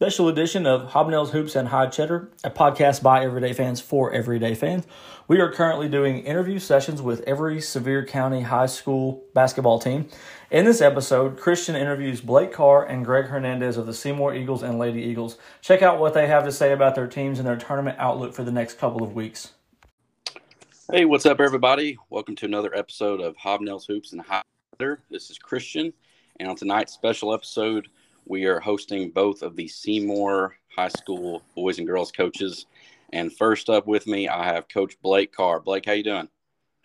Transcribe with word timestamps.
special 0.00 0.28
edition 0.28 0.64
of 0.64 0.92
Hobnails 0.92 1.28
Hoops 1.28 1.54
and 1.54 1.68
High 1.68 1.88
Cheddar, 1.88 2.30
a 2.42 2.48
podcast 2.48 3.02
by 3.02 3.22
everyday 3.22 3.52
fans 3.52 3.82
for 3.82 4.10
everyday 4.14 4.54
fans. 4.54 4.86
We 5.28 5.40
are 5.40 5.52
currently 5.52 5.90
doing 5.90 6.24
interview 6.24 6.58
sessions 6.58 7.02
with 7.02 7.20
every 7.26 7.60
Sevier 7.60 8.06
County 8.06 8.40
high 8.40 8.64
school 8.64 9.22
basketball 9.34 9.78
team. 9.78 10.08
In 10.50 10.64
this 10.64 10.80
episode, 10.80 11.38
Christian 11.38 11.76
interviews 11.76 12.22
Blake 12.22 12.50
Carr 12.50 12.82
and 12.86 13.04
Greg 13.04 13.26
Hernandez 13.26 13.76
of 13.76 13.84
the 13.84 13.92
Seymour 13.92 14.34
Eagles 14.34 14.62
and 14.62 14.78
Lady 14.78 15.02
Eagles. 15.02 15.36
Check 15.60 15.82
out 15.82 16.00
what 16.00 16.14
they 16.14 16.28
have 16.28 16.44
to 16.44 16.52
say 16.52 16.72
about 16.72 16.94
their 16.94 17.06
teams 17.06 17.38
and 17.38 17.46
their 17.46 17.58
tournament 17.58 17.98
outlook 17.98 18.32
for 18.32 18.42
the 18.42 18.50
next 18.50 18.78
couple 18.78 19.02
of 19.02 19.14
weeks. 19.14 19.52
Hey, 20.90 21.04
what's 21.04 21.26
up, 21.26 21.42
everybody? 21.42 21.98
Welcome 22.08 22.36
to 22.36 22.46
another 22.46 22.74
episode 22.74 23.20
of 23.20 23.36
Hobnails 23.36 23.86
Hoops 23.86 24.12
and 24.12 24.22
High 24.22 24.40
Cheddar. 24.78 25.02
This 25.10 25.28
is 25.28 25.36
Christian, 25.36 25.92
and 26.38 26.48
on 26.48 26.56
tonight's 26.56 26.94
special 26.94 27.34
episode, 27.34 27.88
we 28.30 28.44
are 28.44 28.60
hosting 28.60 29.10
both 29.10 29.42
of 29.42 29.56
the 29.56 29.66
Seymour 29.66 30.56
High 30.76 30.88
School 30.88 31.42
boys 31.56 31.78
and 31.78 31.86
girls 31.86 32.12
coaches. 32.12 32.66
And 33.12 33.36
first 33.36 33.68
up 33.68 33.88
with 33.88 34.06
me, 34.06 34.28
I 34.28 34.44
have 34.44 34.68
Coach 34.68 34.96
Blake 35.02 35.32
Carr. 35.32 35.58
Blake, 35.58 35.84
how 35.84 35.94
you 35.94 36.04
doing? 36.04 36.28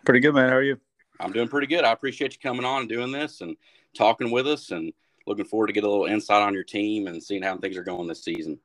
Pretty 0.05 0.21
good, 0.21 0.34
man. 0.34 0.49
How 0.49 0.55
are 0.55 0.63
you? 0.63 0.80
I'm 1.20 1.31
doing 1.31 1.48
pretty 1.48 1.68
good. 1.68 1.85
I 1.85 1.91
appreciate 1.91 2.34
you 2.34 2.40
coming 2.41 2.66
on 2.66 2.81
and 2.81 2.90
doing 2.90 3.12
this 3.12 3.41
and 3.41 3.55
talking 3.95 4.31
with 4.31 4.48
us, 4.48 4.71
and 4.71 4.91
looking 5.27 5.45
forward 5.45 5.68
to 5.68 5.73
get 5.73 5.84
a 5.84 5.90
little 5.90 6.08
insight 6.08 6.41
on 6.41 6.55
your 6.55 6.63
team 6.63 7.05
and 7.05 7.21
seeing 7.21 7.44
how 7.44 7.55
things 7.57 7.77
are 7.77 7.84
going 7.84 8.07
this 8.07 8.23
season. 8.23 8.57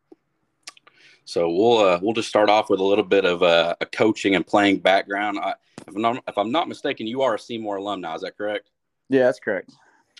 So 1.26 1.50
we'll 1.50 1.78
uh, 1.78 1.98
we'll 2.00 2.14
just 2.14 2.30
start 2.30 2.48
off 2.48 2.70
with 2.70 2.80
a 2.80 2.84
little 2.84 3.04
bit 3.04 3.26
of 3.26 3.42
uh, 3.42 3.76
a 3.82 3.86
coaching 3.86 4.36
and 4.36 4.46
playing 4.46 4.78
background. 4.78 5.38
I, 5.38 5.52
if, 5.86 5.94
I'm 5.94 6.00
not, 6.00 6.24
if 6.26 6.38
I'm 6.38 6.50
not 6.50 6.66
mistaken, 6.66 7.06
you 7.06 7.20
are 7.20 7.34
a 7.34 7.38
Seymour 7.38 7.76
alumni. 7.76 8.14
Is 8.14 8.22
that 8.22 8.38
correct? 8.38 8.70
Yeah, 9.10 9.24
that's 9.24 9.38
correct. 9.38 9.70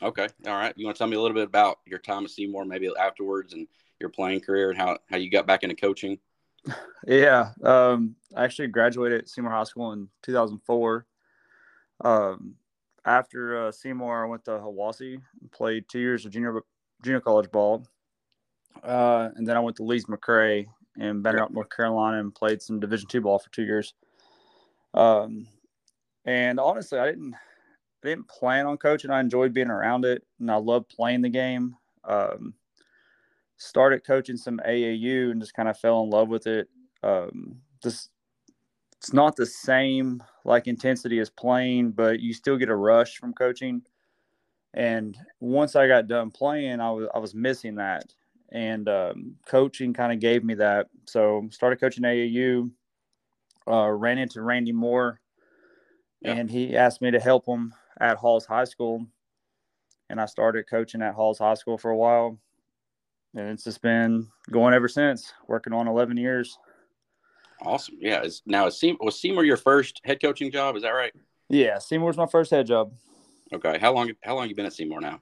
Okay. 0.02 0.28
All 0.46 0.54
right. 0.54 0.72
You 0.76 0.86
want 0.86 0.96
to 0.96 0.98
tell 0.98 1.08
me 1.08 1.16
a 1.16 1.20
little 1.20 1.34
bit 1.34 1.46
about 1.46 1.78
your 1.86 1.98
time 1.98 2.24
at 2.24 2.30
Seymour, 2.30 2.64
maybe 2.64 2.90
afterwards, 2.98 3.52
and 3.52 3.66
your 3.98 4.08
playing 4.08 4.40
career, 4.40 4.70
and 4.70 4.78
how 4.78 4.98
how 5.08 5.16
you 5.16 5.30
got 5.30 5.46
back 5.46 5.62
into 5.62 5.76
coaching? 5.76 6.18
Yeah. 7.06 7.52
Um, 7.64 8.16
I 8.36 8.44
actually 8.44 8.68
graduated 8.68 9.26
Seymour 9.26 9.50
High 9.50 9.64
School 9.64 9.92
in 9.92 10.08
2004. 10.22 11.06
Um, 12.04 12.56
after 13.06 13.66
uh, 13.66 13.72
Seymour, 13.72 14.24
I 14.24 14.28
went 14.28 14.44
to 14.44 14.50
Hiwassee 14.50 15.18
and 15.40 15.50
played 15.50 15.86
two 15.88 15.98
years 15.98 16.26
of 16.26 16.32
junior 16.32 16.60
junior 17.02 17.20
college 17.20 17.50
ball, 17.50 17.86
uh, 18.84 19.30
and 19.34 19.48
then 19.48 19.56
I 19.56 19.60
went 19.60 19.78
to 19.78 19.84
Lees 19.84 20.04
McRae 20.04 20.66
in 20.98 21.24
Elk, 21.26 21.50
North 21.50 21.70
Carolina, 21.70 22.20
and 22.20 22.34
played 22.34 22.60
some 22.60 22.78
Division 22.78 23.08
two 23.08 23.22
ball 23.22 23.38
for 23.38 23.50
two 23.50 23.64
years. 23.64 23.94
Um, 24.92 25.46
and 26.26 26.60
honestly, 26.60 26.98
I 26.98 27.06
didn't 27.06 27.34
I 28.02 28.08
didn't 28.08 28.28
plan 28.28 28.66
on 28.66 28.78
coaching. 28.78 29.10
I 29.10 29.20
enjoyed 29.20 29.52
being 29.52 29.70
around 29.70 30.04
it, 30.04 30.22
and 30.38 30.50
I 30.50 30.56
love 30.56 30.88
playing 30.88 31.22
the 31.22 31.28
game. 31.28 31.76
Um, 32.04 32.54
started 33.56 34.04
coaching 34.06 34.38
some 34.38 34.58
AAU 34.66 35.30
and 35.30 35.40
just 35.40 35.54
kind 35.54 35.68
of 35.68 35.78
fell 35.78 36.02
in 36.02 36.10
love 36.10 36.28
with 36.28 36.46
it. 36.46 36.68
Um, 37.02 37.56
just 37.82 38.10
it's 38.96 39.12
not 39.12 39.36
the 39.36 39.46
same 39.46 40.22
like 40.44 40.66
intensity 40.66 41.18
as 41.20 41.30
playing, 41.30 41.92
but 41.92 42.20
you 42.20 42.32
still 42.32 42.56
get 42.56 42.68
a 42.68 42.76
rush 42.76 43.18
from 43.18 43.34
coaching. 43.34 43.82
And 44.74 45.16
once 45.40 45.76
I 45.76 45.86
got 45.88 46.06
done 46.06 46.30
playing, 46.30 46.80
I 46.80 46.90
was 46.90 47.08
I 47.14 47.18
was 47.18 47.34
missing 47.34 47.74
that, 47.76 48.14
and 48.50 48.88
um, 48.88 49.36
coaching 49.46 49.92
kind 49.92 50.12
of 50.12 50.20
gave 50.20 50.42
me 50.42 50.54
that. 50.54 50.88
So 51.06 51.48
started 51.50 51.80
coaching 51.80 52.04
AAU. 52.04 52.70
Uh, 53.68 53.88
ran 53.88 54.18
into 54.18 54.42
Randy 54.42 54.72
Moore, 54.72 55.20
yep. 56.22 56.36
and 56.36 56.50
he 56.50 56.76
asked 56.76 57.02
me 57.02 57.10
to 57.10 57.20
help 57.20 57.46
him 57.46 57.74
at 58.00 58.16
Halls 58.16 58.46
High 58.46 58.64
School, 58.64 59.06
and 60.08 60.20
I 60.20 60.26
started 60.26 60.68
coaching 60.68 61.02
at 61.02 61.14
Halls 61.14 61.38
High 61.38 61.54
School 61.54 61.78
for 61.78 61.90
a 61.90 61.96
while, 61.96 62.38
and 63.34 63.48
it's 63.50 63.64
just 63.64 63.82
been 63.82 64.26
going 64.50 64.74
ever 64.74 64.88
since. 64.88 65.32
Working 65.46 65.72
on 65.72 65.86
eleven 65.86 66.16
years. 66.16 66.58
Awesome. 67.62 67.96
Yeah. 68.00 68.22
Is 68.22 68.42
now 68.46 68.66
is 68.66 68.78
Seymour, 68.78 68.98
was 69.02 69.20
Seymour 69.20 69.44
your 69.44 69.58
first 69.58 70.00
head 70.04 70.20
coaching 70.20 70.50
job? 70.50 70.76
Is 70.76 70.82
that 70.82 70.90
right? 70.90 71.12
Yeah, 71.48 71.78
Seymour's 71.78 72.16
my 72.16 72.26
first 72.26 72.50
head 72.50 72.66
job. 72.66 72.92
Okay. 73.52 73.78
How 73.78 73.92
long? 73.92 74.10
How 74.24 74.34
long 74.34 74.48
you 74.48 74.54
been 74.54 74.66
at 74.66 74.72
Seymour 74.72 75.00
now? 75.00 75.20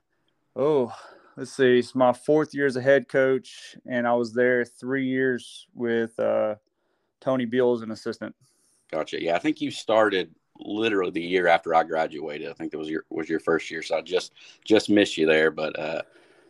Oh, 0.54 0.92
let's 1.36 1.52
see. 1.52 1.78
It's 1.78 1.94
my 1.94 2.12
fourth 2.12 2.54
year 2.54 2.66
as 2.66 2.76
a 2.76 2.82
head 2.82 3.08
coach, 3.08 3.76
and 3.86 4.06
I 4.06 4.14
was 4.14 4.32
there 4.32 4.64
three 4.64 5.06
years 5.06 5.66
with 5.74 6.18
uh, 6.20 6.56
Tony 7.20 7.44
Beal 7.44 7.72
as 7.72 7.82
an 7.82 7.90
assistant. 7.90 8.34
Gotcha. 8.92 9.22
Yeah, 9.22 9.36
I 9.36 9.38
think 9.38 9.60
you 9.60 9.70
started 9.70 10.34
literally 10.58 11.10
the 11.10 11.22
year 11.22 11.46
after 11.46 11.74
I 11.74 11.84
graduated. 11.84 12.48
I 12.48 12.52
think 12.52 12.72
that 12.72 12.78
was 12.78 12.88
your 12.88 13.04
was 13.10 13.28
your 13.28 13.40
first 13.40 13.70
year, 13.70 13.82
so 13.82 13.96
I 13.96 14.02
just 14.02 14.32
just 14.64 14.90
missed 14.90 15.16
you 15.16 15.26
there. 15.26 15.50
But, 15.50 15.78
uh, 15.78 16.02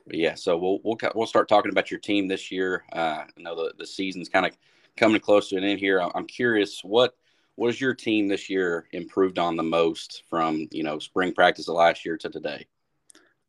but 0.07 0.17
yeah, 0.17 0.35
so 0.35 0.57
we'll 0.57 0.81
we'll 0.83 0.99
we'll 1.15 1.27
start 1.27 1.49
talking 1.49 1.71
about 1.71 1.91
your 1.91 2.01
team 2.01 2.29
this 2.29 2.51
year. 2.51 2.85
Uh, 2.93 3.25
I 3.25 3.27
know 3.37 3.55
the 3.55 3.75
the 3.79 3.87
season's 3.87 4.29
kind 4.29 4.47
of 4.47 4.57
coming 4.97 5.21
close 5.21 5.49
to 5.49 5.57
an 5.57 5.65
end 5.65 5.81
here. 5.81 6.01
I'm 6.01 6.27
curious 6.27 6.83
what 6.83 7.15
what 7.59 7.69
has 7.69 7.81
your 7.81 7.95
team 7.95 8.29
this 8.29 8.49
year 8.49 8.87
improved 8.93 9.39
on 9.39 9.57
the 9.57 9.63
most 9.63 10.23
from 10.31 10.69
you 10.71 10.83
know 10.83 10.99
spring 10.99 11.33
practice 11.33 11.69
of 11.69 11.75
last 11.75 12.05
year 12.05 12.17
to 12.17 12.29
today? 12.29 12.67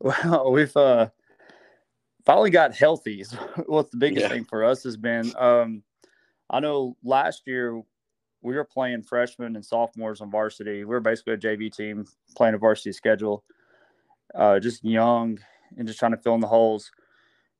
Well, 0.00 0.50
we've 0.52 0.76
uh, 0.76 1.10
finally 2.24 2.50
got 2.50 2.74
healthy. 2.74 3.24
What's 3.66 3.90
the 3.90 3.98
biggest 3.98 4.22
yeah. 4.22 4.28
thing 4.28 4.44
for 4.44 4.64
us 4.64 4.82
has 4.82 4.96
been. 4.96 5.32
Um, 5.38 5.82
I 6.50 6.58
know 6.58 6.96
last 7.04 7.42
year 7.46 7.80
we 8.42 8.54
were 8.54 8.64
playing 8.64 9.02
freshmen 9.02 9.56
and 9.56 9.64
sophomores 9.64 10.20
on 10.20 10.30
varsity. 10.30 10.78
We 10.78 10.86
were 10.86 11.00
basically 11.00 11.34
a 11.34 11.38
JV 11.38 11.74
team 11.74 12.06
playing 12.36 12.54
a 12.54 12.58
varsity 12.58 12.92
schedule, 12.92 13.44
uh, 14.34 14.58
just 14.58 14.84
young 14.84 15.38
and 15.76 15.86
just 15.86 15.98
trying 15.98 16.12
to 16.12 16.18
fill 16.18 16.34
in 16.34 16.40
the 16.40 16.46
holes. 16.46 16.90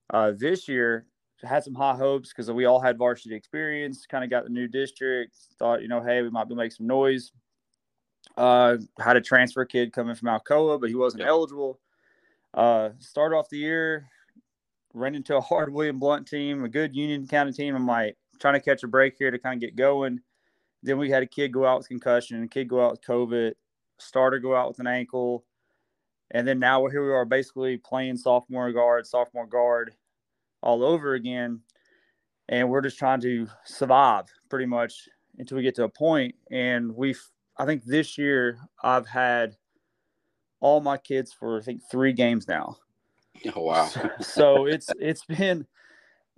Uh, 0.08 0.32
this 0.36 0.68
year, 0.68 1.06
had 1.42 1.64
some 1.64 1.74
high 1.74 1.96
hopes 1.96 2.30
because 2.30 2.50
we 2.50 2.66
all 2.66 2.80
had 2.80 2.98
varsity 2.98 3.34
experience. 3.34 4.06
Kind 4.06 4.24
of 4.24 4.30
got 4.30 4.44
the 4.44 4.50
new 4.50 4.68
district. 4.68 5.36
Thought, 5.58 5.82
you 5.82 5.88
know, 5.88 6.02
hey, 6.02 6.22
we 6.22 6.30
might 6.30 6.48
be 6.48 6.54
making 6.54 6.72
some 6.72 6.86
noise. 6.86 7.32
Uh, 8.36 8.76
had 8.98 9.16
a 9.16 9.20
transfer 9.20 9.64
kid 9.64 9.92
coming 9.92 10.14
from 10.14 10.28
Alcoa, 10.28 10.80
but 10.80 10.88
he 10.88 10.94
wasn't 10.94 11.20
yep. 11.20 11.28
eligible. 11.28 11.80
Uh, 12.52 12.90
start 12.98 13.32
off 13.32 13.48
the 13.48 13.58
year, 13.58 14.08
ran 14.92 15.14
into 15.14 15.36
a 15.36 15.40
hard 15.40 15.72
William 15.72 15.98
Blount 15.98 16.26
team, 16.26 16.64
a 16.64 16.68
good 16.68 16.94
Union 16.94 17.26
County 17.26 17.52
team. 17.52 17.74
I'm 17.74 17.86
like 17.86 18.16
trying 18.38 18.54
to 18.54 18.60
catch 18.60 18.82
a 18.82 18.88
break 18.88 19.14
here 19.18 19.30
to 19.30 19.38
kind 19.38 19.54
of 19.54 19.60
get 19.60 19.76
going 19.76 20.20
then 20.82 20.98
we 20.98 21.10
had 21.10 21.22
a 21.22 21.26
kid 21.26 21.52
go 21.52 21.66
out 21.66 21.78
with 21.78 21.88
concussion, 21.88 22.42
a 22.42 22.48
kid 22.48 22.68
go 22.68 22.84
out 22.84 22.92
with 22.92 23.02
COVID, 23.02 23.52
starter 23.98 24.38
go 24.38 24.54
out 24.54 24.68
with 24.68 24.78
an 24.78 24.86
ankle, 24.86 25.44
and 26.30 26.46
then 26.46 26.58
now 26.58 26.80
we're 26.80 26.90
here. 26.90 27.04
We 27.04 27.12
are 27.12 27.24
basically 27.24 27.76
playing 27.76 28.16
sophomore 28.16 28.72
guard, 28.72 29.06
sophomore 29.06 29.46
guard, 29.46 29.94
all 30.62 30.84
over 30.84 31.14
again, 31.14 31.60
and 32.48 32.68
we're 32.68 32.82
just 32.82 32.98
trying 32.98 33.20
to 33.22 33.46
survive 33.64 34.26
pretty 34.48 34.66
much 34.66 35.08
until 35.38 35.56
we 35.56 35.62
get 35.62 35.74
to 35.76 35.84
a 35.84 35.88
point. 35.88 36.34
And 36.50 36.94
we've, 36.94 37.20
I 37.58 37.66
think 37.66 37.84
this 37.84 38.16
year 38.16 38.58
I've 38.82 39.06
had 39.06 39.56
all 40.60 40.80
my 40.80 40.96
kids 40.96 41.32
for 41.32 41.58
I 41.58 41.62
think 41.62 41.82
three 41.90 42.12
games 42.12 42.46
now. 42.46 42.76
Oh 43.54 43.62
wow! 43.62 43.86
so, 43.86 44.10
so 44.20 44.66
it's 44.66 44.90
it's 44.98 45.24
been 45.24 45.66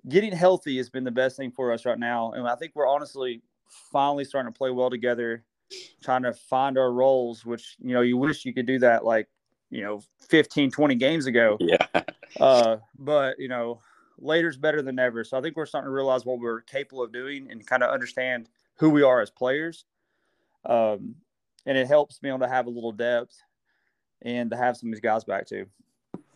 getting 0.09 0.32
healthy 0.32 0.76
has 0.76 0.91
been 0.91 1.04
the 1.04 1.10
best 1.10 1.36
thing 1.36 1.50
for 1.50 1.72
us 1.72 1.84
right 1.84 1.98
now, 1.98 2.32
and 2.32 2.47
I 2.47 2.54
think 2.54 2.72
we're 2.74 2.88
honestly 2.88 3.42
finally 3.91 4.25
starting 4.25 4.53
to 4.53 4.56
play 4.56 4.71
well 4.71 4.91
together, 4.91 5.44
trying 6.03 6.22
to 6.22 6.33
find 6.33 6.78
our 6.78 6.93
roles, 6.93 7.44
which, 7.44 7.77
you 7.81 7.94
know, 7.94 8.00
you 8.00 8.16
wish 8.16 8.44
you 8.44 8.55
could 8.55 8.66
do 8.66 8.78
that 8.81 9.05
like, 9.05 9.28
you 9.71 9.83
know, 9.83 10.03
15, 10.28 10.71
20 10.71 10.94
games 10.97 11.27
ago. 11.27 11.56
Yeah. 11.60 11.87
uh, 12.41 12.77
but, 12.99 13.38
you 13.38 13.49
know, 13.49 13.81
later's 14.19 14.56
better 14.56 14.83
than 14.83 14.97
never. 14.97 15.25
So 15.25 15.38
I 15.38 15.41
think 15.41 15.56
we're 15.56 15.66
starting 15.66 15.88
to 15.88 15.93
realize 15.93 16.25
what 16.25 16.38
we're 16.38 16.60
capable 16.60 17.03
of 17.03 17.12
doing 17.12 17.50
and 17.50 17.66
kind 17.66 17.83
of 17.83 17.91
understand 17.91 18.49
who 18.77 18.91
we 18.91 19.03
are 19.03 19.21
as 19.21 19.31
players. 19.31 19.84
Um, 20.65 21.16
and 21.66 21.78
it 21.78 21.87
helps 21.87 22.22
me 22.22 22.31
on 22.31 22.41
to 22.41 22.49
have 22.49 22.66
a 22.66 22.71
little 22.71 22.93
depth 22.93 23.37
and 24.22 24.51
to 24.51 24.57
have 24.57 24.77
some 24.77 24.89
of 24.89 24.95
these 24.95 25.01
guys 25.01 25.25
back 25.25 25.47
too. 25.47 25.66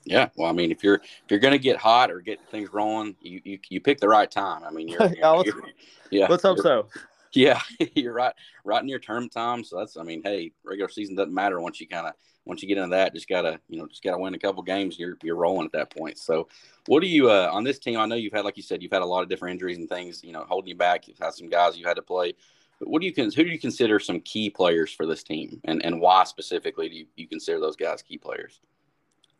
Yeah, 0.05 0.29
well, 0.37 0.49
I 0.49 0.53
mean, 0.53 0.71
if 0.71 0.85
you're 0.85 0.97
if 0.97 1.25
you're 1.31 1.41
gonna 1.41 1.59
get 1.59 1.77
hot 1.77 2.13
or 2.13 2.21
get 2.21 2.39
things 2.49 2.73
rolling, 2.73 3.17
you 3.21 3.41
you, 3.45 3.59
you 3.69 3.81
pick 3.81 3.99
the 3.99 4.09
right 4.09 4.31
time. 4.31 4.63
I 4.63 4.71
mean, 4.71 4.87
you're, 4.87 5.03
you're, 5.17 5.45
you're 5.45 5.63
yeah. 6.11 6.27
Let's 6.31 6.45
hope 6.45 6.59
so. 6.59 6.89
Yeah, 7.37 7.61
you're 7.95 8.15
right, 8.15 8.33
right 8.65 8.85
near 8.85 8.99
term 8.99 9.29
time. 9.29 9.63
So 9.63 9.79
that's, 9.79 9.97
I 9.97 10.03
mean, 10.03 10.23
hey, 10.25 10.53
regular 10.65 10.89
season 10.89 11.15
doesn't 11.15 11.35
matter 11.35 11.61
once 11.61 11.81
you 11.81 11.87
kind 11.87 12.07
of 12.07 12.15
once 12.47 12.63
you 12.63 12.69
get 12.69 12.79
into 12.79 12.91
that. 12.91 13.13
Just 13.13 13.29
gotta, 13.29 13.61
you 13.69 13.79
know, 13.79 13.87
just 13.87 14.03
gotta 14.03 14.19
win 14.19 14.35
a 14.35 14.39
couple 14.39 14.63
games. 14.63 14.99
You're 14.99 15.19
you're 15.23 15.37
rolling 15.37 15.67
at 15.67 15.73
that 15.73 15.95
point. 15.95 16.19
So, 16.19 16.49
what 16.87 17.01
do 17.01 17.09
you 17.09 17.31
uh, 17.31 17.51
on 17.53 17.63
this 17.63 17.79
team? 17.79 17.99
I 17.99 18.07
know 18.07 18.15
you've 18.15 18.33
had, 18.33 18.45
like 18.45 18.57
you 18.57 18.63
said, 18.63 18.83
you've 18.83 18.93
had 18.93 19.03
a 19.03 19.07
lot 19.07 19.23
of 19.23 19.29
different 19.29 19.53
injuries 19.53 19.77
and 19.77 19.89
things, 19.89 20.25
you 20.25 20.33
know, 20.33 20.45
holding 20.49 20.69
you 20.69 20.77
back. 20.77 21.07
You've 21.07 21.19
had 21.19 21.35
some 21.35 21.49
guys 21.49 21.77
you 21.77 21.87
had 21.87 21.97
to 21.97 22.03
play. 22.03 22.35
But 22.79 22.89
what 22.89 23.03
do 23.03 23.07
you 23.07 23.13
who 23.15 23.31
do 23.31 23.51
you 23.51 23.59
consider 23.59 23.99
some 23.99 24.21
key 24.21 24.49
players 24.49 24.93
for 24.93 25.07
this 25.07 25.23
team, 25.23 25.61
and 25.65 25.85
and 25.85 26.01
why 26.01 26.25
specifically 26.25 26.89
do 26.89 26.97
you, 26.97 27.07
you 27.17 27.29
consider 27.29 27.61
those 27.61 27.77
guys 27.77 28.03
key 28.03 28.19
players? 28.19 28.61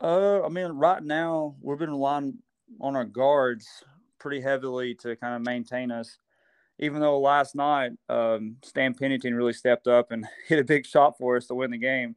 Uh, 0.01 0.45
I 0.45 0.51
mean, 0.51 0.73
right 0.73 1.03
now 1.03 1.55
we've 1.63 1.79
been 1.79 1.91
relying 1.91 2.39
on 2.81 2.97
our 2.97 3.05
guards 3.05 3.67
pretty 4.19 4.41
heavily 4.41 4.95
to 4.95 5.17
kind 5.17 5.35
of 5.35 5.43
maintain 5.43 5.91
us 5.91 6.19
even 6.79 7.01
though 7.01 7.19
last 7.19 7.55
night 7.55 7.93
um, 8.09 8.57
Stan 8.63 8.95
Pennington 8.95 9.35
really 9.35 9.53
stepped 9.53 9.87
up 9.87 10.13
and 10.13 10.27
hit 10.47 10.59
a 10.59 10.65
big 10.65 10.87
shot 10.87 11.17
for 11.19 11.37
us 11.37 11.47
to 11.47 11.55
win 11.55 11.71
the 11.71 11.79
game, 11.79 12.17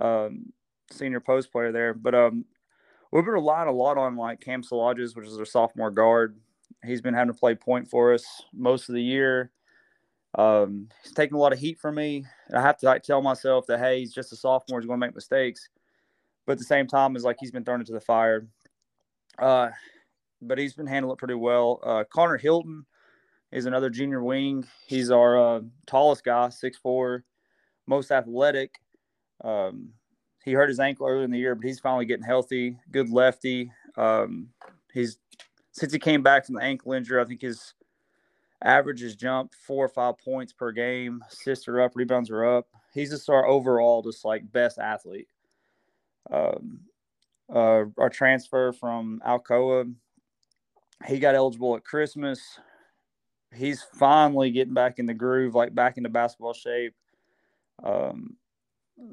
um, 0.00 0.52
senior 0.90 1.20
post 1.20 1.50
player 1.52 1.72
there. 1.72 1.94
But 1.94 2.14
um, 2.14 2.44
we've 3.10 3.24
been 3.24 3.34
relying 3.34 3.68
a 3.68 3.72
lot 3.72 3.98
on 3.98 4.16
like 4.16 4.40
Cam 4.40 4.62
Salages, 4.62 5.14
which 5.14 5.26
is 5.26 5.38
our 5.38 5.44
sophomore 5.44 5.90
guard. 5.90 6.36
He's 6.84 7.00
been 7.00 7.14
having 7.14 7.32
to 7.32 7.38
play 7.38 7.54
point 7.54 7.88
for 7.88 8.14
us 8.14 8.24
most 8.52 8.88
of 8.88 8.94
the 8.94 9.02
year. 9.02 9.50
Um, 10.36 10.88
he's 11.02 11.12
taking 11.12 11.36
a 11.36 11.40
lot 11.40 11.52
of 11.52 11.58
heat 11.58 11.80
from 11.80 11.96
me. 11.96 12.24
I 12.54 12.60
have 12.60 12.78
to 12.78 12.86
like 12.86 13.02
tell 13.02 13.20
myself 13.20 13.66
that 13.66 13.80
hey, 13.80 13.98
he's 13.98 14.14
just 14.14 14.32
a 14.32 14.36
sophomore, 14.36 14.80
he's 14.80 14.86
going 14.86 15.00
to 15.00 15.06
make 15.06 15.14
mistakes. 15.14 15.68
But 16.46 16.52
at 16.52 16.58
the 16.58 16.64
same 16.64 16.86
time, 16.86 17.16
it's 17.16 17.24
like 17.24 17.36
he's 17.40 17.50
been 17.50 17.64
thrown 17.64 17.80
into 17.80 17.92
the 17.92 18.00
fire. 18.00 18.46
Uh, 19.38 19.70
but 20.40 20.58
he's 20.58 20.74
been 20.74 20.86
handling 20.86 21.14
it 21.14 21.18
pretty 21.18 21.34
well. 21.34 21.80
Uh, 21.82 22.04
Connor 22.10 22.38
Hilton 22.38 22.86
is 23.52 23.66
another 23.66 23.90
junior 23.90 24.22
wing. 24.22 24.66
He's 24.86 25.10
our 25.10 25.38
uh, 25.38 25.60
tallest 25.86 26.24
guy, 26.24 26.48
six 26.50 26.78
four, 26.78 27.24
most 27.86 28.10
athletic. 28.10 28.74
Um, 29.42 29.90
he 30.44 30.52
hurt 30.52 30.68
his 30.68 30.80
ankle 30.80 31.06
earlier 31.06 31.24
in 31.24 31.30
the 31.30 31.38
year, 31.38 31.54
but 31.54 31.64
he's 31.64 31.80
finally 31.80 32.06
getting 32.06 32.24
healthy. 32.24 32.78
Good 32.90 33.10
lefty. 33.10 33.72
Um, 33.96 34.48
he's 34.92 35.18
since 35.72 35.92
he 35.92 35.98
came 35.98 36.22
back 36.22 36.46
from 36.46 36.56
the 36.56 36.62
ankle 36.62 36.92
injury, 36.92 37.20
I 37.20 37.24
think 37.24 37.42
his 37.42 37.74
average 38.62 39.00
has 39.00 39.16
jumped 39.16 39.54
four 39.54 39.84
or 39.84 39.88
five 39.88 40.18
points 40.18 40.52
per 40.52 40.72
game. 40.72 41.22
Assists 41.30 41.68
are 41.68 41.80
up, 41.80 41.92
rebounds 41.94 42.30
are 42.30 42.44
up. 42.44 42.68
He's 42.92 43.10
just 43.10 43.30
our 43.30 43.46
overall, 43.46 44.02
just 44.02 44.24
like 44.24 44.50
best 44.52 44.78
athlete. 44.78 45.28
Um, 46.30 46.80
uh, 47.52 47.84
our 47.98 48.10
transfer 48.10 48.72
from 48.72 49.20
Alcoa, 49.26 49.92
he 51.06 51.18
got 51.18 51.34
eligible 51.34 51.76
at 51.76 51.84
Christmas. 51.84 52.40
He's 53.54 53.82
finally 53.82 54.50
getting 54.50 54.74
back 54.74 54.98
in 54.98 55.06
the 55.06 55.14
groove, 55.14 55.54
like 55.54 55.74
back 55.74 55.96
into 55.96 56.08
basketball 56.08 56.52
shape. 56.52 56.94
Um, 57.82 58.36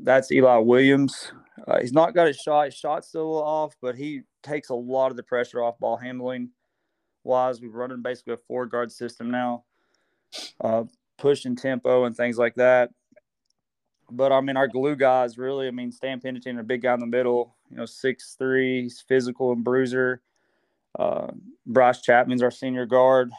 that's 0.02 0.32
Eli 0.32 0.58
Williams. 0.58 1.32
Uh, 1.68 1.80
he's 1.80 1.94
not 1.94 2.14
got 2.14 2.28
his 2.28 2.38
shot. 2.38 2.66
His 2.66 2.76
shot's 2.76 3.08
still 3.08 3.42
off, 3.42 3.76
but 3.82 3.96
he 3.96 4.22
takes 4.44 4.70
a 4.70 4.76
lot 4.76 5.12
of 5.12 5.18
the 5.18 5.24
pressure 5.24 5.64
off 5.64 5.80
ball 5.80 5.98
handling 5.98 6.50
wise. 7.24 7.62
We're 7.62 7.70
running 7.70 8.02
basically 8.02 8.34
a 8.34 8.38
four 8.38 8.66
guard 8.66 8.92
system 8.92 9.32
now, 9.32 9.64
uh, 10.62 10.84
pushing 11.18 11.56
tempo 11.56 12.06
and 12.06 12.16
things 12.16 12.38
like 12.38 12.56
that. 12.56 12.92
But 14.10 14.32
I 14.32 14.40
mean, 14.42 14.56
our 14.56 14.68
glue 14.68 14.96
guys 14.96 15.38
really, 15.38 15.68
I 15.68 15.72
mean, 15.72 15.92
Stan 15.92 16.22
Pennington, 16.22 16.60
a 16.60 16.64
big 16.64 16.82
guy 16.82 16.94
in 16.94 17.00
the 17.00 17.06
middle, 17.06 17.56
you 17.70 17.78
know, 17.78 17.86
six 17.86 18.36
three, 18.38 18.84
he's 18.84 19.02
physical 19.02 19.52
and 19.52 19.64
bruiser. 19.64 20.22
Uh, 20.98 21.28
Bryce 21.66 22.02
Chapman's 22.02 22.42
our 22.42 22.52
senior 22.52 22.86
guard, 22.86 23.32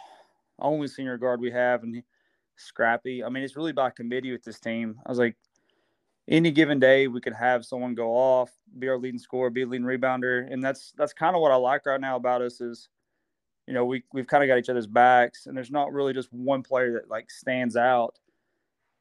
only 0.59 0.89
senior 0.89 1.19
guard 1.19 1.41
we 1.41 1.51
have, 1.51 1.83
and 1.83 2.03
scrappy. 2.57 3.25
I 3.25 3.29
mean, 3.29 3.43
it's 3.43 3.57
really 3.57 3.73
by 3.73 3.91
committee 3.91 4.33
with 4.33 4.45
this 4.45 4.61
team. 4.61 4.97
I 5.07 5.11
was 5.11 5.19
like, 5.19 5.37
any 6.29 6.51
given 6.51 6.79
day 6.79 7.09
we 7.09 7.21
could 7.21 7.33
have 7.33 7.65
someone 7.65 7.95
go 7.95 8.11
off, 8.11 8.51
be 8.79 8.89
our 8.89 8.99
leading 8.99 9.19
scorer, 9.19 9.51
be 9.51 9.63
a 9.63 9.67
leading 9.67 9.87
rebounder, 9.87 10.53
and 10.53 10.63
that's 10.63 10.93
that's 10.97 11.13
kind 11.13 11.35
of 11.35 11.41
what 11.43 11.53
I 11.53 11.57
like 11.57 11.87
right 11.87 12.01
now 12.01 12.17
about 12.17 12.43
us 12.43 12.61
is, 12.61 12.89
you 13.67 13.73
know, 13.73 13.85
we 13.87 14.05
we've 14.13 14.27
kind 14.27 14.45
of 14.45 14.49
got 14.49 14.59
each 14.59 14.69
other's 14.69 14.87
backs, 14.87 15.47
and 15.47 15.57
there's 15.57 15.71
not 15.71 15.93
really 15.93 16.13
just 16.13 16.33
one 16.33 16.63
player 16.63 16.93
that 16.95 17.09
like 17.09 17.31
stands 17.31 17.77
out. 17.77 18.19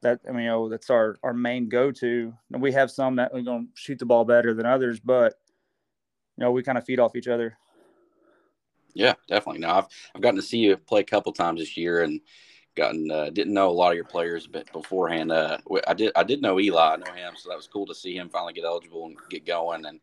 That 0.00 0.20
I 0.26 0.32
mean, 0.32 0.44
you 0.44 0.48
know, 0.48 0.68
that's 0.68 0.90
our 0.90 1.16
our 1.22 1.34
main 1.34 1.68
go 1.68 1.90
to. 1.92 2.32
And 2.52 2.62
we 2.62 2.72
have 2.72 2.90
some 2.90 3.16
that 3.16 3.32
are 3.34 3.42
going 3.42 3.66
to 3.66 3.72
shoot 3.74 3.98
the 3.98 4.06
ball 4.06 4.24
better 4.24 4.54
than 4.54 4.64
others, 4.64 5.00
but 5.00 5.34
you 6.36 6.44
know, 6.44 6.52
we 6.52 6.62
kind 6.62 6.78
of 6.78 6.84
feed 6.84 7.00
off 7.00 7.16
each 7.16 7.28
other. 7.28 7.58
Yeah, 8.94 9.14
definitely. 9.28 9.60
Now 9.60 9.78
I've 9.78 9.86
I've 10.14 10.22
gotten 10.22 10.40
to 10.40 10.46
see 10.46 10.58
you 10.58 10.76
play 10.76 11.00
a 11.00 11.04
couple 11.04 11.32
times 11.32 11.60
this 11.60 11.76
year, 11.76 12.02
and 12.02 12.20
gotten 12.78 13.10
uh, 13.10 13.28
didn't 13.30 13.52
know 13.52 13.68
a 13.68 13.72
lot 13.72 13.90
of 13.90 13.96
your 13.96 14.04
players 14.04 14.46
but 14.46 14.72
beforehand. 14.72 15.30
Uh, 15.32 15.58
I 15.86 15.94
did 15.94 16.12
I 16.16 16.22
did 16.22 16.40
know 16.40 16.58
Eli, 16.58 16.94
I 16.94 16.96
know 16.96 17.12
him, 17.12 17.34
so 17.36 17.48
that 17.48 17.56
was 17.56 17.66
cool 17.66 17.86
to 17.86 17.94
see 17.94 18.16
him 18.16 18.28
finally 18.30 18.52
get 18.52 18.64
eligible 18.64 19.04
and 19.06 19.16
get 19.28 19.44
going. 19.44 19.84
And 19.84 20.00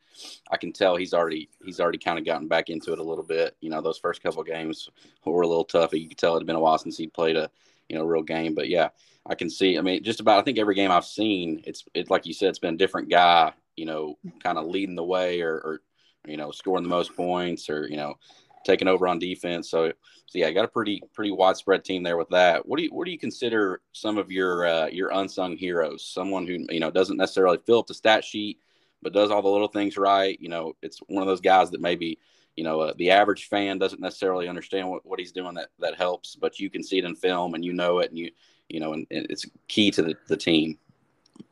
I 0.51 0.57
can 0.57 0.71
tell 0.71 0.95
he's 0.95 1.13
already 1.13 1.49
he's 1.63 1.79
already 1.79 1.97
kind 1.97 2.19
of 2.19 2.25
gotten 2.25 2.47
back 2.47 2.69
into 2.69 2.93
it 2.93 2.99
a 2.99 3.03
little 3.03 3.23
bit. 3.23 3.55
You 3.61 3.69
know, 3.69 3.81
those 3.81 3.97
first 3.97 4.21
couple 4.21 4.41
of 4.41 4.47
games 4.47 4.89
were 5.25 5.41
a 5.41 5.47
little 5.47 5.65
tough. 5.65 5.93
You 5.93 6.07
could 6.07 6.17
tell 6.17 6.35
it 6.35 6.39
had 6.39 6.47
been 6.47 6.55
a 6.55 6.59
while 6.59 6.77
since 6.77 6.97
he 6.97 7.07
played 7.07 7.37
a 7.37 7.49
you 7.89 7.97
know 7.97 8.05
real 8.05 8.23
game. 8.23 8.53
But 8.53 8.69
yeah, 8.69 8.89
I 9.25 9.35
can 9.35 9.49
see. 9.49 9.77
I 9.77 9.81
mean, 9.81 10.03
just 10.03 10.19
about 10.19 10.39
I 10.39 10.43
think 10.43 10.59
every 10.59 10.75
game 10.75 10.91
I've 10.91 11.05
seen, 11.05 11.61
it's 11.65 11.85
it 11.93 12.09
like 12.09 12.25
you 12.25 12.33
said, 12.33 12.49
it's 12.49 12.59
been 12.59 12.75
a 12.75 12.77
different 12.77 13.09
guy. 13.09 13.53
You 13.75 13.85
know, 13.85 14.17
kind 14.41 14.57
of 14.57 14.67
leading 14.67 14.95
the 14.95 15.03
way 15.03 15.41
or, 15.41 15.55
or 15.55 15.81
you 16.27 16.37
know 16.37 16.51
scoring 16.51 16.83
the 16.83 16.89
most 16.89 17.15
points 17.15 17.69
or 17.69 17.87
you 17.87 17.97
know 17.97 18.15
taking 18.65 18.87
over 18.87 19.07
on 19.07 19.19
defense. 19.19 19.69
So, 19.69 19.89
so 20.25 20.39
yeah, 20.39 20.51
got 20.51 20.65
a 20.65 20.69
pretty 20.69 21.01
pretty 21.13 21.31
widespread 21.31 21.85
team 21.85 22.03
there 22.03 22.17
with 22.17 22.29
that. 22.29 22.67
What 22.67 22.77
do 22.77 22.83
you 22.83 22.89
what 22.89 23.05
do 23.05 23.11
you 23.11 23.19
consider 23.19 23.81
some 23.93 24.17
of 24.17 24.31
your 24.31 24.65
uh, 24.65 24.87
your 24.87 25.11
unsung 25.11 25.55
heroes? 25.55 26.05
Someone 26.05 26.45
who 26.45 26.65
you 26.69 26.79
know 26.79 26.91
doesn't 26.91 27.17
necessarily 27.17 27.59
fill 27.65 27.79
up 27.79 27.87
the 27.87 27.93
stat 27.93 28.25
sheet, 28.25 28.59
but 29.01 29.13
does 29.13 29.31
all 29.31 29.41
the 29.41 29.47
little 29.47 29.67
things 29.67 29.97
right. 29.97 30.37
You 30.41 30.49
know, 30.49 30.73
it's 30.81 30.99
one 31.07 31.21
of 31.21 31.27
those 31.27 31.41
guys 31.41 31.71
that 31.71 31.81
maybe 31.81 32.19
you 32.55 32.63
know 32.63 32.81
uh, 32.81 32.93
the 32.97 33.11
average 33.11 33.47
fan 33.47 33.77
doesn't 33.77 34.01
necessarily 34.01 34.49
understand 34.49 34.89
what, 34.89 35.05
what 35.05 35.19
he's 35.19 35.31
doing 35.31 35.53
that 35.55 35.69
that 35.79 35.95
helps, 35.95 36.35
but 36.35 36.59
you 36.59 36.69
can 36.69 36.83
see 36.83 36.97
it 36.97 37.05
in 37.05 37.15
film 37.15 37.53
and 37.53 37.63
you 37.63 37.71
know 37.71 37.99
it 37.99 38.09
and 38.09 38.19
you 38.19 38.31
you 38.67 38.79
know 38.79 38.93
and, 38.93 39.07
and 39.11 39.27
it's 39.29 39.45
key 39.67 39.91
to 39.91 40.01
the, 40.01 40.15
the 40.27 40.37
team. 40.37 40.77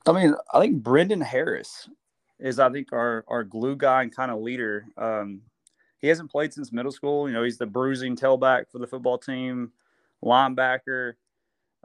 I 0.06 0.12
mean, 0.12 0.36
I 0.54 0.60
think 0.60 0.81
Brendan 0.81 1.21
Harris 1.21 1.88
is 2.39 2.60
I 2.60 2.69
think 2.69 2.92
our 2.92 3.24
our 3.27 3.44
glue 3.44 3.75
guy 3.75 4.04
and 4.04 4.15
kind 4.15 4.31
of 4.31 4.42
leader. 4.42 4.86
Um, 4.98 5.42
he 6.04 6.10
hasn't 6.10 6.30
played 6.30 6.54
since 6.54 6.74
middle 6.74 6.92
school. 6.92 7.30
You 7.30 7.34
know, 7.34 7.44
he's 7.44 7.58
the 7.58 7.66
bruising 7.66 8.18
tailback 8.18 8.70
for 8.70 8.78
the 8.78 8.86
football 8.86 9.18
team, 9.18 9.72
linebacker. 10.22 11.14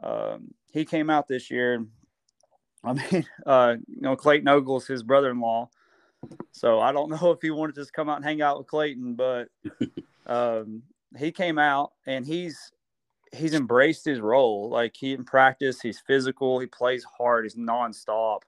Um, 0.03 0.53
he 0.73 0.83
came 0.83 1.09
out 1.09 1.29
this 1.29 1.49
year. 1.49 1.85
I 2.83 2.93
mean, 3.11 3.25
uh, 3.45 3.75
you 3.87 4.01
know, 4.01 4.17
Clayton 4.17 4.49
Ogle's 4.49 4.85
his 4.85 5.03
brother-in-law, 5.03 5.69
so 6.51 6.81
I 6.81 6.91
don't 6.91 7.09
know 7.21 7.31
if 7.31 7.41
he 7.41 7.49
wanted 7.49 7.75
to 7.75 7.81
just 7.81 7.93
come 7.93 8.09
out 8.09 8.17
and 8.17 8.25
hang 8.25 8.41
out 8.41 8.57
with 8.57 8.67
Clayton, 8.67 9.15
but 9.15 9.47
um, 10.27 10.83
he 11.17 11.31
came 11.31 11.57
out 11.57 11.93
and 12.05 12.27
he's 12.27 12.73
he's 13.31 13.53
embraced 13.53 14.03
his 14.03 14.19
role. 14.19 14.69
Like 14.69 14.97
he 14.97 15.13
in 15.13 15.23
practice, 15.23 15.79
he's 15.79 16.01
physical, 16.01 16.59
he 16.59 16.67
plays 16.67 17.05
hard, 17.05 17.45
he's 17.45 17.55
nonstop, 17.55 18.39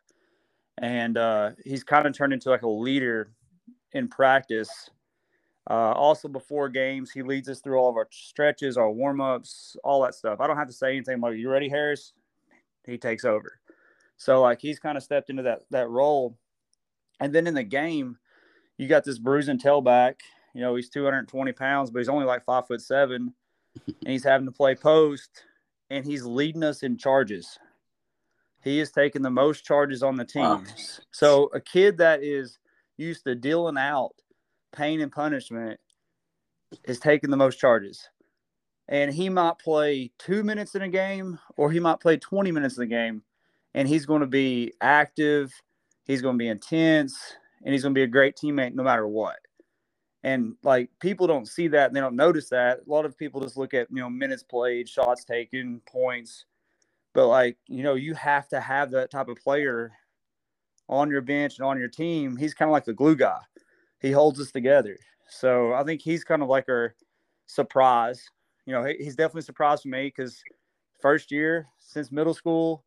and 0.79 1.17
uh, 1.17 1.51
he's 1.63 1.85
kind 1.85 2.05
of 2.05 2.13
turned 2.13 2.33
into 2.33 2.49
like 2.49 2.63
a 2.63 2.69
leader 2.69 3.31
in 3.93 4.09
practice 4.09 4.89
uh, 5.69 5.93
also, 5.95 6.27
before 6.27 6.69
games, 6.69 7.11
he 7.11 7.21
leads 7.21 7.47
us 7.47 7.59
through 7.59 7.77
all 7.77 7.89
of 7.89 7.95
our 7.95 8.07
stretches, 8.09 8.77
our 8.77 8.89
warm 8.89 9.21
ups, 9.21 9.77
all 9.83 10.01
that 10.01 10.15
stuff. 10.15 10.39
I 10.39 10.47
don't 10.47 10.57
have 10.57 10.67
to 10.67 10.73
say 10.73 10.89
anything 10.89 11.21
like, 11.21 11.37
"You 11.37 11.49
ready, 11.51 11.69
Harris?" 11.69 12.13
He 12.85 12.97
takes 12.97 13.25
over. 13.25 13.59
So, 14.17 14.41
like, 14.41 14.59
he's 14.59 14.79
kind 14.79 14.97
of 14.97 15.03
stepped 15.03 15.29
into 15.29 15.43
that 15.43 15.61
that 15.69 15.89
role. 15.89 16.35
And 17.19 17.33
then 17.33 17.45
in 17.45 17.53
the 17.53 17.63
game, 17.63 18.17
you 18.77 18.87
got 18.87 19.03
this 19.03 19.19
bruising 19.19 19.59
tailback. 19.59 20.15
You 20.55 20.61
know, 20.61 20.75
he's 20.75 20.89
220 20.89 21.51
pounds, 21.51 21.91
but 21.91 21.99
he's 21.99 22.09
only 22.09 22.25
like 22.25 22.43
five 22.43 22.65
foot 22.65 22.81
seven, 22.81 23.33
and 23.85 24.07
he's 24.07 24.23
having 24.23 24.47
to 24.47 24.51
play 24.51 24.73
post, 24.73 25.43
and 25.91 26.03
he's 26.03 26.23
leading 26.23 26.63
us 26.63 26.81
in 26.81 26.97
charges. 26.97 27.59
He 28.63 28.79
is 28.79 28.91
taking 28.91 29.21
the 29.21 29.29
most 29.29 29.63
charges 29.63 30.01
on 30.01 30.17
the 30.17 30.25
team. 30.25 30.41
Wow. 30.43 30.63
So, 31.11 31.51
a 31.53 31.61
kid 31.61 31.99
that 31.99 32.23
is 32.23 32.57
used 32.97 33.25
to 33.25 33.35
dealing 33.35 33.77
out 33.77 34.15
pain 34.71 35.01
and 35.01 35.11
punishment 35.11 35.79
is 36.85 36.99
taking 36.99 37.29
the 37.29 37.37
most 37.37 37.59
charges. 37.59 38.09
And 38.87 39.13
he 39.13 39.29
might 39.29 39.57
play 39.59 40.11
two 40.17 40.43
minutes 40.43 40.75
in 40.75 40.81
a 40.81 40.89
game 40.89 41.39
or 41.57 41.71
he 41.71 41.79
might 41.79 41.99
play 41.99 42.17
20 42.17 42.51
minutes 42.51 42.77
in 42.77 42.81
the 42.81 42.87
game. 42.87 43.23
And 43.73 43.87
he's 43.87 44.05
going 44.05 44.21
to 44.21 44.27
be 44.27 44.73
active, 44.81 45.53
he's 46.03 46.21
going 46.21 46.35
to 46.35 46.43
be 46.43 46.49
intense, 46.49 47.17
and 47.63 47.73
he's 47.73 47.83
going 47.83 47.93
to 47.93 47.99
be 47.99 48.03
a 48.03 48.07
great 48.07 48.35
teammate 48.35 48.73
no 48.73 48.83
matter 48.83 49.07
what. 49.07 49.37
And 50.23 50.55
like 50.61 50.89
people 50.99 51.25
don't 51.25 51.47
see 51.47 51.69
that 51.69 51.87
and 51.87 51.95
they 51.95 52.01
don't 52.01 52.17
notice 52.17 52.49
that. 52.49 52.79
A 52.85 52.89
lot 52.91 53.05
of 53.05 53.17
people 53.17 53.41
just 53.41 53.57
look 53.57 53.73
at, 53.73 53.87
you 53.89 54.01
know, 54.01 54.09
minutes 54.09 54.43
played, 54.43 54.89
shots 54.89 55.23
taken, 55.23 55.81
points. 55.87 56.45
But 57.13 57.27
like, 57.27 57.57
you 57.67 57.83
know, 57.83 57.95
you 57.95 58.13
have 58.15 58.47
to 58.49 58.59
have 58.59 58.91
that 58.91 59.09
type 59.09 59.29
of 59.29 59.37
player 59.37 59.93
on 60.89 61.09
your 61.09 61.21
bench 61.21 61.57
and 61.57 61.65
on 61.65 61.79
your 61.79 61.87
team. 61.87 62.35
He's 62.35 62.53
kind 62.53 62.69
of 62.69 62.73
like 62.73 62.85
the 62.85 62.93
glue 62.93 63.15
guy 63.15 63.39
he 64.01 64.11
holds 64.11 64.39
us 64.39 64.51
together. 64.51 64.97
So 65.29 65.73
I 65.73 65.83
think 65.83 66.01
he's 66.01 66.23
kind 66.23 66.41
of 66.41 66.49
like 66.49 66.67
our 66.67 66.95
surprise. 67.45 68.29
You 68.65 68.73
know, 68.73 68.83
he's 68.83 69.15
definitely 69.15 69.41
surprised 69.43 69.83
for 69.83 69.89
me 69.89 70.05
because 70.05 70.41
first 71.01 71.31
year 71.31 71.67
since 71.79 72.11
middle 72.11 72.33
school, 72.33 72.83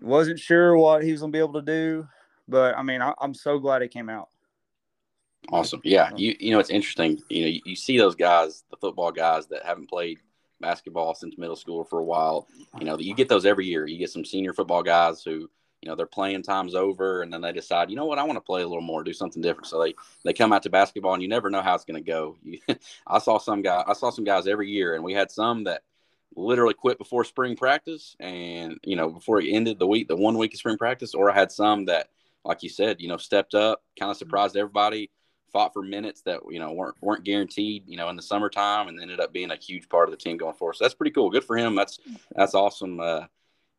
wasn't 0.00 0.38
sure 0.38 0.76
what 0.76 1.02
he 1.02 1.12
was 1.12 1.20
going 1.20 1.32
to 1.32 1.36
be 1.36 1.40
able 1.40 1.54
to 1.54 1.62
do. 1.62 2.06
But 2.46 2.76
I 2.76 2.82
mean, 2.82 3.02
I, 3.02 3.12
am 3.20 3.34
so 3.34 3.58
glad 3.58 3.82
he 3.82 3.88
came 3.88 4.08
out. 4.08 4.28
Awesome. 5.50 5.80
Yeah. 5.84 6.10
You, 6.16 6.36
you 6.38 6.50
know, 6.50 6.58
it's 6.58 6.70
interesting. 6.70 7.20
You 7.28 7.42
know, 7.42 7.48
you, 7.48 7.60
you 7.64 7.76
see 7.76 7.98
those 7.98 8.14
guys, 8.14 8.64
the 8.70 8.76
football 8.76 9.12
guys 9.12 9.46
that 9.48 9.64
haven't 9.64 9.88
played 9.88 10.18
basketball 10.60 11.14
since 11.14 11.38
middle 11.38 11.56
school 11.56 11.84
for 11.84 11.98
a 11.98 12.04
while. 12.04 12.48
You 12.78 12.84
know, 12.84 12.98
you 12.98 13.14
get 13.14 13.28
those 13.28 13.46
every 13.46 13.66
year. 13.66 13.86
You 13.86 13.98
get 13.98 14.10
some 14.10 14.24
senior 14.24 14.52
football 14.52 14.82
guys 14.82 15.22
who 15.22 15.48
you 15.82 15.88
know 15.88 15.94
their 15.94 16.06
playing 16.06 16.42
time's 16.42 16.74
over 16.74 17.22
and 17.22 17.32
then 17.32 17.40
they 17.40 17.52
decide 17.52 17.90
you 17.90 17.96
know 17.96 18.06
what 18.06 18.18
i 18.18 18.22
want 18.22 18.36
to 18.36 18.40
play 18.40 18.62
a 18.62 18.66
little 18.66 18.82
more 18.82 19.02
do 19.02 19.12
something 19.12 19.42
different 19.42 19.66
so 19.66 19.80
they 19.80 19.94
they 20.24 20.32
come 20.32 20.52
out 20.52 20.62
to 20.62 20.70
basketball 20.70 21.14
and 21.14 21.22
you 21.22 21.28
never 21.28 21.50
know 21.50 21.62
how 21.62 21.74
it's 21.74 21.84
going 21.84 22.02
to 22.02 22.10
go 22.10 22.36
you, 22.42 22.58
i 23.06 23.18
saw 23.18 23.38
some 23.38 23.62
guy 23.62 23.82
i 23.86 23.92
saw 23.92 24.10
some 24.10 24.24
guys 24.24 24.46
every 24.46 24.68
year 24.68 24.94
and 24.94 25.04
we 25.04 25.12
had 25.12 25.30
some 25.30 25.64
that 25.64 25.82
literally 26.36 26.74
quit 26.74 26.98
before 26.98 27.24
spring 27.24 27.56
practice 27.56 28.16
and 28.20 28.78
you 28.82 28.96
know 28.96 29.08
before 29.08 29.40
it 29.40 29.48
ended 29.48 29.78
the 29.78 29.86
week 29.86 30.08
the 30.08 30.16
one 30.16 30.36
week 30.36 30.52
of 30.52 30.58
spring 30.58 30.78
practice 30.78 31.14
or 31.14 31.30
i 31.30 31.34
had 31.34 31.50
some 31.50 31.86
that 31.86 32.08
like 32.44 32.62
you 32.62 32.68
said 32.68 33.00
you 33.00 33.08
know 33.08 33.16
stepped 33.16 33.54
up 33.54 33.82
kind 33.98 34.10
of 34.10 34.16
mm-hmm. 34.16 34.18
surprised 34.18 34.56
everybody 34.56 35.10
fought 35.52 35.72
for 35.72 35.82
minutes 35.82 36.22
that 36.22 36.40
you 36.50 36.58
know 36.58 36.72
weren't 36.72 36.96
weren't 37.00 37.24
guaranteed, 37.24 37.84
you 37.86 37.96
know, 37.96 38.08
in 38.08 38.16
the 38.16 38.22
summertime, 38.22 38.88
and 38.88 39.00
ended 39.00 39.20
up 39.20 39.32
being 39.32 39.50
a 39.50 39.56
huge 39.56 39.88
part 39.88 40.08
of 40.08 40.10
the 40.10 40.16
team 40.16 40.36
going 40.36 40.54
forward. 40.54 40.74
So 40.74 40.84
that's 40.84 40.94
pretty 40.94 41.10
cool. 41.10 41.30
Good 41.30 41.44
for 41.44 41.56
him. 41.56 41.74
That's 41.74 41.98
that's 42.34 42.54
awesome. 42.54 43.00
Uh, 43.00 43.26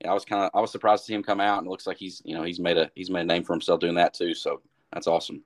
I 0.08 0.14
was 0.14 0.26
kind 0.26 0.44
of 0.44 0.52
I 0.54 0.62
was 0.62 0.72
surprised 0.72 1.04
to 1.04 1.08
see 1.08 1.14
him 1.14 1.24
come 1.24 1.42
out, 1.42 1.58
and 1.58 1.68
it 1.68 1.70
looks 1.70 1.88
like 1.88 1.98
he's 1.98 2.22
you 2.24 2.36
know 2.36 2.44
he's 2.44 2.60
made 2.60 2.78
a 2.78 2.90
he's 2.96 3.10
made 3.10 3.22
a 3.22 3.26
name 3.26 3.44
for 3.44 3.54
himself 3.54 3.80
doing 3.80 3.96
that 3.96 4.14
too. 4.14 4.34
So 4.34 4.62
that's 4.94 5.08
awesome. 5.08 5.44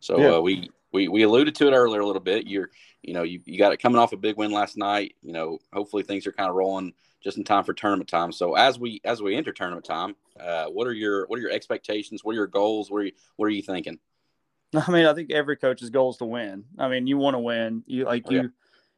So 0.00 0.20
yeah. 0.20 0.30
uh, 0.34 0.40
we 0.40 0.70
we 0.92 1.08
we 1.08 1.22
alluded 1.22 1.54
to 1.56 1.68
it 1.68 1.72
earlier 1.72 2.00
a 2.00 2.06
little 2.06 2.20
bit. 2.20 2.46
You're 2.46 2.70
you 3.02 3.14
know 3.14 3.22
you, 3.22 3.40
you 3.44 3.58
got 3.58 3.72
it 3.72 3.80
coming 3.80 3.98
off 3.98 4.12
a 4.12 4.16
big 4.16 4.36
win 4.36 4.50
last 4.50 4.76
night. 4.76 5.14
You 5.22 5.32
know 5.32 5.58
hopefully 5.72 6.02
things 6.02 6.26
are 6.26 6.32
kind 6.32 6.50
of 6.50 6.56
rolling 6.56 6.92
just 7.22 7.38
in 7.38 7.44
time 7.44 7.62
for 7.62 7.74
tournament 7.74 8.08
time. 8.08 8.32
So 8.32 8.54
as 8.54 8.78
we 8.78 9.00
as 9.04 9.22
we 9.22 9.36
enter 9.36 9.52
tournament 9.52 9.84
time, 9.84 10.16
uh, 10.40 10.66
what 10.66 10.88
are 10.88 10.92
your 10.92 11.26
what 11.26 11.38
are 11.38 11.42
your 11.42 11.52
expectations? 11.52 12.24
What 12.24 12.32
are 12.32 12.36
your 12.36 12.48
goals? 12.48 12.90
What 12.90 12.98
are 12.98 13.04
you 13.04 13.12
what 13.36 13.46
are 13.46 13.50
you 13.50 13.62
thinking? 13.62 14.00
I 14.74 14.90
mean, 14.90 15.06
I 15.06 15.14
think 15.14 15.30
every 15.30 15.56
coach's 15.56 15.90
goal 15.90 16.10
is 16.10 16.16
to 16.16 16.24
win. 16.24 16.64
I 16.76 16.88
mean, 16.88 17.06
you 17.06 17.18
want 17.18 17.34
to 17.34 17.40
win. 17.40 17.84
You 17.86 18.04
like 18.04 18.28
you. 18.30 18.38
Yeah 18.38 18.48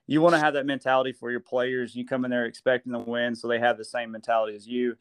you 0.06 0.20
want 0.20 0.34
to 0.34 0.40
have 0.40 0.54
that 0.54 0.66
mentality 0.66 1.12
for 1.12 1.30
your 1.30 1.40
players. 1.40 1.94
You 1.94 2.04
come 2.04 2.25
in 2.25 2.30
there 2.30 2.46
expecting 2.46 2.92
to 2.92 2.99
win, 2.99 3.34
so 3.34 3.49
they 3.49 3.58
have 3.58 3.78
the 3.78 3.84
same 3.84 4.11
mentality 4.11 4.54
as 4.54 4.66
you. 4.66 4.96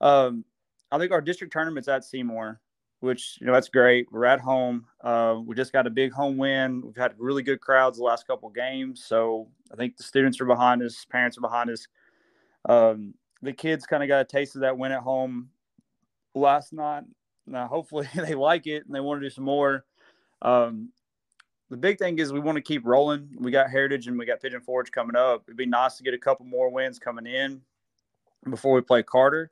Um, 0.00 0.44
I 0.90 0.98
think 0.98 1.12
our 1.12 1.20
district 1.20 1.52
tournament's 1.52 1.88
at 1.88 2.04
Seymour, 2.04 2.60
which 3.00 3.38
you 3.40 3.46
know 3.46 3.52
that's 3.52 3.68
great. 3.68 4.06
We're 4.12 4.26
at 4.26 4.40
home. 4.40 4.86
Uh, 5.00 5.36
we 5.44 5.54
just 5.54 5.72
got 5.72 5.86
a 5.86 5.90
big 5.90 6.12
home 6.12 6.36
win. 6.36 6.82
We've 6.84 6.96
had 6.96 7.14
really 7.18 7.42
good 7.42 7.60
crowds 7.60 7.98
the 7.98 8.04
last 8.04 8.26
couple 8.26 8.50
games, 8.50 9.04
so 9.04 9.48
I 9.72 9.76
think 9.76 9.96
the 9.96 10.02
students 10.02 10.40
are 10.40 10.46
behind 10.46 10.82
us, 10.82 11.04
parents 11.06 11.38
are 11.38 11.42
behind 11.42 11.70
us. 11.70 11.86
Um, 12.68 13.14
the 13.40 13.52
kids 13.52 13.86
kind 13.86 14.02
of 14.02 14.08
got 14.08 14.20
a 14.20 14.24
taste 14.24 14.54
of 14.54 14.60
that 14.60 14.76
win 14.76 14.92
at 14.92 15.00
home 15.00 15.48
last 16.34 16.72
night. 16.72 17.04
Now, 17.46 17.66
hopefully, 17.66 18.08
they 18.14 18.34
like 18.34 18.66
it 18.66 18.84
and 18.86 18.94
they 18.94 19.00
want 19.00 19.20
to 19.20 19.26
do 19.26 19.34
some 19.34 19.44
more. 19.44 19.84
Um, 20.42 20.90
the 21.72 21.78
big 21.78 21.98
thing 21.98 22.18
is 22.18 22.34
we 22.34 22.38
want 22.38 22.56
to 22.56 22.62
keep 22.62 22.84
rolling. 22.84 23.30
We 23.38 23.50
got 23.50 23.70
Heritage 23.70 24.06
and 24.06 24.18
we 24.18 24.26
got 24.26 24.42
Pigeon 24.42 24.60
Forge 24.60 24.92
coming 24.92 25.16
up. 25.16 25.44
It'd 25.48 25.56
be 25.56 25.64
nice 25.64 25.96
to 25.96 26.02
get 26.02 26.12
a 26.12 26.18
couple 26.18 26.44
more 26.44 26.68
wins 26.68 26.98
coming 26.98 27.24
in 27.24 27.62
before 28.50 28.74
we 28.74 28.82
play 28.82 29.02
Carter. 29.02 29.50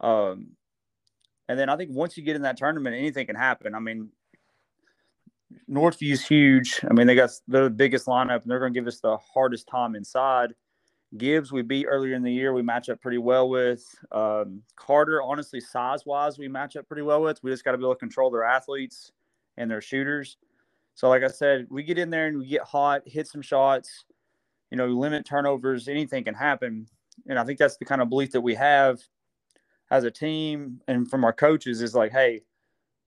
Um, 0.00 0.52
and 1.50 1.58
then 1.58 1.68
I 1.68 1.76
think 1.76 1.90
once 1.92 2.16
you 2.16 2.22
get 2.22 2.36
in 2.36 2.42
that 2.42 2.56
tournament, 2.56 2.96
anything 2.96 3.26
can 3.26 3.36
happen. 3.36 3.74
I 3.74 3.80
mean, 3.80 4.08
Northview's 5.68 6.26
huge. 6.26 6.80
I 6.90 6.94
mean, 6.94 7.06
they 7.06 7.14
got 7.14 7.28
the 7.46 7.68
biggest 7.68 8.06
lineup, 8.06 8.40
and 8.40 8.50
they're 8.50 8.58
going 8.58 8.72
to 8.72 8.80
give 8.80 8.88
us 8.88 9.00
the 9.00 9.18
hardest 9.18 9.68
time 9.68 9.94
inside. 9.94 10.54
Gibbs, 11.18 11.52
we 11.52 11.60
beat 11.60 11.84
earlier 11.84 12.14
in 12.14 12.22
the 12.22 12.32
year. 12.32 12.54
We 12.54 12.62
match 12.62 12.88
up 12.88 13.02
pretty 13.02 13.18
well 13.18 13.50
with. 13.50 13.84
Um, 14.10 14.62
Carter, 14.76 15.20
honestly, 15.20 15.60
size 15.60 16.06
wise, 16.06 16.38
we 16.38 16.48
match 16.48 16.76
up 16.76 16.88
pretty 16.88 17.02
well 17.02 17.20
with. 17.20 17.42
We 17.42 17.50
just 17.50 17.62
got 17.62 17.72
to 17.72 17.78
be 17.78 17.84
able 17.84 17.94
to 17.94 17.98
control 17.98 18.30
their 18.30 18.44
athletes 18.44 19.12
and 19.58 19.70
their 19.70 19.82
shooters. 19.82 20.38
So, 20.94 21.08
like 21.08 21.22
I 21.22 21.28
said, 21.28 21.66
we 21.70 21.82
get 21.82 21.98
in 21.98 22.10
there 22.10 22.26
and 22.26 22.38
we 22.38 22.46
get 22.46 22.62
hot, 22.62 23.02
hit 23.06 23.26
some 23.26 23.42
shots, 23.42 24.04
you 24.70 24.76
know, 24.76 24.86
limit 24.86 25.24
turnovers, 25.24 25.88
anything 25.88 26.24
can 26.24 26.34
happen. 26.34 26.86
And 27.28 27.38
I 27.38 27.44
think 27.44 27.58
that's 27.58 27.76
the 27.76 27.84
kind 27.84 28.02
of 28.02 28.08
belief 28.08 28.32
that 28.32 28.40
we 28.40 28.54
have 28.54 29.00
as 29.90 30.04
a 30.04 30.10
team 30.10 30.80
and 30.88 31.08
from 31.08 31.24
our 31.24 31.32
coaches 31.32 31.82
is 31.82 31.94
like, 31.94 32.12
hey, 32.12 32.42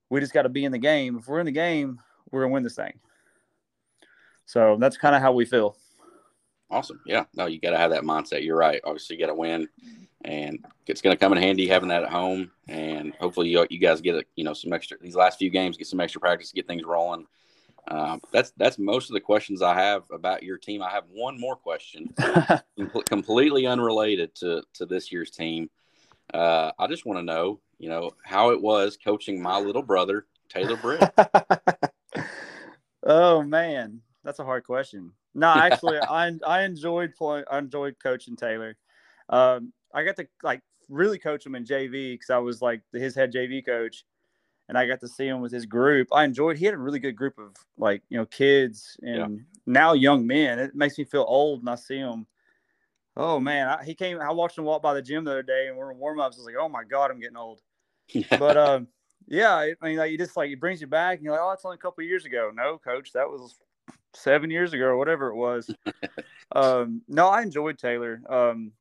we 0.09 0.19
just 0.19 0.33
got 0.33 0.43
to 0.43 0.49
be 0.49 0.65
in 0.65 0.71
the 0.71 0.77
game. 0.77 1.17
If 1.17 1.27
we're 1.27 1.39
in 1.39 1.45
the 1.45 1.51
game, 1.51 1.99
we're 2.29 2.41
going 2.41 2.51
to 2.51 2.53
win 2.53 2.63
this 2.63 2.75
thing. 2.75 2.99
So 4.45 4.77
that's 4.79 4.97
kind 4.97 5.15
of 5.15 5.21
how 5.21 5.33
we 5.33 5.45
feel. 5.45 5.75
Awesome. 6.69 7.01
Yeah. 7.05 7.25
No, 7.33 7.45
you 7.45 7.59
got 7.59 7.71
to 7.71 7.77
have 7.77 7.91
that 7.91 8.03
mindset. 8.03 8.43
You're 8.43 8.57
right. 8.57 8.81
Obviously, 8.83 9.15
you 9.15 9.21
got 9.21 9.31
to 9.31 9.35
win, 9.35 9.67
and 10.23 10.63
it's 10.87 11.01
going 11.01 11.15
to 11.15 11.19
come 11.19 11.31
in 11.31 11.41
handy 11.41 11.67
having 11.67 11.89
that 11.89 12.03
at 12.03 12.09
home. 12.11 12.51
And 12.67 13.13
hopefully, 13.15 13.49
you, 13.49 13.65
you 13.69 13.79
guys 13.79 14.01
get 14.01 14.15
a, 14.15 14.23
you 14.35 14.43
know 14.43 14.53
some 14.53 14.73
extra 14.73 14.97
these 14.99 15.15
last 15.15 15.39
few 15.39 15.49
games, 15.49 15.77
get 15.77 15.87
some 15.87 15.99
extra 15.99 16.21
practice, 16.21 16.51
get 16.51 16.67
things 16.67 16.83
rolling. 16.83 17.27
Um, 17.87 18.21
that's 18.31 18.51
that's 18.57 18.79
most 18.79 19.09
of 19.09 19.13
the 19.13 19.21
questions 19.21 19.61
I 19.61 19.75
have 19.75 20.03
about 20.11 20.43
your 20.43 20.57
team. 20.57 20.81
I 20.81 20.89
have 20.89 21.03
one 21.09 21.39
more 21.39 21.55
question, 21.55 22.13
completely 23.05 23.67
unrelated 23.67 24.33
to 24.35 24.63
to 24.73 24.85
this 24.85 25.11
year's 25.11 25.29
team. 25.29 25.69
Uh, 26.33 26.71
I 26.79 26.87
just 26.87 27.05
want 27.05 27.19
to 27.19 27.23
know, 27.23 27.59
you 27.77 27.89
know, 27.89 28.11
how 28.23 28.49
it 28.49 28.61
was 28.61 28.97
coaching 28.97 29.41
my 29.41 29.59
little 29.59 29.83
brother 29.83 30.25
Taylor 30.49 30.77
Britt. 30.77 31.13
oh 33.03 33.43
man, 33.43 34.01
that's 34.23 34.39
a 34.39 34.45
hard 34.45 34.63
question. 34.63 35.11
No, 35.35 35.49
actually, 35.49 35.97
I 36.09 36.31
I 36.45 36.63
enjoyed 36.63 37.13
playing. 37.15 37.45
I 37.51 37.59
enjoyed 37.59 37.97
coaching 38.01 38.35
Taylor. 38.35 38.75
Um, 39.29 39.73
I 39.93 40.03
got 40.03 40.15
to 40.17 40.27
like 40.43 40.61
really 40.89 41.19
coach 41.19 41.45
him 41.45 41.55
in 41.55 41.65
JV 41.65 42.13
because 42.13 42.29
I 42.29 42.37
was 42.39 42.61
like 42.61 42.81
his 42.93 43.15
head 43.15 43.31
JV 43.31 43.65
coach 43.65 44.05
and 44.67 44.77
I 44.77 44.87
got 44.87 44.99
to 45.01 45.07
see 45.07 45.27
him 45.27 45.41
with 45.41 45.51
his 45.51 45.65
group. 45.65 46.07
I 46.11 46.23
enjoyed. 46.23 46.57
He 46.57 46.65
had 46.65 46.73
a 46.73 46.77
really 46.77 46.99
good 46.99 47.15
group 47.15 47.37
of 47.37 47.55
like 47.77 48.01
you 48.09 48.17
know 48.17 48.25
kids 48.25 48.97
and 49.01 49.17
yeah. 49.37 49.43
now 49.65 49.93
young 49.93 50.25
men. 50.25 50.59
It 50.59 50.75
makes 50.75 50.97
me 50.97 51.03
feel 51.03 51.25
old 51.27 51.63
when 51.63 51.71
I 51.71 51.75
see 51.75 51.97
him. 51.97 52.25
Oh 53.17 53.39
man, 53.39 53.67
I, 53.67 53.83
he 53.83 53.93
came. 53.93 54.19
I 54.19 54.31
watched 54.31 54.57
him 54.57 54.65
walk 54.65 54.81
by 54.81 54.93
the 54.93 55.01
gym 55.01 55.23
the 55.23 55.31
other 55.31 55.43
day, 55.43 55.67
and 55.67 55.77
we're 55.77 55.91
in 55.91 55.97
warm 55.97 56.19
ups. 56.19 56.37
I 56.37 56.39
was 56.39 56.45
like, 56.45 56.55
oh 56.59 56.69
my 56.69 56.83
god, 56.83 57.11
I'm 57.11 57.19
getting 57.19 57.37
old. 57.37 57.61
but 58.39 58.57
um, 58.57 58.87
yeah, 59.27 59.55
I 59.55 59.75
mean, 59.81 59.97
like, 59.97 60.11
you 60.11 60.17
just 60.17 60.35
like 60.35 60.51
it 60.51 60.59
brings 60.59 60.81
you 60.81 60.87
back, 60.87 61.17
and 61.17 61.23
you're 61.23 61.33
like, 61.33 61.41
oh, 61.43 61.51
it's 61.51 61.65
only 61.65 61.75
a 61.75 61.79
couple 61.79 62.03
years 62.03 62.25
ago. 62.25 62.51
No, 62.53 62.77
coach, 62.77 63.13
that 63.13 63.29
was 63.29 63.57
seven 64.13 64.49
years 64.49 64.73
ago 64.73 64.85
or 64.85 64.97
whatever 64.97 65.27
it 65.27 65.35
was. 65.35 65.69
um, 66.55 67.01
no, 67.07 67.27
I 67.27 67.41
enjoyed 67.41 67.77
Taylor. 67.77 68.21
Um, 68.29 68.71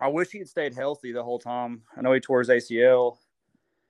I 0.00 0.08
wish 0.08 0.30
he 0.30 0.38
had 0.38 0.48
stayed 0.48 0.74
healthy 0.74 1.12
the 1.12 1.24
whole 1.24 1.38
time. 1.38 1.82
I 1.96 2.02
know 2.02 2.12
he 2.12 2.20
tore 2.20 2.40
his 2.40 2.48
ACL 2.48 3.16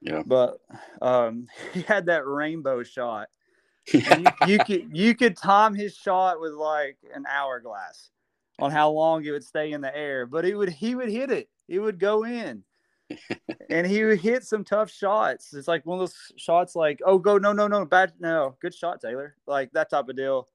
yeah. 0.00 0.23
But 0.25 0.59
um, 1.03 1.47
he 1.73 1.83
had 1.83 2.07
that 2.07 2.26
rainbow 2.26 2.83
shot. 2.83 3.29
you, 3.93 4.25
you 4.49 4.59
could 4.59 4.97
you 4.97 5.15
could 5.15 5.37
time 5.37 5.73
his 5.73 5.95
shot 5.95 6.41
with 6.41 6.53
like 6.53 6.99
an 7.15 7.25
hourglass 7.31 8.11
on 8.59 8.73
how 8.73 8.91
long 8.91 9.25
it 9.25 9.31
would 9.31 9.45
stay 9.45 9.73
in 9.73 9.81
the 9.81 9.97
air, 9.97 10.26
but 10.26 10.45
he 10.45 10.55
would 10.55 10.71
he 10.71 10.95
would 10.95 11.09
hit 11.09 11.31
it. 11.31 11.49
It 11.69 11.79
would 11.79 11.99
go 11.99 12.25
in. 12.25 12.65
and 13.71 13.87
he 13.87 14.03
would 14.03 14.21
hit 14.21 14.43
some 14.43 14.65
tough 14.65 14.91
shots. 14.91 15.55
It's 15.55 15.69
like 15.69 15.87
one 15.87 16.00
of 16.00 16.00
those 16.00 16.33
shots 16.37 16.75
like, 16.75 17.00
oh 17.07 17.19
go 17.19 17.38
no 17.38 17.53
no 17.53 17.69
no 17.69 17.85
bad 17.85 18.12
no 18.19 18.57
good 18.61 18.75
shot 18.75 19.00
Taylor 19.00 19.37
like 19.47 19.71
that 19.73 19.91
type 19.91 20.09
of 20.09 20.17
deal. 20.17 20.49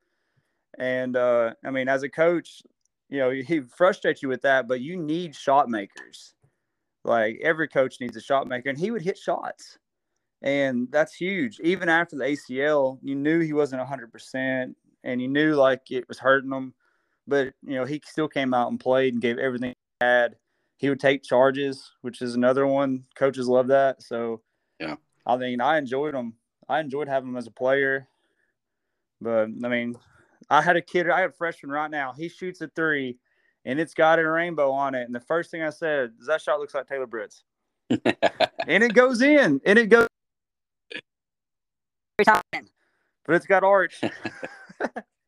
And 0.78 1.16
uh, 1.16 1.54
I 1.64 1.72
mean, 1.72 1.88
as 1.88 2.04
a 2.04 2.10
coach, 2.10 2.64
you 3.10 3.20
know 3.20 3.30
he 3.30 3.62
frustrates 3.62 4.22
you 4.22 4.28
with 4.28 4.42
that, 4.42 4.68
but 4.68 4.82
you 4.82 4.98
need 4.98 5.36
shot 5.36 5.70
makers. 5.70 6.34
Like 7.04 7.40
every 7.42 7.68
coach 7.68 8.00
needs 8.00 8.16
a 8.16 8.22
shot 8.22 8.48
maker, 8.48 8.70
and 8.70 8.78
he 8.78 8.92
would 8.92 9.02
hit 9.02 9.18
shots, 9.18 9.80
and 10.42 10.88
that's 10.92 11.16
huge. 11.16 11.60
Even 11.64 11.90
after 11.90 12.16
the 12.16 12.26
ACL, 12.26 13.00
you 13.02 13.16
knew 13.16 13.40
he 13.40 13.54
wasn't 13.54 13.82
hundred 13.82 14.12
percent, 14.12 14.78
and 15.04 15.22
you 15.22 15.28
knew 15.28 15.56
like 15.56 15.90
it 15.90 16.08
was 16.08 16.20
hurting 16.20 16.52
him, 16.52 16.74
but 17.28 17.54
you 17.64 17.76
know 17.76 17.86
he 17.86 18.02
still 18.06 18.28
came 18.28 18.54
out 18.54 18.70
and 18.70 18.80
played 18.80 19.14
and 19.14 19.22
gave 19.22 19.40
everything 19.40 19.74
he 20.00 20.06
had. 20.06 20.36
He 20.78 20.90
would 20.90 21.00
take 21.00 21.24
charges, 21.24 21.92
which 22.02 22.22
is 22.22 22.36
another 22.36 22.68
one. 22.68 23.06
Coaches 23.16 23.48
love 23.48 23.68
that. 23.68 24.04
So 24.04 24.42
yeah, 24.80 24.96
I 25.26 25.38
mean, 25.38 25.60
I 25.60 25.80
enjoyed 25.80 26.14
him. 26.14 26.36
I 26.70 26.80
enjoyed 26.80 27.08
having 27.08 27.30
him 27.30 27.38
as 27.38 27.48
a 27.48 27.52
player, 27.52 28.08
but 29.20 29.46
I 29.64 29.68
mean, 29.68 29.96
I 30.52 30.62
had 30.62 30.76
a 30.76 30.82
kid. 30.82 31.10
I 31.10 31.22
have 31.22 31.32
a 31.32 31.34
freshman 31.34 31.72
right 31.72 31.90
now. 31.90 32.14
He 32.14 32.30
shoots 32.30 32.62
a 32.62 32.68
three 32.68 33.18
and 33.66 33.80
it's 33.80 33.94
got 33.94 34.20
a 34.20 34.30
rainbow 34.30 34.72
on 34.72 34.96
it. 34.96 35.04
And 35.04 35.16
the 35.16 35.20
first 35.20 35.52
thing 35.52 35.62
I 35.62 35.70
said 35.70 36.12
is 36.20 36.28
that 36.28 36.42
shot 36.42 36.60
looks 36.60 36.74
like 36.74 36.88
Taylor 36.88 37.08
Britt's. 37.08 37.44
and 37.90 38.84
it 38.84 38.94
goes 38.94 39.22
in, 39.22 39.60
and 39.66 39.80
it 39.80 39.88
goes. 39.88 40.08
But 42.18 43.36
it's 43.36 43.46
got 43.46 43.64
arch. 43.64 44.02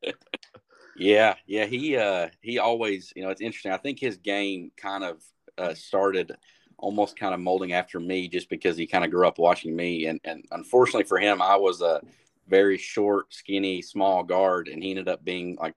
yeah, 0.97 1.35
yeah. 1.45 1.65
He 1.65 1.97
uh 1.97 2.29
he 2.41 2.59
always, 2.59 3.13
you 3.15 3.23
know, 3.23 3.29
it's 3.29 3.41
interesting. 3.41 3.71
I 3.71 3.77
think 3.77 3.99
his 3.99 4.17
game 4.17 4.71
kind 4.77 5.03
of 5.03 5.23
uh, 5.57 5.73
started 5.73 6.31
almost 6.77 7.17
kind 7.17 7.33
of 7.33 7.39
molding 7.39 7.73
after 7.73 7.99
me 7.99 8.27
just 8.27 8.49
because 8.49 8.75
he 8.75 8.87
kind 8.87 9.05
of 9.05 9.11
grew 9.11 9.27
up 9.27 9.37
watching 9.37 9.75
me 9.75 10.07
and 10.07 10.19
and 10.23 10.43
unfortunately 10.51 11.03
for 11.03 11.17
him 11.17 11.41
I 11.41 11.55
was 11.55 11.81
a 11.81 12.01
very 12.47 12.77
short, 12.77 13.33
skinny, 13.33 13.81
small 13.81 14.23
guard 14.23 14.67
and 14.67 14.83
he 14.83 14.89
ended 14.89 15.07
up 15.07 15.23
being 15.23 15.55
like 15.61 15.75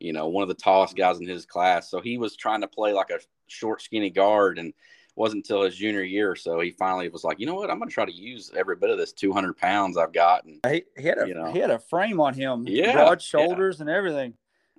you 0.00 0.12
know, 0.12 0.28
one 0.28 0.42
of 0.42 0.48
the 0.48 0.54
tallest 0.54 0.96
guys 0.96 1.18
in 1.18 1.26
his 1.26 1.46
class. 1.46 1.90
So 1.90 2.00
he 2.00 2.18
was 2.18 2.36
trying 2.36 2.60
to 2.60 2.68
play 2.68 2.92
like 2.92 3.10
a 3.10 3.18
short, 3.46 3.82
skinny 3.82 4.10
guard, 4.10 4.58
and 4.58 4.72
wasn't 5.16 5.44
until 5.44 5.62
his 5.62 5.74
junior 5.74 6.02
year 6.02 6.30
or 6.30 6.36
so 6.36 6.60
he 6.60 6.70
finally 6.70 7.08
was 7.08 7.24
like, 7.24 7.40
you 7.40 7.46
know 7.46 7.54
what, 7.54 7.70
I'm 7.70 7.78
going 7.78 7.88
to 7.88 7.94
try 7.94 8.04
to 8.04 8.12
use 8.12 8.52
every 8.54 8.76
bit 8.76 8.90
of 8.90 8.98
this 8.98 9.12
200 9.12 9.56
pounds 9.56 9.96
I've 9.96 10.12
got. 10.12 10.44
And 10.44 10.60
he, 10.68 10.84
he 10.96 11.08
had 11.08 11.18
a 11.18 11.26
you 11.26 11.34
know, 11.34 11.50
he 11.50 11.58
had 11.58 11.70
a 11.70 11.78
frame 11.78 12.20
on 12.20 12.34
him, 12.34 12.64
yeah, 12.68 12.92
broad 12.92 13.22
shoulders 13.22 13.78
yeah. 13.78 13.82
and 13.82 13.90
everything. 13.90 14.34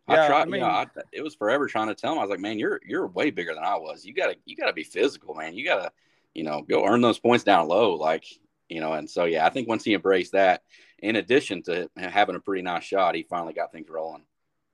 Yeah, 0.08 0.24
I 0.24 0.28
tried. 0.28 0.42
I 0.42 0.46
mean, 0.46 0.54
you 0.54 0.60
know, 0.62 0.68
I, 0.68 0.86
it 1.12 1.22
was 1.22 1.36
forever 1.36 1.68
trying 1.68 1.88
to 1.88 1.96
tell 1.96 2.14
him. 2.14 2.20
I 2.20 2.22
was 2.22 2.30
like, 2.30 2.40
man, 2.40 2.60
you're 2.60 2.80
you're 2.86 3.08
way 3.08 3.30
bigger 3.30 3.54
than 3.54 3.64
I 3.64 3.76
was. 3.76 4.06
You 4.06 4.14
gotta 4.14 4.36
you 4.46 4.56
gotta 4.56 4.74
be 4.74 4.84
physical, 4.84 5.34
man. 5.34 5.54
You 5.54 5.66
gotta 5.66 5.92
you 6.34 6.44
know 6.44 6.62
go 6.62 6.86
earn 6.86 7.02
those 7.02 7.20
points 7.20 7.44
down 7.44 7.68
low, 7.68 7.96
like 7.96 8.26
you 8.70 8.80
know. 8.80 8.94
And 8.94 9.10
so 9.10 9.26
yeah, 9.26 9.46
I 9.46 9.50
think 9.50 9.68
once 9.68 9.84
he 9.84 9.94
embraced 9.94 10.32
that, 10.32 10.62
in 11.00 11.18
addition 11.18 11.62
to 11.64 11.90
having 11.98 12.36
a 12.36 12.40
pretty 12.40 12.62
nice 12.62 12.86
shot, 12.86 13.16
he 13.16 13.24
finally 13.24 13.54
got 13.54 13.74
things 13.74 13.90
rolling. 13.90 14.24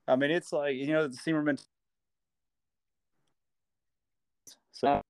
I 0.08 0.16
mean, 0.16 0.32
it's 0.32 0.52
like 0.52 0.76
you 0.76 0.88
know 0.88 1.08
the 1.08 1.18
Seamerman. 1.18 1.64
So 4.72 5.02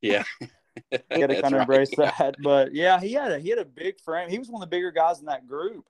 yeah, 0.00 0.24
you 0.90 0.98
got 1.08 1.26
to 1.26 1.42
kind 1.42 1.54
of 1.54 1.60
embrace 1.62 1.90
right. 1.98 2.12
that. 2.18 2.36
But 2.42 2.74
yeah, 2.74 3.00
he 3.00 3.12
had 3.12 3.32
a 3.32 3.38
he 3.38 3.50
had 3.50 3.58
a 3.58 3.64
big 3.64 4.00
frame. 4.00 4.30
He 4.30 4.38
was 4.38 4.48
one 4.48 4.62
of 4.62 4.68
the 4.68 4.74
bigger 4.74 4.90
guys 4.90 5.20
in 5.20 5.26
that 5.26 5.46
group. 5.46 5.84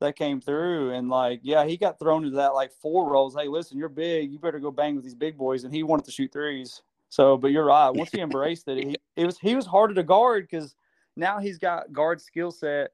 that 0.00 0.16
came 0.16 0.40
through 0.40 0.92
and 0.92 1.08
like 1.08 1.40
yeah 1.42 1.64
he 1.64 1.76
got 1.76 1.98
thrown 1.98 2.24
into 2.24 2.36
that 2.36 2.52
like 2.52 2.70
four 2.72 3.10
roles 3.10 3.34
hey 3.34 3.48
listen 3.48 3.78
you're 3.78 3.88
big 3.88 4.30
you 4.30 4.38
better 4.38 4.58
go 4.58 4.70
bang 4.70 4.94
with 4.94 5.04
these 5.04 5.14
big 5.14 5.38
boys 5.38 5.64
and 5.64 5.72
he 5.72 5.82
wanted 5.82 6.04
to 6.04 6.10
shoot 6.10 6.30
threes 6.32 6.82
so 7.08 7.38
but 7.38 7.52
you're 7.52 7.64
right 7.64 7.90
once 7.90 8.10
he 8.10 8.20
embraced 8.20 8.68
it 8.68 8.84
he, 8.84 8.96
it 9.16 9.24
was 9.24 9.38
he 9.38 9.54
was 9.54 9.64
harder 9.64 9.94
to 9.94 10.02
guard 10.02 10.46
because 10.50 10.74
now 11.16 11.38
he's 11.38 11.58
got 11.58 11.92
guard 11.92 12.20
skill 12.20 12.50
set 12.50 12.90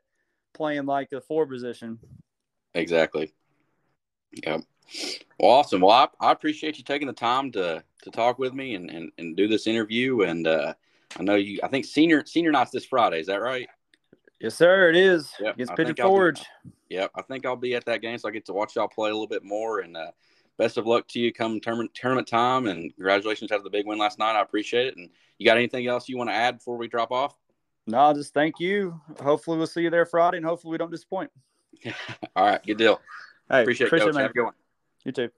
playing 0.55 0.87
like 0.87 1.09
the 1.11 1.21
four 1.21 1.47
position 1.47 1.99
exactly 2.75 3.33
yep 4.33 4.63
well, 5.39 5.51
awesome 5.51 5.81
well 5.81 5.91
I, 6.21 6.29
I 6.29 6.33
appreciate 6.33 6.79
you 6.79 6.85
taking 6.85 7.07
the 7.07 7.13
time 7.15 7.53
to 7.53 7.83
to 8.03 8.11
talk 8.11 8.39
with 8.39 8.55
me 8.55 8.75
and 8.75 8.91
and, 8.91 9.13
and 9.19 9.37
do 9.37 9.49
this 9.49 9.67
interview 9.67 10.23
and 10.23 10.47
uh 10.47 10.75
i 11.19 11.23
know 11.23 11.35
you 11.37 11.61
i 11.63 11.69
think 11.69 11.85
senior 11.85 12.25
senior 12.27 12.53
night's 12.53 12.71
this 12.71 12.85
friday 12.85 13.21
is 13.21 13.27
that 13.27 13.41
right 13.41 13.69
Yes, 14.41 14.55
sir. 14.55 14.89
It 14.89 14.97
is. 14.97 15.35
Yep, 15.39 15.55
It's 15.59 15.71
Pigeon 15.73 15.89
I'll 15.89 15.95
be- 15.95 16.03
Forge. 16.03 16.43
Yep, 16.89 17.11
I 17.15 17.23
think 17.23 17.45
I'll 17.45 17.57
be 17.57 17.75
at 17.75 17.85
that 17.85 18.01
game, 18.01 18.17
so 18.17 18.27
I 18.27 18.33
get 18.33 18.47
to 18.47 18.55
watch 18.55 18.75
y'all 18.75 18.89
play 18.89 19.11
a 19.11 19.13
little 19.13 19.27
bit 19.29 19.45
more. 19.45 19.81
And 19.81 19.97
uh, 19.97 20.13
best 20.57 20.79
of 20.79 20.87
luck 20.87 21.07
to 21.09 21.21
you 21.21 21.31
come 21.31 21.61
tournament 21.61 21.93
tournament 21.95 22.27
time. 22.27 22.67
And 22.67 22.93
congratulations 22.95 23.53
after 23.53 23.63
the 23.63 23.71
big 23.71 23.87
win 23.87 23.99
last 23.99 24.19
night. 24.19 24.37
I 24.37 24.41
appreciate 24.41 24.87
it. 24.87 24.97
And 24.97 25.11
you 25.37 25.45
got 25.45 25.59
anything 25.59 25.87
else 25.87 26.09
you 26.09 26.17
want 26.17 26.31
to 26.31 26.35
add 26.35 26.57
before 26.57 26.79
we 26.79 26.89
drop 26.89 27.13
off? 27.13 27.37
No, 27.87 28.13
just 28.15 28.33
thank 28.33 28.59
you. 28.59 28.99
Hopefully, 29.23 29.59
we'll 29.59 29.67
see 29.67 29.83
you 29.83 29.91
there 29.91 30.07
Friday, 30.07 30.39
and 30.39 30.47
hopefully, 30.47 30.73
we 30.73 30.79
don't 30.79 30.91
disappoint. 30.91 31.31
All 32.35 32.47
right, 32.47 32.65
good 32.65 32.79
deal. 32.79 32.99
Hey, 33.51 33.63
Appreciate 33.63 33.89
it, 33.89 33.91
coach. 33.91 34.15
Have 34.15 34.31
a 34.31 34.33
good 34.33 34.45
one. 34.45 34.55
You 35.05 35.11
too. 35.11 35.29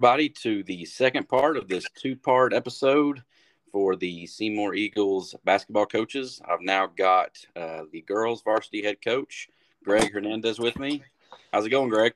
Everybody, 0.00 0.30
to 0.30 0.62
the 0.62 0.86
second 0.86 1.28
part 1.28 1.58
of 1.58 1.68
this 1.68 1.84
two-part 1.94 2.54
episode 2.54 3.22
for 3.70 3.94
the 3.94 4.26
Seymour 4.26 4.74
Eagles 4.74 5.34
basketball 5.44 5.84
coaches. 5.84 6.40
I've 6.48 6.62
now 6.62 6.86
got 6.86 7.36
uh, 7.54 7.82
the 7.92 8.00
girls 8.00 8.42
varsity 8.42 8.82
head 8.82 9.04
coach 9.04 9.48
Greg 9.84 10.10
Hernandez 10.10 10.58
with 10.58 10.78
me. 10.78 11.02
How's 11.52 11.66
it 11.66 11.70
going, 11.70 11.90
Greg? 11.90 12.14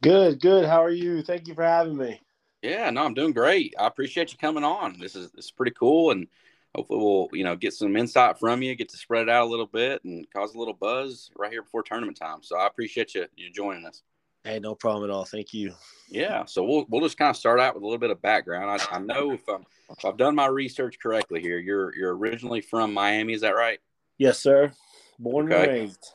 Good, 0.00 0.40
good. 0.40 0.64
How 0.64 0.82
are 0.82 0.90
you? 0.90 1.22
Thank 1.22 1.48
you 1.48 1.54
for 1.54 1.64
having 1.64 1.98
me. 1.98 2.18
Yeah, 2.62 2.88
no, 2.88 3.04
I'm 3.04 3.14
doing 3.14 3.34
great. 3.34 3.74
I 3.78 3.88
appreciate 3.88 4.32
you 4.32 4.38
coming 4.38 4.64
on. 4.64 4.98
This 4.98 5.16
is 5.16 5.30
this 5.32 5.46
is 5.46 5.50
pretty 5.50 5.72
cool, 5.72 6.12
and 6.12 6.26
hopefully 6.74 7.00
we'll 7.00 7.28
you 7.32 7.44
know 7.44 7.56
get 7.56 7.72
some 7.72 7.96
insight 7.96 8.38
from 8.38 8.62
you, 8.62 8.74
get 8.74 8.88
to 8.90 8.96
spread 8.96 9.22
it 9.22 9.28
out 9.28 9.46
a 9.46 9.50
little 9.50 9.66
bit, 9.66 10.04
and 10.04 10.26
cause 10.34 10.54
a 10.54 10.58
little 10.58 10.74
buzz 10.74 11.30
right 11.36 11.50
here 11.52 11.62
before 11.62 11.82
tournament 11.82 12.18
time. 12.18 12.38
So 12.42 12.56
I 12.56 12.66
appreciate 12.66 13.14
you 13.14 13.26
you 13.36 13.50
joining 13.50 13.86
us. 13.86 14.02
Hey, 14.44 14.58
no 14.58 14.74
problem 14.74 15.10
at 15.10 15.12
all. 15.12 15.26
Thank 15.26 15.52
you. 15.52 15.74
Yeah, 16.08 16.44
so 16.46 16.64
we'll 16.64 16.86
we'll 16.88 17.02
just 17.02 17.18
kind 17.18 17.30
of 17.30 17.36
start 17.36 17.60
out 17.60 17.74
with 17.74 17.82
a 17.82 17.86
little 17.86 17.98
bit 17.98 18.10
of 18.10 18.22
background. 18.22 18.70
I, 18.70 18.96
I 18.96 18.98
know 18.98 19.32
if 19.32 19.46
I'm 19.48 19.66
if 19.90 20.04
I've 20.04 20.16
done 20.16 20.34
my 20.34 20.46
research 20.46 20.98
correctly 21.00 21.40
here, 21.40 21.58
you're 21.58 21.94
you're 21.94 22.16
originally 22.16 22.60
from 22.60 22.94
Miami, 22.94 23.34
is 23.34 23.42
that 23.42 23.54
right? 23.54 23.78
Yes, 24.18 24.38
sir. 24.38 24.72
Born 25.18 25.52
Okay. 25.52 25.62
and 25.62 25.68
raised. 25.70 26.06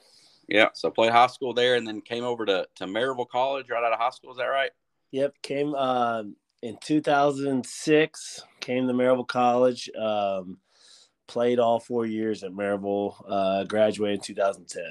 Yeah. 0.48 0.70
So 0.74 0.90
played 0.90 1.12
high 1.12 1.28
school 1.28 1.54
there, 1.54 1.76
and 1.76 1.88
then 1.88 2.02
came 2.02 2.24
over 2.24 2.46
to 2.46 2.68
to 2.76 2.86
Maryville 2.86 3.30
College 3.30 3.70
right 3.70 3.84
out 3.84 3.94
of 3.94 4.00
high 4.00 4.10
school. 4.10 4.32
Is 4.32 4.38
that 4.38 4.46
right? 4.46 4.72
Yep. 5.12 5.34
Came 5.44 5.76
um, 5.76 6.36
in 6.66 6.78
2006. 6.82 8.44
Came 8.60 8.88
to 8.88 8.94
Maryville 8.94 9.28
College. 9.28 9.90
Um, 9.92 10.58
played 11.28 11.60
all 11.60 11.80
four 11.80 12.08
years 12.08 12.44
at 12.44 12.52
Maryville. 12.52 13.16
Uh, 13.30 13.64
graduated 13.66 14.20
in 14.20 14.24
2010. 14.24 14.84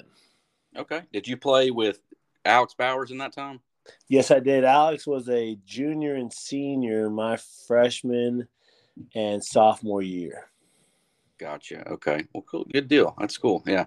Okay. 0.77 1.03
Did 1.13 1.27
you 1.27 1.37
play 1.37 1.73
with 1.73 1.99
Alex 2.45 2.75
Bowers 2.75 3.11
in 3.11 3.19
that 3.19 3.33
time? 3.33 3.59
Yes, 4.09 4.31
I 4.31 4.39
did. 4.39 4.65
Alex 4.65 5.05
was 5.05 5.29
a 5.29 5.59
junior 5.67 6.15
and 6.15 6.33
senior 6.33 7.11
my 7.11 7.39
freshman 7.67 8.47
and 9.15 9.45
sophomore 9.45 10.03
year. 10.03 10.49
Gotcha. 11.39 11.87
Okay. 11.91 12.25
Well, 12.33 12.45
cool. 12.49 12.65
Good 12.73 12.87
deal. 12.87 13.17
That's 13.19 13.37
cool. 13.37 13.65
Yeah. 13.67 13.87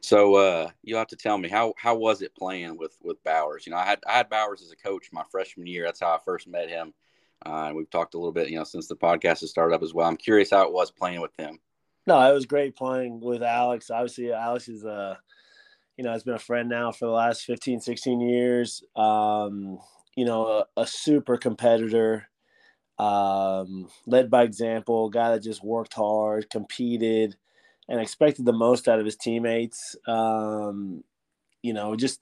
So 0.00 0.34
uh, 0.34 0.70
you 0.82 0.96
have 0.96 1.06
to 1.08 1.16
tell 1.16 1.38
me 1.38 1.48
how 1.48 1.72
how 1.78 1.94
was 1.94 2.20
it 2.20 2.34
playing 2.34 2.76
with 2.76 2.98
with 3.00 3.22
Bowers? 3.22 3.64
You 3.64 3.70
know, 3.70 3.78
I 3.78 3.84
had 3.84 4.00
I 4.06 4.14
had 4.14 4.28
Bowers 4.28 4.60
as 4.60 4.72
a 4.72 4.76
coach 4.76 5.08
my 5.12 5.22
freshman 5.30 5.68
year. 5.68 5.84
That's 5.84 6.00
how 6.00 6.08
I 6.08 6.18
first 6.24 6.48
met 6.48 6.68
him. 6.68 6.92
Uh, 7.44 7.72
we've 7.74 7.90
talked 7.90 8.14
a 8.14 8.18
little 8.18 8.32
bit, 8.32 8.48
you 8.48 8.56
know, 8.56 8.64
since 8.64 8.88
the 8.88 8.96
podcast 8.96 9.40
has 9.40 9.50
started 9.50 9.74
up 9.74 9.82
as 9.82 9.94
well. 9.94 10.08
I'm 10.08 10.16
curious 10.16 10.50
how 10.50 10.66
it 10.66 10.72
was 10.72 10.90
playing 10.90 11.20
with 11.20 11.30
him. 11.38 11.58
No, 12.06 12.18
it 12.28 12.32
was 12.32 12.46
great 12.46 12.74
playing 12.74 13.20
with 13.20 13.42
Alex. 13.42 13.90
Obviously, 13.90 14.32
Alex 14.32 14.68
is 14.68 14.84
a, 14.84 15.18
you 15.96 16.04
know, 16.04 16.12
has 16.12 16.24
been 16.24 16.34
a 16.34 16.38
friend 16.38 16.68
now 16.68 16.90
for 16.90 17.06
the 17.06 17.12
last 17.12 17.42
15, 17.42 17.80
16 17.80 18.20
years. 18.20 18.82
Um, 18.96 19.78
you 20.16 20.24
know, 20.24 20.46
a, 20.46 20.80
a 20.80 20.86
super 20.86 21.36
competitor, 21.36 22.28
um, 22.98 23.88
led 24.06 24.30
by 24.30 24.42
example, 24.42 25.10
guy 25.10 25.32
that 25.32 25.42
just 25.42 25.62
worked 25.62 25.94
hard, 25.94 26.50
competed, 26.50 27.36
and 27.88 28.00
expected 28.00 28.44
the 28.44 28.52
most 28.52 28.88
out 28.88 28.98
of 28.98 29.04
his 29.04 29.16
teammates. 29.16 29.94
Um, 30.06 31.04
you 31.62 31.72
know, 31.72 31.94
just 31.94 32.20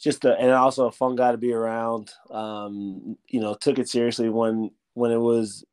just 0.00 0.24
a, 0.24 0.38
and 0.38 0.50
also 0.50 0.86
a 0.86 0.92
fun 0.92 1.16
guy 1.16 1.32
to 1.32 1.38
be 1.38 1.52
around. 1.52 2.10
Um, 2.30 3.16
you 3.28 3.40
know, 3.40 3.54
took 3.54 3.78
it 3.78 3.88
seriously 3.88 4.28
when 4.28 4.70
when 4.94 5.12
it 5.12 5.18
was, 5.18 5.64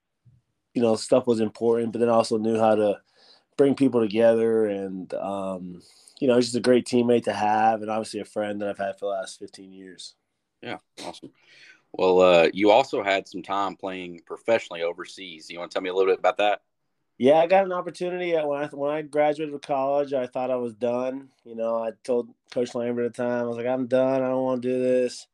you 0.73 0.81
know, 0.81 0.95
stuff 0.95 1.27
was 1.27 1.39
important, 1.39 1.93
but 1.93 1.99
then 1.99 2.09
also 2.09 2.37
knew 2.37 2.59
how 2.59 2.75
to 2.75 2.99
bring 3.57 3.73
people 3.73 3.99
together 4.01 4.67
and 4.67 5.13
um, 5.15 5.81
you 6.19 6.27
know 6.27 6.35
he's 6.35 6.45
just 6.45 6.55
a 6.55 6.61
great 6.61 6.85
teammate 6.85 7.23
to 7.23 7.33
have 7.33 7.81
and 7.81 7.89
obviously 7.89 8.19
a 8.19 8.25
friend 8.25 8.61
that 8.61 8.69
i've 8.69 8.77
had 8.77 8.93
for 8.97 9.05
the 9.05 9.11
last 9.19 9.39
15 9.39 9.73
years 9.73 10.15
Yeah. 10.61 10.77
Awesome. 11.03 11.31
Well, 11.93 12.21
uh, 12.21 12.49
you 12.53 12.71
also 12.71 13.03
had 13.03 13.27
some 13.27 13.41
time 13.41 13.75
playing 13.75 14.21
professionally 14.25 14.83
overseas. 14.83 15.49
You 15.49 15.59
want 15.59 15.71
to 15.71 15.75
tell 15.75 15.81
me 15.81 15.89
a 15.89 15.93
little 15.93 16.11
bit 16.11 16.19
about 16.19 16.37
that? 16.37 16.61
Yeah 17.17 17.39
i 17.39 17.47
got 17.47 17.65
an 17.65 17.71
opportunity 17.71 18.35
at- 18.35 18.47
when 18.47 18.63
i 18.63 18.67
when 18.67 18.91
i 18.91 19.01
graduated 19.01 19.51
from 19.51 19.59
college 19.59 20.13
i 20.13 20.27
thought 20.27 20.51
i 20.51 20.55
was 20.55 20.73
done 20.73 21.29
you 21.43 21.55
know 21.55 21.83
i 21.83 21.91
told 22.03 22.29
coach 22.51 22.75
lambert 22.75 23.05
at 23.05 23.13
the 23.13 23.23
time 23.23 23.43
i 23.43 23.47
was 23.47 23.57
like 23.57 23.65
i'm 23.67 23.87
done 23.87 24.21
i 24.21 24.27
don't 24.27 24.43
want 24.43 24.61
to 24.61 24.67
do 24.69 24.79
this 24.79 25.27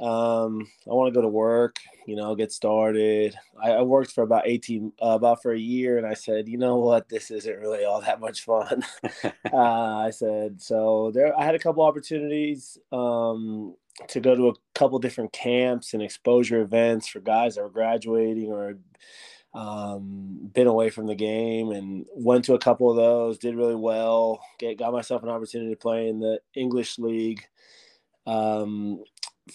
um, 0.00 0.68
i 0.86 0.90
want 0.94 1.12
to 1.12 1.18
go 1.18 1.22
to 1.22 1.28
work 1.28 1.76
you 2.06 2.14
know 2.14 2.34
get 2.36 2.52
started 2.52 3.34
i, 3.60 3.70
I 3.72 3.82
worked 3.82 4.12
for 4.12 4.22
about 4.22 4.46
18 4.46 4.92
uh, 5.02 5.06
about 5.06 5.42
for 5.42 5.52
a 5.52 5.58
year 5.58 5.98
and 5.98 6.06
i 6.06 6.14
said 6.14 6.48
you 6.48 6.56
know 6.56 6.76
what 6.76 7.08
this 7.08 7.32
isn't 7.32 7.58
really 7.58 7.84
all 7.84 8.00
that 8.02 8.20
much 8.20 8.44
fun 8.44 8.84
uh, 9.52 9.96
I 10.08 10.10
said 10.10 10.60
so. 10.60 11.10
There, 11.12 11.38
I 11.38 11.44
had 11.44 11.54
a 11.54 11.58
couple 11.58 11.82
opportunities 11.82 12.78
um, 12.92 13.74
to 14.08 14.20
go 14.20 14.34
to 14.34 14.48
a 14.48 14.54
couple 14.74 14.98
different 14.98 15.32
camps 15.32 15.94
and 15.94 16.02
exposure 16.02 16.60
events 16.62 17.08
for 17.08 17.20
guys 17.20 17.54
that 17.56 17.62
were 17.62 17.68
graduating 17.68 18.50
or 18.52 18.78
um, 19.58 20.50
been 20.54 20.68
away 20.68 20.88
from 20.88 21.08
the 21.08 21.16
game, 21.16 21.70
and 21.72 22.06
went 22.14 22.44
to 22.44 22.54
a 22.54 22.60
couple 22.60 22.88
of 22.90 22.96
those. 22.96 23.38
Did 23.38 23.56
really 23.56 23.74
well. 23.74 24.40
Get 24.58 24.78
got 24.78 24.92
myself 24.92 25.24
an 25.24 25.28
opportunity 25.28 25.70
to 25.70 25.76
play 25.76 26.08
in 26.08 26.20
the 26.20 26.40
English 26.54 26.98
league 26.98 27.44
um, 28.24 29.02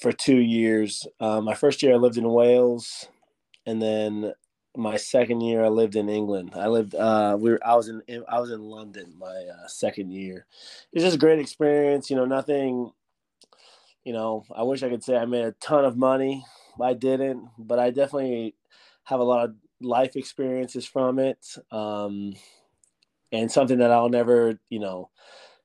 for 0.02 0.12
two 0.12 0.40
years. 0.40 1.08
Uh, 1.22 1.40
my 1.40 1.54
first 1.54 1.82
year, 1.82 1.94
I 1.94 1.98
lived 1.98 2.18
in 2.18 2.30
Wales, 2.30 3.08
and 3.66 3.82
then 3.82 4.34
my 4.76 4.98
second 4.98 5.40
year 5.40 5.64
I 5.64 5.70
lived 5.70 5.96
in 5.96 6.10
England. 6.10 6.52
I 6.56 6.68
lived 6.68 6.96
uh 6.96 7.38
we 7.40 7.52
were 7.52 7.60
I 7.66 7.76
was 7.76 7.88
in 7.88 8.02
I 8.28 8.40
was 8.42 8.52
in 8.52 8.62
London 8.62 9.14
my 9.18 9.28
uh, 9.28 9.68
second 9.68 10.12
year. 10.12 10.48
It 10.92 10.96
was 10.96 11.04
just 11.04 11.16
a 11.16 11.20
great 11.20 11.40
experience, 11.40 12.10
you 12.10 12.16
know, 12.16 12.26
nothing 12.26 12.92
you 14.04 14.12
know, 14.12 14.44
I 14.54 14.64
wish 14.64 14.84
I 14.84 14.90
could 14.90 15.04
say 15.04 15.16
I 15.16 15.26
made 15.26 15.46
a 15.46 15.54
ton 15.62 15.86
of 15.86 15.96
money. 15.96 16.44
I 16.82 16.94
didn't, 16.94 17.48
but 17.58 17.80
I 17.80 17.92
definitely 17.92 18.56
have 19.04 19.20
a 19.20 19.24
lot 19.24 19.46
of 19.46 19.56
life 19.84 20.16
experiences 20.16 20.86
from 20.86 21.20
it. 21.20 21.46
Um 21.72 22.34
and 23.32 23.52
something 23.52 23.80
that 23.80 23.92
I'll 23.92 24.10
never, 24.10 24.60
you 24.70 24.80
know, 24.80 25.10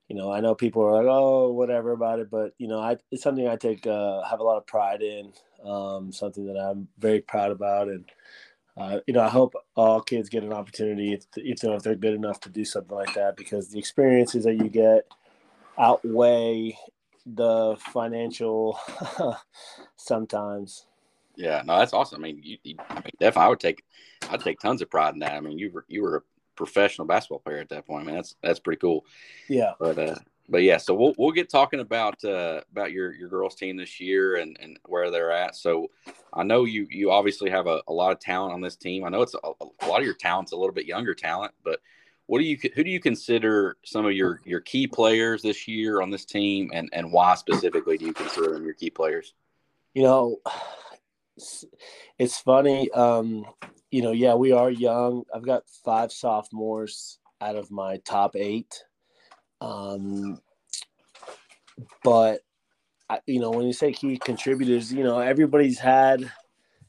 you 0.08 0.16
know, 0.16 0.32
I 0.32 0.40
know 0.40 0.54
people 0.54 0.82
are 0.84 0.92
like, 0.92 1.06
"Oh, 1.06 1.52
whatever 1.52 1.92
about 1.92 2.18
it," 2.20 2.30
but 2.30 2.54
you 2.58 2.68
know, 2.68 2.80
I 2.80 2.96
it's 3.10 3.22
something 3.22 3.46
I 3.48 3.56
take 3.56 3.86
uh 3.86 4.22
have 4.24 4.40
a 4.40 4.44
lot 4.44 4.58
of 4.58 4.66
pride 4.66 5.02
in. 5.02 5.32
Um 5.64 6.12
something 6.12 6.46
that 6.46 6.58
I'm 6.58 6.88
very 6.98 7.20
proud 7.20 7.50
about 7.52 7.88
and 7.88 8.10
uh, 8.78 9.00
you 9.08 9.12
know, 9.14 9.22
I 9.22 9.28
hope 9.28 9.54
all 9.74 10.00
kids 10.00 10.28
get 10.28 10.44
an 10.44 10.52
opportunity 10.52 11.12
if, 11.12 11.24
if, 11.36 11.62
you 11.62 11.68
know, 11.68 11.74
if 11.74 11.82
they're 11.82 11.96
good 11.96 12.14
enough 12.14 12.38
to 12.40 12.48
do 12.48 12.64
something 12.64 12.96
like 12.96 13.12
that 13.14 13.36
because 13.36 13.70
the 13.70 13.78
experiences 13.78 14.44
that 14.44 14.54
you 14.54 14.68
get 14.68 15.04
outweigh 15.78 16.78
the 17.26 17.76
financial 17.92 18.78
sometimes. 19.96 20.87
Yeah, 21.38 21.62
no, 21.64 21.78
that's 21.78 21.92
awesome. 21.92 22.18
I 22.18 22.26
mean, 22.26 22.40
you, 22.42 22.58
you 22.64 22.74
I 22.90 22.94
mean, 22.94 23.12
definitely, 23.20 23.46
I 23.46 23.48
would 23.48 23.60
take, 23.60 23.84
I'd 24.28 24.40
take 24.40 24.58
tons 24.58 24.82
of 24.82 24.90
pride 24.90 25.14
in 25.14 25.20
that. 25.20 25.34
I 25.34 25.40
mean, 25.40 25.56
you 25.56 25.70
were 25.70 25.84
you 25.86 26.02
were 26.02 26.16
a 26.16 26.22
professional 26.56 27.06
basketball 27.06 27.38
player 27.38 27.58
at 27.58 27.68
that 27.68 27.86
point. 27.86 28.02
I 28.02 28.06
mean, 28.06 28.16
that's 28.16 28.34
that's 28.42 28.58
pretty 28.58 28.80
cool. 28.80 29.06
Yeah. 29.48 29.74
But 29.78 29.98
uh, 30.00 30.16
but 30.48 30.64
yeah, 30.64 30.78
so 30.78 30.94
we'll 30.94 31.14
we'll 31.16 31.30
get 31.30 31.48
talking 31.48 31.78
about 31.78 32.22
uh 32.24 32.62
about 32.72 32.90
your 32.90 33.14
your 33.14 33.28
girls 33.28 33.54
team 33.54 33.76
this 33.76 34.00
year 34.00 34.36
and 34.36 34.56
and 34.60 34.80
where 34.86 35.12
they're 35.12 35.30
at. 35.30 35.54
So 35.54 35.92
I 36.34 36.42
know 36.42 36.64
you 36.64 36.88
you 36.90 37.12
obviously 37.12 37.50
have 37.50 37.68
a, 37.68 37.82
a 37.86 37.92
lot 37.92 38.10
of 38.10 38.18
talent 38.18 38.52
on 38.52 38.60
this 38.60 38.74
team. 38.74 39.04
I 39.04 39.08
know 39.08 39.22
it's 39.22 39.34
a, 39.34 39.38
a 39.60 39.86
lot 39.86 40.00
of 40.00 40.04
your 40.06 40.14
talent's 40.14 40.50
a 40.50 40.56
little 40.56 40.74
bit 40.74 40.86
younger 40.86 41.14
talent, 41.14 41.52
but 41.62 41.78
what 42.26 42.40
do 42.40 42.46
you 42.46 42.58
who 42.74 42.82
do 42.82 42.90
you 42.90 42.98
consider 42.98 43.76
some 43.84 44.04
of 44.04 44.12
your 44.12 44.40
your 44.44 44.60
key 44.60 44.88
players 44.88 45.40
this 45.40 45.68
year 45.68 46.02
on 46.02 46.10
this 46.10 46.24
team, 46.24 46.72
and 46.74 46.88
and 46.92 47.12
why 47.12 47.36
specifically 47.36 47.96
do 47.96 48.06
you 48.06 48.12
consider 48.12 48.52
them 48.52 48.64
your 48.64 48.74
key 48.74 48.90
players? 48.90 49.34
You 49.94 50.02
know, 50.02 50.40
it's, 52.18 52.38
funny. 52.40 52.90
Um, 52.90 53.44
you 53.90 54.02
know, 54.02 54.12
yeah, 54.12 54.34
we 54.34 54.52
are 54.52 54.70
young. 54.70 55.24
I've 55.34 55.44
got 55.44 55.64
five 55.84 56.12
sophomores 56.12 57.18
out 57.40 57.56
of 57.56 57.70
my 57.70 57.98
top 57.98 58.36
eight. 58.36 58.84
Um, 59.60 60.40
but 62.02 62.40
I, 63.08 63.20
you 63.26 63.40
know, 63.40 63.50
when 63.50 63.66
you 63.66 63.72
say 63.72 63.92
key 63.92 64.18
contributors, 64.18 64.92
you 64.92 65.04
know, 65.04 65.18
everybody's 65.18 65.78
had, 65.78 66.30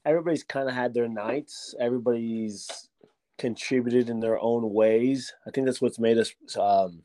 everybody's 0.05 0.43
kind 0.43 0.67
of 0.67 0.75
had 0.75 0.93
their 0.93 1.07
nights. 1.07 1.73
Everybody's 1.79 2.89
contributed 3.37 4.09
in 4.09 4.19
their 4.19 4.39
own 4.39 4.73
ways. 4.73 5.33
I 5.47 5.51
think 5.51 5.65
that's 5.65 5.81
what's 5.81 5.99
made 5.99 6.17
us 6.17 6.33
um, 6.59 7.01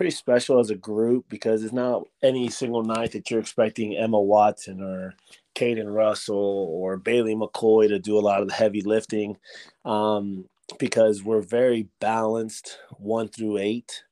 pretty 0.00 0.10
special 0.10 0.58
as 0.58 0.70
a 0.70 0.74
group 0.74 1.26
because 1.28 1.62
it's 1.62 1.74
not 1.74 2.08
any 2.22 2.48
single 2.48 2.82
night 2.82 3.12
that 3.12 3.30
you're 3.30 3.38
expecting 3.38 3.98
Emma 3.98 4.18
Watson 4.18 4.82
or 4.82 5.12
Caden 5.54 5.94
Russell 5.94 6.70
or 6.72 6.96
Bailey 6.96 7.34
McCoy 7.34 7.86
to 7.88 7.98
do 7.98 8.18
a 8.18 8.18
lot 8.18 8.40
of 8.40 8.48
the 8.48 8.54
heavy 8.54 8.80
lifting 8.80 9.36
um, 9.84 10.46
because 10.78 11.22
we're 11.22 11.42
very 11.42 11.86
balanced 12.00 12.78
one 12.96 13.28
through 13.28 13.58
eight 13.58 14.04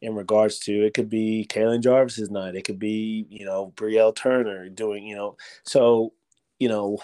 in 0.00 0.14
regards 0.14 0.58
to 0.60 0.86
it 0.86 0.94
could 0.94 1.10
be 1.10 1.46
Kaylin 1.50 1.82
Jarvis's 1.82 2.30
night, 2.30 2.54
it 2.54 2.64
could 2.64 2.78
be 2.78 3.26
you 3.28 3.44
know 3.44 3.74
Brielle 3.76 4.16
Turner 4.16 4.70
doing 4.70 5.04
you 5.04 5.16
know 5.16 5.36
so 5.64 6.14
you 6.58 6.70
know 6.70 6.96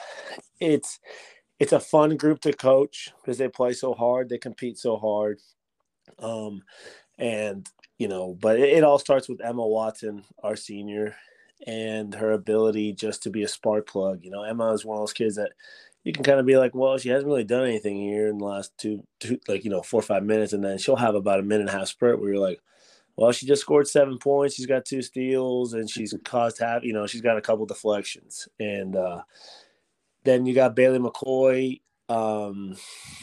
it's 0.59 1.01
it's 1.61 1.73
a 1.75 1.81
fun 1.81 2.17
group 2.17 2.41
to 2.41 2.55
coach 2.55 3.11
because 3.21 3.37
they 3.37 3.49
play 3.49 3.75
so 3.75 3.93
hard, 3.93 4.31
they 4.31 4.39
compete 4.39 4.79
so 4.79 4.97
hard, 4.97 5.39
um, 6.19 6.63
and 7.19 7.69
you 8.03 8.09
know, 8.09 8.37
but 8.41 8.59
it, 8.59 8.71
it 8.71 8.83
all 8.83 8.99
starts 8.99 9.29
with 9.29 9.41
Emma 9.41 9.65
Watson, 9.65 10.25
our 10.43 10.57
senior, 10.57 11.15
and 11.69 12.13
her 12.17 12.33
ability 12.33 12.93
just 12.95 13.23
to 13.23 13.31
be 13.31 13.45
a 13.45 13.49
spark 13.49 13.87
plug. 13.87 14.25
You 14.25 14.31
know, 14.33 14.43
Emma 14.43 14.73
is 14.73 14.85
one 14.85 14.97
of 14.97 15.03
those 15.03 15.13
kids 15.13 15.37
that 15.37 15.53
you 16.03 16.13
can 16.13 16.25
kind 16.25 16.41
of 16.41 16.45
be 16.45 16.57
like, 16.57 16.75
well, 16.75 16.99
she 16.99 17.11
hasn't 17.11 17.29
really 17.29 17.45
done 17.45 17.63
anything 17.63 18.01
here 18.01 18.27
in 18.27 18.39
the 18.39 18.45
last 18.45 18.77
two, 18.77 19.07
two, 19.21 19.39
like 19.47 19.63
you 19.63 19.71
know, 19.71 19.83
four 19.83 20.01
or 20.01 20.03
five 20.03 20.25
minutes, 20.25 20.53
and 20.53 20.65
then 20.65 20.79
she'll 20.79 20.97
have 20.97 21.15
about 21.15 21.39
a 21.39 21.45
minute 21.45 21.69
and 21.69 21.71
a 21.71 21.79
half 21.79 21.87
sprint 21.87 22.21
where 22.21 22.31
you're 22.31 22.43
like, 22.43 22.61
well, 23.15 23.31
she 23.31 23.47
just 23.47 23.63
scored 23.63 23.87
seven 23.87 24.19
points. 24.19 24.57
She's 24.57 24.67
got 24.67 24.85
two 24.85 25.03
steals, 25.03 25.73
and 25.73 25.89
she's 25.89 26.13
caused 26.25 26.59
half. 26.59 26.83
You 26.83 26.95
know, 26.95 27.07
she's 27.07 27.21
got 27.21 27.39
a 27.39 27.43
couple 27.43 27.67
deflections, 27.67 28.49
and 28.59 28.97
uh, 28.97 29.23
then 30.25 30.45
you 30.45 30.57
got 30.57 30.75
Bailey 30.75 30.99
McCoy, 30.99 31.83
um, 32.09 32.75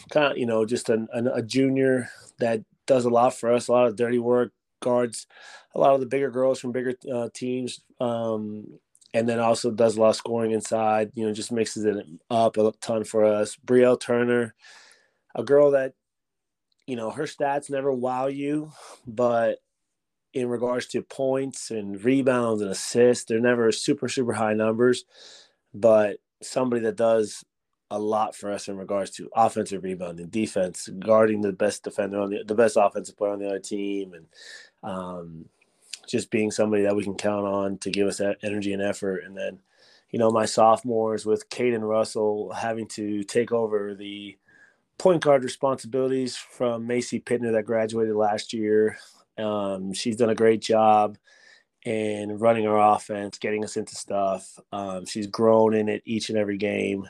kind 0.09 0.31
of 0.31 0.37
you 0.37 0.45
know 0.45 0.65
just 0.65 0.87
a, 0.87 1.05
a 1.33 1.41
junior 1.41 2.09
that 2.37 2.61
does 2.85 3.03
a 3.03 3.09
lot 3.09 3.33
for 3.33 3.51
us, 3.51 3.67
a 3.67 3.73
lot 3.73 3.87
of 3.87 3.97
dirty 3.97 4.19
work, 4.19 4.53
guards 4.79 5.27
a 5.75 5.79
lot 5.79 5.93
of 5.93 5.99
the 5.99 6.05
bigger 6.05 6.31
girls 6.31 6.59
from 6.59 6.71
bigger 6.71 6.93
uh, 7.13 7.29
teams, 7.33 7.81
um, 7.99 8.79
and 9.13 9.27
then 9.27 9.39
also 9.39 9.71
does 9.71 9.97
a 9.97 10.01
lot 10.01 10.09
of 10.09 10.15
scoring 10.15 10.51
inside. 10.51 11.11
You 11.15 11.25
know, 11.25 11.33
just 11.33 11.51
mixes 11.51 11.85
it 11.85 12.05
up 12.29 12.57
a 12.57 12.71
ton 12.81 13.03
for 13.03 13.25
us. 13.25 13.57
Brielle 13.65 13.99
Turner, 13.99 14.55
a 15.35 15.43
girl 15.43 15.71
that 15.71 15.93
you 16.87 16.95
know 16.95 17.11
her 17.11 17.23
stats 17.23 17.69
never 17.69 17.91
wow 17.91 18.27
you, 18.27 18.71
but 19.05 19.59
in 20.33 20.47
regards 20.47 20.85
to 20.87 21.01
points 21.01 21.71
and 21.71 22.03
rebounds 22.03 22.61
and 22.61 22.71
assists. 22.71 23.25
They're 23.25 23.39
never 23.39 23.71
super, 23.71 24.07
super 24.07 24.33
high 24.33 24.53
numbers, 24.53 25.05
but 25.73 26.17
somebody 26.41 26.81
that 26.83 26.95
does 26.95 27.43
a 27.91 27.99
lot 27.99 28.35
for 28.35 28.51
us 28.51 28.67
in 28.67 28.77
regards 28.77 29.11
to 29.11 29.29
offensive 29.35 29.83
rebounding, 29.83 30.27
defense, 30.27 30.89
guarding 30.99 31.41
the 31.41 31.51
best 31.51 31.83
defender 31.83 32.19
on 32.19 32.29
the 32.29 32.43
the 32.45 32.55
best 32.55 32.77
offensive 32.79 33.17
player 33.17 33.31
on 33.31 33.39
the 33.39 33.47
other 33.47 33.59
team, 33.59 34.13
and 34.13 34.25
um, 34.83 35.45
just 36.07 36.31
being 36.31 36.51
somebody 36.51 36.83
that 36.83 36.95
we 36.95 37.03
can 37.03 37.15
count 37.15 37.45
on 37.45 37.77
to 37.79 37.89
give 37.89 38.07
us 38.07 38.17
that 38.17 38.37
energy 38.43 38.73
and 38.73 38.81
effort. 38.81 39.23
And 39.25 39.35
then, 39.35 39.59
you 40.09 40.19
know, 40.19 40.31
my 40.31 40.45
sophomores 40.45 41.25
with 41.25 41.49
Caden 41.49 41.87
Russell 41.87 42.51
having 42.53 42.87
to 42.89 43.23
take 43.23 43.51
over 43.51 43.95
the 43.95 44.37
point 44.97 45.23
guard 45.23 45.43
responsibilities 45.43 46.35
from 46.35 46.85
Macy 46.85 47.19
Pittner 47.19 47.53
that 47.53 47.65
graduated 47.65 48.15
last 48.15 48.53
year. 48.53 48.97
Um, 49.37 49.93
she's 49.93 50.17
done 50.17 50.29
a 50.29 50.35
great 50.35 50.61
job 50.61 51.17
in 51.85 52.37
running 52.37 52.67
our 52.67 52.95
offense, 52.95 53.37
getting 53.37 53.63
us 53.63 53.77
into 53.77 53.95
stuff. 53.95 54.59
Um, 54.71 55.05
she's 55.05 55.27
grown 55.27 55.73
in 55.73 55.87
it 55.87 56.03
each 56.05 56.29
and 56.29 56.37
every 56.37 56.57
game 56.57 57.07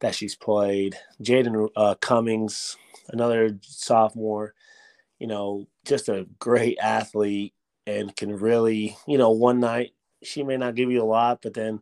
that 0.00 0.14
she's 0.14 0.34
played. 0.34 0.96
Jaden 1.22 1.68
uh, 1.76 1.94
Cummings, 2.00 2.76
another 3.08 3.58
sophomore, 3.62 4.54
you 5.18 5.26
know, 5.26 5.66
just 5.84 6.08
a 6.08 6.26
great 6.38 6.78
athlete 6.80 7.54
and 7.86 8.14
can 8.16 8.36
really, 8.36 8.96
you 9.06 9.18
know, 9.18 9.30
one 9.30 9.60
night 9.60 9.92
she 10.22 10.42
may 10.42 10.56
not 10.56 10.74
give 10.74 10.90
you 10.90 11.02
a 11.02 11.04
lot, 11.04 11.40
but 11.42 11.54
then 11.54 11.80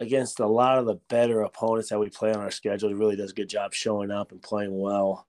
against 0.00 0.40
a 0.40 0.46
lot 0.46 0.78
of 0.78 0.86
the 0.86 0.96
better 1.08 1.42
opponents 1.42 1.88
that 1.88 1.98
we 1.98 2.08
play 2.08 2.32
on 2.32 2.40
our 2.40 2.50
schedule, 2.50 2.88
he 2.88 2.94
really 2.94 3.16
does 3.16 3.30
a 3.30 3.34
good 3.34 3.48
job 3.48 3.72
showing 3.72 4.10
up 4.10 4.32
and 4.32 4.42
playing 4.42 4.78
well. 4.78 5.26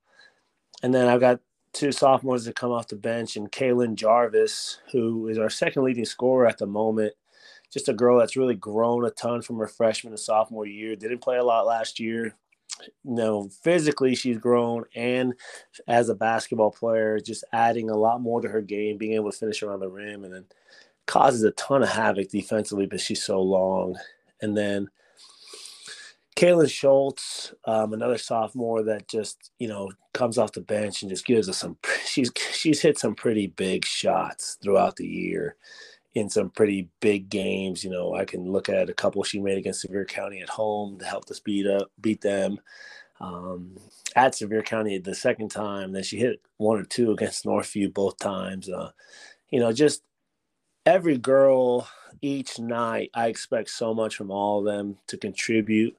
And 0.84 0.94
then 0.94 1.08
I've 1.08 1.20
got 1.20 1.40
two 1.74 1.92
sophomores 1.92 2.46
that 2.46 2.56
come 2.56 2.72
off 2.72 2.88
the 2.88 2.96
bench, 2.96 3.36
and 3.36 3.52
Kaylin 3.52 3.96
Jarvis, 3.96 4.80
who 4.92 5.28
is 5.28 5.38
our 5.38 5.50
second 5.50 5.84
leading 5.84 6.06
scorer 6.06 6.48
at 6.48 6.58
the 6.58 6.66
moment. 6.66 7.14
Just 7.72 7.90
a 7.90 7.94
girl 7.94 8.20
that's 8.20 8.38
really 8.38 8.56
grown 8.56 9.06
a 9.06 9.12
ton 9.12 9.42
from 9.42 9.58
her 9.58 9.68
freshman 9.68 10.14
and 10.14 10.20
sophomore 10.20 10.66
year. 10.66 10.96
Didn't 10.96 11.20
play 11.20 11.38
a 11.38 11.44
lot 11.44 11.66
last 11.66 12.00
year. 12.00 12.36
Know, 13.04 13.50
physically 13.64 14.16
she's 14.16 14.38
grown, 14.38 14.84
and 14.96 15.34
as 15.88 16.10
a 16.10 16.16
basketball 16.16 16.72
player, 16.72 17.20
just 17.20 17.46
adding 17.54 17.90
a 17.90 17.96
lot 17.96 18.22
more 18.22 18.42
to 18.42 18.50
her 18.50 18.62
game, 18.62 18.98
being 18.98 19.14
able 19.14 19.32
to 19.32 19.38
finish 19.38 19.64
around 19.64 19.80
the 19.80 19.88
rim, 19.88 20.26
and 20.26 20.34
then 20.34 20.46
causes 21.06 21.44
a 21.44 21.52
ton 21.52 21.84
of 21.84 21.90
havoc 21.90 22.30
defensively, 22.30 22.86
but 22.86 23.00
she's 23.00 23.24
so 23.24 23.42
long. 23.42 23.96
And 24.42 24.58
then 24.58 24.90
Kaylin 26.36 26.70
Schultz, 26.70 27.54
um, 27.64 27.94
another 27.94 28.18
sophomore 28.18 28.84
that 28.84 29.08
just 29.08 29.52
you 29.58 29.68
know 29.68 29.90
comes 30.14 30.38
off 30.38 30.52
the 30.52 30.62
bench 30.62 31.02
and 31.02 31.10
just 31.10 31.26
gives 31.26 31.48
us 31.48 31.58
some. 31.58 31.78
She's 32.06 32.32
she's 32.52 32.82
hit 32.82 32.98
some 32.98 33.16
pretty 33.16 33.48
big 33.48 33.86
shots 33.86 34.58
throughout 34.62 34.96
the 34.96 35.08
year, 35.08 35.56
in 36.16 36.30
some 36.30 36.50
pretty 36.50 36.90
big 37.02 37.30
games. 37.30 37.84
You 37.84 37.92
know, 37.92 38.16
I 38.16 38.26
can 38.26 38.52
look 38.52 38.70
at 38.70 38.90
a 38.90 38.94
couple 38.94 39.24
she 39.24 39.40
made 39.40 39.58
against 39.58 39.82
Sevier 39.82 40.06
County 40.06 40.42
at 40.42 40.50
home 40.50 40.98
to 41.00 41.06
help 41.06 41.30
us 41.30 41.40
beat 41.40 41.68
up 41.68 41.92
beat 42.02 42.22
them. 42.22 42.60
Um, 43.20 43.78
at 44.16 44.36
Sevier 44.36 44.64
County 44.64 44.98
the 44.98 45.16
second 45.16 45.50
time, 45.50 45.92
then 45.92 46.04
she 46.04 46.18
hit 46.18 46.42
one 46.58 46.80
or 46.80 46.86
two 46.86 47.12
against 47.12 47.46
Northview 47.46 47.94
both 47.94 48.18
times. 48.18 48.70
Uh, 48.70 48.92
you 49.50 49.60
know, 49.60 49.72
just 49.72 50.02
every 50.86 51.18
girl 51.18 51.88
each 52.22 52.60
night. 52.60 53.12
I 53.14 53.28
expect 53.28 53.70
so 53.70 53.94
much 53.94 54.16
from 54.16 54.32
all 54.32 54.60
of 54.60 54.66
them 54.66 54.98
to 55.08 55.18
contribute 55.18 55.96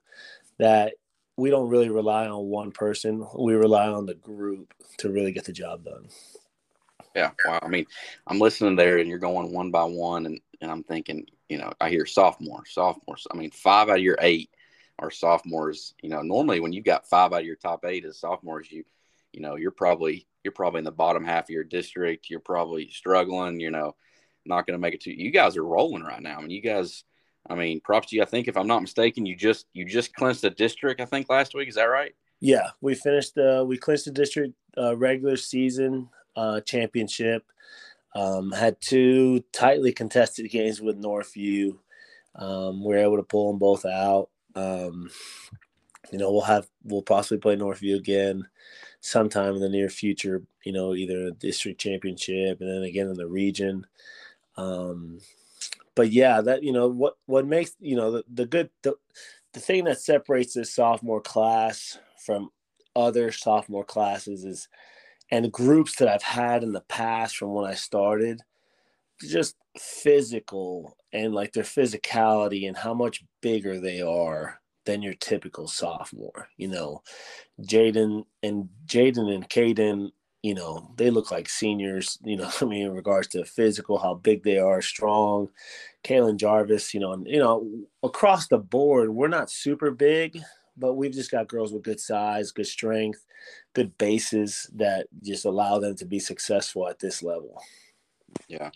that 0.58 0.94
we 1.36 1.50
don't 1.50 1.68
really 1.68 1.90
rely 1.90 2.26
on 2.26 2.46
one 2.46 2.72
person. 2.72 3.26
We 3.38 3.54
rely 3.54 3.88
on 3.88 4.06
the 4.06 4.14
group 4.14 4.72
to 4.98 5.10
really 5.10 5.32
get 5.32 5.44
the 5.44 5.52
job 5.52 5.84
done. 5.84 6.08
Yeah, 7.16 7.30
wow. 7.46 7.60
I 7.62 7.68
mean, 7.68 7.86
I'm 8.26 8.38
listening 8.38 8.76
there, 8.76 8.98
and 8.98 9.08
you're 9.08 9.18
going 9.18 9.52
one 9.52 9.70
by 9.70 9.84
one, 9.84 10.26
and, 10.26 10.38
and 10.60 10.70
I'm 10.70 10.82
thinking, 10.82 11.26
you 11.48 11.58
know, 11.58 11.72
I 11.80 11.88
hear 11.88 12.04
sophomore, 12.04 12.64
sophomores. 12.66 13.26
I 13.32 13.36
mean, 13.36 13.50
five 13.50 13.88
out 13.88 13.96
of 13.96 14.02
your 14.02 14.18
eight 14.20 14.50
are 14.98 15.10
sophomores. 15.10 15.94
You 16.02 16.10
know, 16.10 16.22
normally 16.22 16.60
when 16.60 16.72
you've 16.72 16.84
got 16.84 17.08
five 17.08 17.32
out 17.32 17.40
of 17.40 17.46
your 17.46 17.56
top 17.56 17.84
eight 17.86 18.04
as 18.04 18.18
sophomores, 18.20 18.70
you, 18.70 18.84
you 19.32 19.40
know, 19.40 19.56
you're 19.56 19.70
probably 19.70 20.26
you're 20.44 20.52
probably 20.52 20.78
in 20.78 20.84
the 20.84 20.92
bottom 20.92 21.24
half 21.24 21.44
of 21.44 21.50
your 21.50 21.64
district. 21.64 22.28
You're 22.28 22.40
probably 22.40 22.90
struggling. 22.90 23.60
You 23.60 23.70
know, 23.70 23.96
not 24.44 24.66
going 24.66 24.74
to 24.74 24.82
make 24.82 24.94
it 24.94 25.00
to. 25.02 25.18
You 25.18 25.30
guys 25.30 25.56
are 25.56 25.64
rolling 25.64 26.02
right 26.02 26.22
now. 26.22 26.36
I 26.36 26.40
mean, 26.40 26.50
you 26.50 26.60
guys 26.60 27.04
I 27.48 27.54
mean, 27.54 27.80
props 27.80 28.08
to 28.08 28.16
you. 28.16 28.22
I 28.22 28.26
think 28.26 28.48
if 28.48 28.56
I'm 28.56 28.66
not 28.66 28.82
mistaken, 28.82 29.26
you 29.26 29.36
just 29.36 29.66
you 29.72 29.84
just 29.84 30.14
clinched 30.14 30.42
the 30.42 30.50
district. 30.50 31.00
I 31.00 31.04
think 31.04 31.28
last 31.28 31.54
week. 31.54 31.68
Is 31.68 31.76
that 31.76 31.84
right? 31.84 32.14
Yeah, 32.40 32.70
we 32.80 32.94
finished. 32.94 33.38
Uh, 33.38 33.64
we 33.66 33.78
clinched 33.78 34.04
the 34.04 34.10
district 34.10 34.54
uh, 34.76 34.96
regular 34.96 35.36
season 35.36 36.08
uh, 36.36 36.60
championship. 36.60 37.44
Um, 38.14 38.52
had 38.52 38.80
two 38.80 39.44
tightly 39.52 39.92
contested 39.92 40.50
games 40.50 40.80
with 40.80 41.02
Northview. 41.02 41.76
Um, 42.34 42.82
we 42.82 42.94
were 42.94 43.02
able 43.02 43.16
to 43.16 43.22
pull 43.22 43.50
them 43.50 43.58
both 43.58 43.84
out. 43.84 44.30
Um, 44.54 45.10
you 46.12 46.18
know, 46.18 46.32
we'll 46.32 46.42
have 46.42 46.66
we'll 46.84 47.02
possibly 47.02 47.38
play 47.38 47.56
Northview 47.56 47.96
again 47.96 48.46
sometime 49.00 49.54
in 49.54 49.60
the 49.60 49.68
near 49.68 49.90
future. 49.90 50.42
You 50.64 50.72
know, 50.72 50.94
either 50.94 51.26
a 51.26 51.30
district 51.32 51.80
championship 51.80 52.60
and 52.60 52.70
then 52.70 52.82
again 52.82 53.08
in 53.08 53.14
the 53.14 53.26
region. 53.26 53.86
Um, 54.56 55.20
but 55.94 56.10
yeah, 56.10 56.40
that 56.42 56.62
you 56.62 56.72
know 56.72 56.88
what 56.88 57.16
what 57.26 57.46
makes 57.46 57.72
you 57.80 57.96
know 57.96 58.12
the, 58.12 58.24
the 58.32 58.46
good 58.46 58.70
the, 58.82 58.94
the 59.52 59.60
thing 59.60 59.84
that 59.84 60.00
separates 60.00 60.54
this 60.54 60.74
sophomore 60.74 61.20
class 61.20 61.98
from 62.24 62.50
other 62.94 63.32
sophomore 63.32 63.84
classes 63.84 64.44
is 64.44 64.68
and 65.30 65.52
groups 65.52 65.96
that 65.96 66.08
I've 66.08 66.22
had 66.22 66.62
in 66.62 66.72
the 66.72 66.82
past 66.82 67.36
from 67.36 67.52
when 67.52 67.64
I 67.64 67.74
started 67.74 68.40
just 69.20 69.56
physical 69.78 70.96
and 71.12 71.34
like 71.34 71.52
their 71.52 71.64
physicality 71.64 72.68
and 72.68 72.76
how 72.76 72.94
much 72.94 73.24
bigger 73.40 73.80
they 73.80 74.00
are 74.00 74.60
than 74.84 75.02
your 75.02 75.14
typical 75.14 75.66
sophomore. 75.66 76.48
You 76.56 76.68
know, 76.68 77.02
Jaden 77.62 78.24
and 78.42 78.68
Jaden 78.86 79.34
and 79.34 79.48
Caden 79.48 80.10
you 80.46 80.54
know, 80.54 80.92
they 80.96 81.10
look 81.10 81.32
like 81.32 81.48
seniors, 81.48 82.20
you 82.22 82.36
know, 82.36 82.48
I 82.60 82.64
mean, 82.66 82.86
in 82.86 82.92
regards 82.92 83.26
to 83.28 83.44
physical, 83.44 83.98
how 83.98 84.14
big 84.14 84.44
they 84.44 84.58
are, 84.58 84.80
strong. 84.80 85.48
Kaylin 86.04 86.36
Jarvis, 86.36 86.94
you 86.94 87.00
know, 87.00 87.12
and, 87.12 87.26
you 87.26 87.40
know, 87.40 87.68
across 88.04 88.46
the 88.46 88.58
board, 88.58 89.10
we're 89.10 89.26
not 89.26 89.50
super 89.50 89.90
big, 89.90 90.40
but 90.76 90.94
we've 90.94 91.12
just 91.12 91.30
got 91.30 91.48
girls 91.48 91.72
with 91.72 91.82
good 91.82 92.00
size, 92.00 92.52
good 92.52 92.66
strength, 92.66 93.24
good 93.72 93.96
bases 93.98 94.70
that 94.74 95.06
just 95.22 95.44
allow 95.44 95.78
them 95.78 95.96
to 95.96 96.04
be 96.04 96.18
successful 96.18 96.88
at 96.88 96.98
this 96.98 97.22
level. 97.22 97.62
Yeah. 98.48 98.70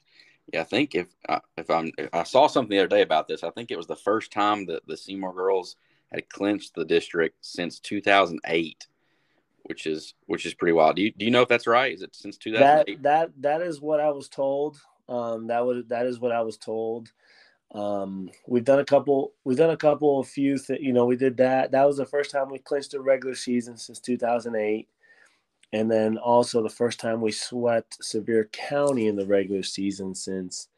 Yeah, 0.53 0.63
I 0.63 0.65
think 0.65 0.95
if 0.95 1.07
uh, 1.29 1.39
if 1.57 1.71
I'm 1.71 1.93
if 1.97 2.09
I 2.13 2.25
saw 2.25 2.49
something 2.49 2.71
the 2.71 2.81
other 2.81 2.89
day 2.89 3.03
about 3.03 3.29
this. 3.29 3.45
I 3.45 3.51
think 3.51 3.71
it 3.71 3.77
was 3.77 3.87
the 3.87 3.95
first 3.95 4.33
time 4.33 4.67
that 4.67 4.85
the 4.87 4.97
Seymour 4.97 5.33
girls 5.33 5.77
had 6.13 6.29
clinched 6.29 6.75
the 6.75 6.85
district 6.85 7.37
since 7.41 7.79
2008, 7.79 8.87
which 9.65 9.87
is 9.87 10.15
which 10.27 10.47
is 10.47 10.55
pretty 10.55 10.73
wild. 10.73 10.97
Do 10.97 11.03
you 11.03 11.13
do 11.13 11.25
you 11.25 11.31
know 11.31 11.43
if 11.43 11.49
that's 11.49 11.69
right? 11.69 11.95
Is 11.95 12.03
it 12.03 12.17
since 12.17 12.37
2008? 12.37 13.03
That 13.03 13.03
that 13.03 13.59
that 13.61 13.67
is 13.67 13.81
what 13.81 14.01
I 14.01 14.11
was 14.11 14.29
told. 14.29 14.81
Um, 15.09 15.47
that 15.49 15.65
was 15.65 15.85
that 15.89 16.07
is 16.07 16.19
what 16.19 16.33
I 16.33 16.43
was 16.43 16.57
told. 16.57 17.13
Um, 17.73 18.31
we've 18.47 18.65
done 18.65 18.81
a 18.81 18.85
couple. 18.85 19.33
We've 19.45 19.59
done 19.59 19.71
a 19.71 19.77
couple 19.77 20.19
of 20.19 20.29
few. 20.29 20.59
Th- 20.59 20.81
you 20.81 20.93
know, 20.93 21.07
we 21.07 21.17
did 21.17 21.37
that. 21.37 21.71
That 21.71 21.87
was 21.87 21.99
the 21.99 22.07
first 22.07 22.31
time 22.31 22.51
we 22.51 22.59
clinched 22.59 22.95
a 22.95 23.01
regular 23.01 23.35
season 23.35 23.77
since 23.77 24.01
2008, 24.01 24.89
and 25.73 25.91
then 25.91 26.19
also 26.19 26.63
the 26.63 26.69
first 26.69 26.99
time 26.99 27.21
we 27.21 27.31
swept 27.31 28.03
Sevier 28.03 28.45
County 28.53 29.07
in 29.07 29.17
the 29.17 29.27
regular 29.27 29.63
season 29.63 30.15
since 30.15 30.69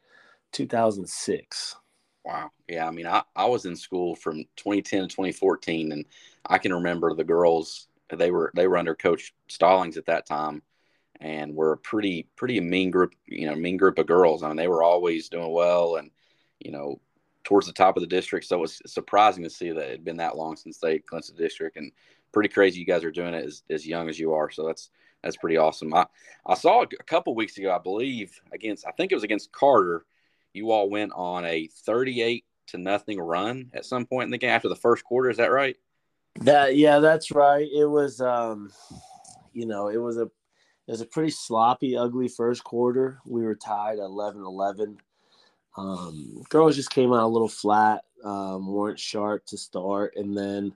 2006. 0.51 1.75
Wow. 2.23 2.51
Yeah. 2.69 2.87
I 2.87 2.91
mean, 2.91 3.07
I, 3.07 3.23
I 3.35 3.45
was 3.45 3.65
in 3.65 3.75
school 3.75 4.15
from 4.15 4.45
2010 4.55 5.01
to 5.01 5.07
2014, 5.07 5.91
and 5.91 6.05
I 6.45 6.57
can 6.57 6.73
remember 6.73 7.13
the 7.13 7.23
girls. 7.23 7.87
They 8.11 8.31
were 8.31 8.51
they 8.53 8.67
were 8.67 8.77
under 8.77 8.93
Coach 8.93 9.33
Stallings 9.47 9.97
at 9.97 10.05
that 10.05 10.27
time, 10.27 10.61
and 11.19 11.55
were 11.55 11.73
a 11.73 11.77
pretty 11.77 12.27
pretty 12.35 12.59
mean 12.59 12.91
group. 12.91 13.15
You 13.25 13.47
know, 13.47 13.55
mean 13.55 13.77
group 13.77 13.97
of 13.97 14.05
girls. 14.05 14.43
I 14.43 14.47
mean, 14.47 14.57
they 14.57 14.67
were 14.67 14.83
always 14.83 15.29
doing 15.29 15.51
well, 15.51 15.95
and 15.95 16.11
you 16.63 16.71
know, 16.71 16.99
towards 17.43 17.67
the 17.67 17.73
top 17.73 17.97
of 17.97 18.01
the 18.01 18.07
district. 18.07 18.45
So 18.45 18.57
it 18.57 18.61
was 18.61 18.81
surprising 18.85 19.43
to 19.43 19.49
see 19.49 19.71
that 19.71 19.85
it 19.85 19.91
had 19.91 20.05
been 20.05 20.17
that 20.17 20.37
long 20.37 20.55
since 20.55 20.77
they 20.77 20.99
clinched 20.99 21.35
the 21.35 21.41
district, 21.41 21.77
and 21.77 21.91
pretty 22.31 22.49
crazy 22.49 22.79
you 22.79 22.85
guys 22.85 23.03
are 23.03 23.11
doing 23.11 23.33
it 23.33 23.45
as, 23.45 23.63
as 23.69 23.87
young 23.87 24.09
as 24.09 24.19
you 24.19 24.33
are. 24.33 24.49
So 24.49 24.65
that's 24.65 24.89
that's 25.23 25.37
pretty 25.37 25.57
awesome. 25.57 25.93
I 25.93 26.05
I 26.45 26.55
saw 26.55 26.83
a 26.83 27.03
couple 27.03 27.35
weeks 27.35 27.57
ago, 27.57 27.73
I 27.73 27.79
believe, 27.79 28.39
against 28.51 28.87
I 28.87 28.91
think 28.91 29.11
it 29.11 29.15
was 29.15 29.23
against 29.23 29.51
Carter 29.51 30.05
you 30.53 30.71
all 30.71 30.89
went 30.89 31.11
on 31.13 31.45
a 31.45 31.67
38 31.67 32.45
to 32.67 32.77
nothing 32.77 33.19
run 33.19 33.71
at 33.73 33.85
some 33.85 34.05
point 34.05 34.25
in 34.25 34.31
the 34.31 34.37
game 34.37 34.51
after 34.51 34.69
the 34.69 34.75
first 34.75 35.03
quarter. 35.03 35.29
Is 35.29 35.37
that 35.37 35.51
right? 35.51 35.75
That 36.41 36.75
yeah, 36.75 36.99
that's 36.99 37.31
right. 37.31 37.67
It 37.71 37.85
was 37.85 38.21
um, 38.21 38.71
you 39.51 39.65
know, 39.65 39.89
it 39.89 39.97
was 39.97 40.17
a 40.17 40.23
it 40.87 40.91
was 40.91 41.01
a 41.01 41.05
pretty 41.05 41.31
sloppy, 41.31 41.97
ugly 41.97 42.27
first 42.27 42.63
quarter. 42.63 43.19
We 43.25 43.43
were 43.43 43.55
tied 43.55 43.99
11-11. 43.99 44.97
Um, 45.75 46.43
girls 46.49 46.75
just 46.75 46.91
came 46.91 47.13
out 47.13 47.23
a 47.23 47.27
little 47.27 47.49
flat, 47.49 48.03
um, 48.23 48.67
weren't 48.67 48.99
sharp 48.99 49.45
to 49.47 49.57
start, 49.57 50.13
and 50.15 50.37
then 50.37 50.73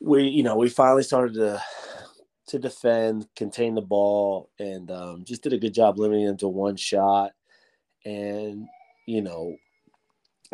we, 0.00 0.24
you 0.24 0.42
know, 0.42 0.56
we 0.56 0.68
finally 0.68 1.02
started 1.02 1.34
to 1.34 1.62
to 2.48 2.58
defend, 2.58 3.26
contain 3.34 3.74
the 3.74 3.80
ball, 3.80 4.50
and 4.58 4.90
um, 4.90 5.24
just 5.24 5.42
did 5.42 5.52
a 5.52 5.58
good 5.58 5.72
job 5.72 5.98
limiting 5.98 6.26
them 6.26 6.36
to 6.36 6.48
one 6.48 6.76
shot. 6.76 7.32
And, 8.04 8.66
you 9.06 9.22
know, 9.22 9.56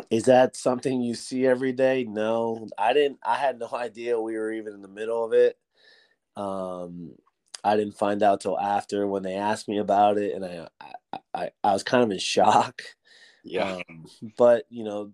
is 0.09 0.23
that 0.23 0.55
something 0.55 1.01
you 1.01 1.15
see 1.15 1.45
every 1.45 1.73
day? 1.73 2.05
No, 2.07 2.67
I 2.77 2.93
didn't. 2.93 3.19
I 3.23 3.35
had 3.35 3.59
no 3.59 3.69
idea 3.73 4.19
we 4.19 4.37
were 4.37 4.51
even 4.51 4.73
in 4.73 4.81
the 4.81 4.87
middle 4.87 5.25
of 5.25 5.33
it. 5.33 5.57
Um, 6.35 7.15
I 7.63 7.75
didn't 7.75 7.97
find 7.97 8.23
out 8.23 8.39
till 8.39 8.57
after 8.57 9.05
when 9.07 9.23
they 9.23 9.35
asked 9.35 9.67
me 9.67 9.79
about 9.79 10.17
it, 10.17 10.33
and 10.33 10.45
I, 10.45 10.67
I, 11.11 11.18
I 11.63 11.73
was 11.73 11.83
kind 11.83 12.03
of 12.03 12.11
in 12.11 12.19
shock. 12.19 12.81
Yeah. 13.43 13.79
Um, 13.89 14.05
but 14.37 14.65
you 14.69 14.83
know, 14.83 15.11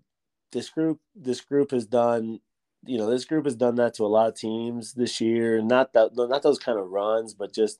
this 0.52 0.70
group, 0.70 1.00
this 1.16 1.42
group 1.42 1.72
has 1.72 1.86
done, 1.86 2.40
you 2.86 2.98
know, 2.98 3.10
this 3.10 3.26
group 3.26 3.46
has 3.46 3.56
done 3.56 3.76
that 3.76 3.94
to 3.96 4.04
a 4.04 4.08
lot 4.08 4.30
of 4.30 4.36
teams 4.36 4.94
this 4.94 5.22
year. 5.22 5.62
Not 5.62 5.94
that, 5.94 6.16
not 6.16 6.44
those 6.44 6.60
kind 6.60 6.80
of 6.80 6.90
runs, 6.90 7.34
but 7.34 7.54
just 7.54 7.80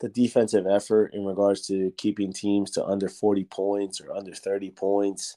the 0.00 0.08
defensive 0.08 0.66
effort 0.66 1.14
in 1.14 1.24
regards 1.24 1.66
to 1.68 1.92
keeping 1.96 2.32
teams 2.32 2.72
to 2.72 2.84
under 2.84 3.08
40 3.08 3.44
points 3.44 4.00
or 4.00 4.12
under 4.12 4.34
30 4.34 4.70
points. 4.70 5.36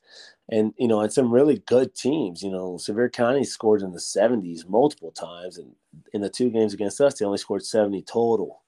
And, 0.50 0.74
you 0.78 0.88
know, 0.88 1.02
and 1.02 1.13
some 1.13 1.32
really 1.32 1.62
good 1.68 1.96
teams, 1.96 2.41
you 2.41 2.52
know, 2.52 2.78
Sevier 2.78 3.10
County 3.10 3.44
scored 3.44 3.82
in 3.82 3.91
the 3.91 4.00
70s 4.00 4.68
multiple 4.68 5.12
times. 5.12 5.58
And 5.58 5.76
in 6.13 6.22
the 6.22 6.30
two 6.30 6.50
games 6.50 6.74
against 6.74 7.00
us, 7.00 7.15
they 7.15 7.26
only 7.26 7.38
scored 7.38 7.63
70 7.63 8.02
total. 8.04 8.63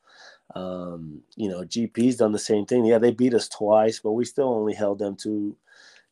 Um, 0.58 1.22
you 1.36 1.50
know, 1.50 1.62
GP's 1.62 2.18
done 2.18 2.32
the 2.32 2.40
same 2.40 2.66
thing. 2.66 2.86
Yeah, 2.86 2.98
they 2.98 3.12
beat 3.12 3.34
us 3.34 3.48
twice, 3.48 4.00
but 4.00 4.14
we 4.14 4.26
still 4.26 4.50
only 4.50 4.74
held 4.74 5.00
them 5.00 5.16
to, 5.18 5.56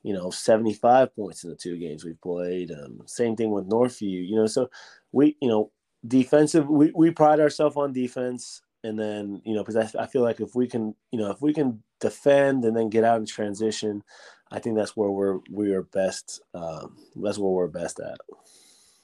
you 0.04 0.14
know, 0.14 0.30
75 0.30 1.16
points 1.16 1.44
in 1.44 1.50
the 1.50 1.56
two 1.56 1.78
games 1.78 2.06
we 2.06 2.14
played. 2.14 2.72
Um, 2.72 3.02
same 3.06 3.36
thing 3.36 3.52
with 3.52 3.70
Northview, 3.70 4.28
you 4.28 4.36
know, 4.36 4.48
so 4.48 4.70
we, 5.12 5.36
you 5.42 5.48
know, 5.48 5.72
defensive, 6.08 6.68
we, 6.70 6.92
we 6.94 7.12
pride 7.12 7.40
ourselves 7.40 7.78
on 7.78 7.94
defense 7.94 8.62
and 8.86 9.00
then 9.00 9.42
you 9.44 9.56
know 9.56 9.64
because 9.64 9.96
I, 9.96 10.04
I 10.04 10.06
feel 10.06 10.22
like 10.22 10.40
if 10.40 10.56
we 10.56 10.68
can 10.68 10.94
you 11.12 11.20
know 11.20 11.32
if 11.32 11.42
we 11.42 11.54
can 11.54 11.82
defend 12.00 12.64
and 12.66 12.78
then 12.78 12.90
get 12.90 13.04
out 13.04 13.20
in 13.20 13.26
transition 13.26 14.04
i 14.52 14.60
think 14.60 14.76
that's 14.76 14.96
where 14.96 15.10
we're 15.10 15.40
we 15.50 15.74
are 15.74 15.82
best 15.82 16.42
um, 16.54 16.96
that's 17.16 17.40
where 17.40 17.52
we're 17.52 17.68
best 17.68 18.00
at 18.00 18.18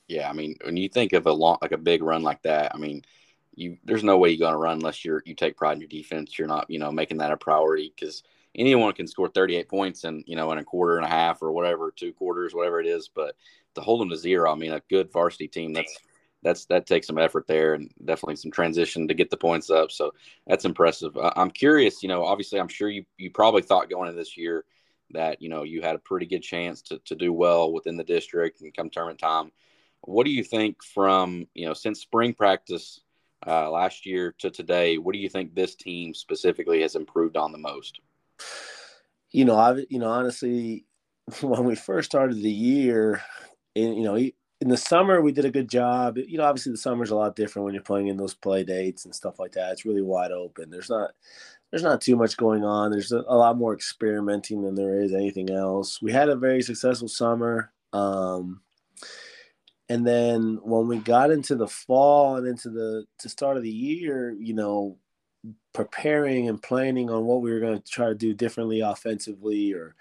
yeah 0.07 0.29
i 0.29 0.33
mean 0.33 0.55
when 0.63 0.77
you 0.77 0.87
think 0.87 1.13
of 1.13 1.25
a 1.25 1.33
long 1.33 1.57
like 1.61 1.71
a 1.71 1.77
big 1.77 2.03
run 2.03 2.21
like 2.21 2.41
that 2.43 2.73
i 2.75 2.77
mean 2.77 3.01
you 3.53 3.77
there's 3.83 4.03
no 4.03 4.17
way 4.17 4.29
you're 4.29 4.39
going 4.39 4.53
to 4.53 4.57
run 4.57 4.77
unless 4.77 5.03
you're 5.03 5.21
you 5.25 5.35
take 5.35 5.57
pride 5.57 5.73
in 5.73 5.81
your 5.81 5.87
defense 5.87 6.37
you're 6.37 6.47
not 6.47 6.69
you 6.69 6.79
know 6.79 6.91
making 6.91 7.17
that 7.17 7.31
a 7.31 7.37
priority 7.37 7.93
because 7.95 8.23
anyone 8.55 8.93
can 8.93 9.07
score 9.07 9.27
38 9.27 9.67
points 9.67 10.03
in 10.03 10.23
you 10.25 10.35
know 10.35 10.51
in 10.51 10.57
a 10.57 10.63
quarter 10.63 10.97
and 10.97 11.05
a 11.05 11.09
half 11.09 11.41
or 11.41 11.51
whatever 11.51 11.91
two 11.91 12.13
quarters 12.13 12.53
whatever 12.53 12.79
it 12.79 12.87
is 12.87 13.09
but 13.13 13.35
to 13.75 13.81
hold 13.81 14.01
them 14.01 14.09
to 14.09 14.17
zero 14.17 14.51
i 14.51 14.55
mean 14.55 14.73
a 14.73 14.81
good 14.89 15.11
varsity 15.11 15.47
team 15.47 15.73
that's 15.73 15.97
that's 16.43 16.65
that 16.65 16.87
takes 16.87 17.07
some 17.07 17.17
effort 17.17 17.47
there 17.47 17.73
and 17.73 17.91
definitely 18.03 18.35
some 18.35 18.51
transition 18.51 19.07
to 19.07 19.13
get 19.13 19.29
the 19.29 19.37
points 19.37 19.69
up. 19.69 19.91
So 19.91 20.11
that's 20.47 20.65
impressive. 20.65 21.15
I'm 21.17 21.51
curious, 21.51 22.01
you 22.01 22.09
know, 22.09 22.25
obviously 22.25 22.59
I'm 22.59 22.67
sure 22.67 22.89
you 22.89 23.05
you 23.17 23.29
probably 23.29 23.61
thought 23.61 23.89
going 23.89 24.09
into 24.09 24.19
this 24.19 24.37
year 24.37 24.65
that 25.11 25.41
you 25.41 25.49
know 25.49 25.63
you 25.63 25.81
had 25.81 25.95
a 25.95 25.99
pretty 25.99 26.25
good 26.25 26.41
chance 26.41 26.81
to 26.83 26.99
to 26.99 27.15
do 27.15 27.31
well 27.31 27.71
within 27.71 27.97
the 27.97 28.03
district 28.03 28.61
and 28.61 28.75
come 28.75 28.89
tournament 28.89 29.19
time. 29.19 29.51
What 30.01 30.25
do 30.25 30.31
you 30.31 30.43
think 30.43 30.83
from 30.83 31.47
you 31.53 31.67
know 31.67 31.73
since 31.73 32.01
spring 32.01 32.33
practice 32.33 33.01
uh, 33.47 33.69
last 33.69 34.05
year 34.05 34.33
to 34.39 34.49
today? 34.49 34.97
What 34.97 35.13
do 35.13 35.19
you 35.19 35.29
think 35.29 35.53
this 35.53 35.75
team 35.75 36.13
specifically 36.13 36.81
has 36.81 36.95
improved 36.95 37.37
on 37.37 37.51
the 37.51 37.57
most? 37.57 37.99
You 39.31 39.45
know, 39.45 39.55
I 39.55 39.85
you 39.89 39.99
know 39.99 40.09
honestly, 40.09 40.85
when 41.41 41.63
we 41.63 41.75
first 41.75 42.11
started 42.11 42.37
the 42.37 42.51
year, 42.51 43.21
and 43.75 43.95
you 43.95 44.03
know 44.03 44.15
in 44.15 44.67
the 44.67 44.77
summer 44.77 45.21
we 45.21 45.31
did 45.31 45.45
a 45.45 45.51
good 45.51 45.69
job. 45.69 46.17
You 46.17 46.37
know, 46.37 46.45
obviously 46.45 46.71
the 46.71 46.77
summer's 46.77 47.11
a 47.11 47.15
lot 47.15 47.35
different 47.35 47.65
when 47.65 47.73
you're 47.73 47.83
playing 47.83 48.07
in 48.07 48.17
those 48.17 48.35
play 48.35 48.63
dates 48.63 49.05
and 49.05 49.13
stuff 49.13 49.39
like 49.39 49.53
that. 49.53 49.71
It's 49.71 49.85
really 49.85 50.03
wide 50.03 50.31
open. 50.31 50.69
There's 50.69 50.89
not 50.89 51.11
there's 51.71 51.83
not 51.83 52.01
too 52.01 52.15
much 52.15 52.37
going 52.37 52.63
on. 52.63 52.91
There's 52.91 53.11
a, 53.11 53.21
lot 53.21 53.57
more 53.57 53.73
experimenting 53.73 54.61
than 54.61 54.75
there 54.75 55.01
is 55.01 55.13
anything 55.13 55.49
else. 55.49 56.01
We 56.01 56.11
had 56.11 56.27
a 56.27 56.35
very 56.35 56.61
successful 56.61 57.07
summer. 57.07 57.71
Um, 57.93 58.61
and 59.91 60.07
then 60.07 60.57
when 60.63 60.87
we 60.87 60.99
got 60.99 61.31
into 61.31 61.53
the 61.53 61.67
fall 61.67 62.37
and 62.37 62.47
into 62.47 62.69
the 62.69 63.05
to 63.19 63.27
start 63.27 63.57
of 63.57 63.63
the 63.63 63.69
year, 63.69 64.31
you 64.39 64.53
know, 64.53 64.97
preparing 65.73 66.47
and 66.47 66.63
planning 66.63 67.09
on 67.09 67.25
what 67.25 67.41
we 67.41 67.51
were 67.51 67.59
going 67.59 67.77
to 67.77 67.91
try 67.91 68.07
to 68.07 68.15
do 68.15 68.33
differently 68.33 68.79
offensively 68.79 69.73
or 69.73 69.95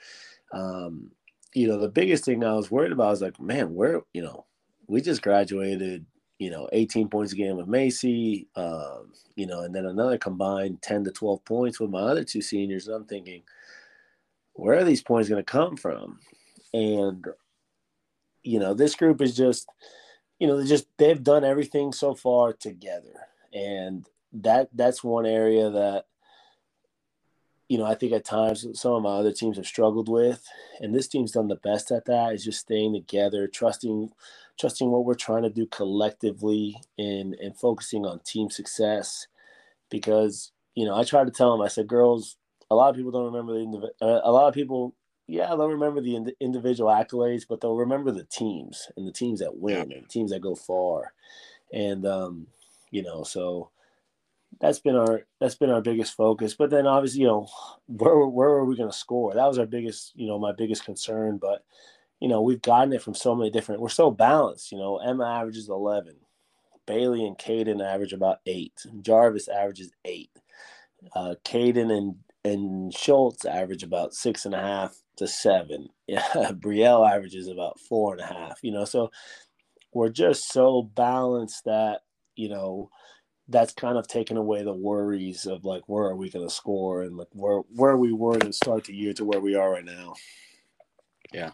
um, 0.53 1.11
you 1.55 1.66
know, 1.66 1.76
the 1.76 1.88
biggest 1.88 2.24
thing 2.24 2.44
I 2.44 2.53
was 2.53 2.70
worried 2.70 2.92
about 2.92 3.11
was 3.11 3.22
like, 3.22 3.40
man, 3.40 3.74
where, 3.74 4.03
you 4.12 4.22
know, 4.22 4.46
we 4.87 5.00
just 5.00 5.22
graduated, 5.22 6.07
you 6.38 6.50
know, 6.53 6.68
18 6.72 7.09
points 7.09 7.33
a 7.33 7.37
game 7.37 7.57
with 7.57 7.66
Macy, 7.66 8.46
um, 8.55 9.12
you 9.35 9.46
know, 9.48 9.62
and 9.62 9.74
then 9.74 9.87
another 9.87 10.18
combined 10.18 10.83
10 10.83 11.03
to 11.03 11.11
12 11.11 11.44
points 11.44 11.81
with 11.81 11.90
my 11.90 11.98
other 12.00 12.22
two 12.22 12.42
seniors. 12.42 12.87
And 12.87 12.94
I'm 12.94 13.07
thinking, 13.07 13.42
where 14.53 14.79
are 14.79 14.85
these 14.85 15.03
points 15.03 15.29
going 15.29 15.44
to 15.44 15.53
come 15.53 15.76
from? 15.76 16.20
And, 16.72 17.26
you 18.42 18.59
know, 18.59 18.74
this 18.74 18.94
group 18.94 19.20
is 19.20 19.37
just, 19.37 19.68
you 20.38 20.46
know, 20.46 20.61
they 20.61 20.66
just, 20.66 20.87
they've 20.96 21.22
done 21.22 21.44
everything 21.44 21.92
so 21.92 22.14
far 22.14 22.53
together. 22.53 23.26
And 23.53 24.07
that, 24.33 24.68
that's 24.72 25.05
one 25.05 25.26
area 25.26 25.70
that, 25.70 26.07
you 27.70 27.79
know, 27.79 27.85
I 27.85 27.94
think 27.94 28.12
at 28.12 28.24
times 28.24 28.66
some 28.74 28.92
of 28.94 29.03
my 29.03 29.11
other 29.11 29.33
teams 29.33 29.57
have 29.57 29.64
struggled 29.64 30.09
with, 30.09 30.44
and 30.81 30.92
this 30.92 31.07
team's 31.07 31.31
done 31.31 31.46
the 31.46 31.55
best 31.55 31.92
at 31.92 32.05
that. 32.07 32.33
Is 32.33 32.44
just 32.44 32.59
staying 32.59 32.94
together, 32.94 33.46
trusting, 33.46 34.11
trusting 34.59 34.90
what 34.90 35.05
we're 35.05 35.14
trying 35.14 35.44
to 35.44 35.50
do 35.50 35.66
collectively, 35.66 36.83
and 36.98 37.35
and 37.35 37.57
focusing 37.57 38.05
on 38.05 38.18
team 38.24 38.50
success. 38.50 39.29
Because 39.88 40.50
you 40.74 40.85
know, 40.85 40.96
I 40.96 41.05
try 41.05 41.22
to 41.22 41.31
tell 41.31 41.53
them, 41.53 41.64
I 41.64 41.68
said, 41.68 41.87
girls, 41.87 42.38
a 42.72 42.74
lot 42.74 42.90
of 42.90 42.96
people 42.96 43.12
don't 43.12 43.33
remember 43.33 43.53
the 43.53 43.92
uh, 44.05 44.20
a 44.24 44.33
lot 44.33 44.48
of 44.48 44.55
people, 44.55 44.96
yeah, 45.30 45.46
they'll 45.50 45.68
remember 45.68 46.00
the 46.00 46.16
ind- 46.16 46.34
individual 46.40 46.90
accolades, 46.90 47.46
but 47.48 47.60
they'll 47.60 47.76
remember 47.76 48.10
the 48.10 48.24
teams 48.24 48.90
and 48.96 49.06
the 49.06 49.12
teams 49.12 49.38
that 49.38 49.56
win 49.56 49.92
and 49.92 50.08
teams 50.08 50.32
that 50.32 50.40
go 50.40 50.56
far, 50.56 51.12
and 51.72 52.04
um, 52.04 52.48
you 52.90 53.02
know, 53.04 53.22
so 53.22 53.70
that's 54.60 54.80
been 54.80 54.96
our 54.96 55.22
that's 55.38 55.54
been 55.54 55.70
our 55.70 55.80
biggest 55.80 56.16
focus. 56.16 56.54
But 56.54 56.70
then 56.70 56.84
obviously, 56.84 57.20
you 57.20 57.28
know, 57.28 57.48
where 57.86 58.26
where 58.26 58.48
are 58.48 58.64
we 58.64 58.76
going 58.76 58.90
to 58.90 58.96
score? 58.96 59.32
That 59.32 59.46
was 59.46 59.58
our 59.58 59.66
biggest, 59.66 60.12
you 60.16 60.26
know, 60.26 60.38
my 60.38 60.50
biggest 60.50 60.84
concern. 60.84 61.38
But 61.38 61.64
you 62.18 62.26
know, 62.26 62.42
we've 62.42 62.60
gotten 62.60 62.92
it 62.92 63.00
from 63.00 63.14
so 63.14 63.36
many 63.36 63.50
different. 63.50 63.80
We're 63.80 63.88
so 63.88 64.10
balanced. 64.10 64.72
You 64.72 64.78
know, 64.78 64.98
Emma 64.98 65.26
averages 65.26 65.68
eleven, 65.68 66.16
Bailey 66.86 67.24
and 67.24 67.38
Caden 67.38 67.80
average 67.80 68.12
about 68.12 68.40
eight, 68.46 68.84
Jarvis 69.00 69.46
averages 69.46 69.92
eight. 70.04 70.30
Uh, 71.14 71.36
Caden 71.44 71.96
and 71.96 72.16
and 72.44 72.92
Schultz 72.94 73.44
average 73.44 73.83
about 73.83 74.14
six 74.14 74.44
and 74.44 74.55
a 74.55 74.61
half 74.61 74.96
to 75.16 75.26
seven. 75.26 75.88
Yeah, 76.11 76.50
Brielle 76.50 77.09
averages 77.09 77.46
about 77.46 77.79
four 77.79 78.14
and 78.14 78.20
a 78.20 78.26
half. 78.26 78.59
You 78.62 78.72
know, 78.72 78.85
so 78.85 79.12
we're 79.92 80.09
just 80.09 80.50
so 80.53 80.83
balanced 80.83 81.66
that 81.66 82.00
you 82.35 82.48
know 82.48 82.90
that's 83.46 83.72
kind 83.72 83.96
of 83.96 84.09
taken 84.09 84.37
away 84.37 84.64
the 84.64 84.72
worries 84.72 85.46
of 85.46 85.64
like 85.64 85.83
where 85.87 86.07
are 86.07 86.16
we 86.16 86.31
going 86.31 86.46
to 86.46 86.53
score 86.53 87.03
and 87.03 87.16
like 87.16 87.29
where 87.33 87.61
where 87.76 87.96
we 87.96 88.12
were 88.12 88.38
to 88.38 88.53
start 88.53 88.85
the 88.85 88.94
year 88.94 89.12
to 89.12 89.24
where 89.24 89.38
we 89.38 89.55
are 89.55 89.70
right 89.70 89.85
now. 89.85 90.14
Yeah. 91.33 91.50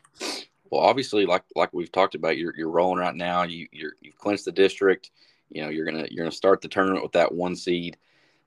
Well, 0.70 0.80
obviously, 0.80 1.26
like 1.26 1.44
like 1.54 1.72
we've 1.72 1.92
talked 1.92 2.14
about, 2.14 2.38
you're 2.38 2.54
you're 2.56 2.70
rolling 2.70 2.98
right 2.98 3.14
now. 3.14 3.42
You 3.42 3.66
you're 3.72 3.92
you've 4.00 4.16
clinched 4.16 4.46
the 4.46 4.52
district. 4.52 5.10
You 5.50 5.62
know, 5.62 5.68
you're 5.68 5.84
gonna 5.84 6.06
you're 6.10 6.24
gonna 6.24 6.32
start 6.32 6.62
the 6.62 6.68
tournament 6.68 7.02
with 7.02 7.12
that 7.12 7.32
one 7.32 7.56
seed. 7.56 7.98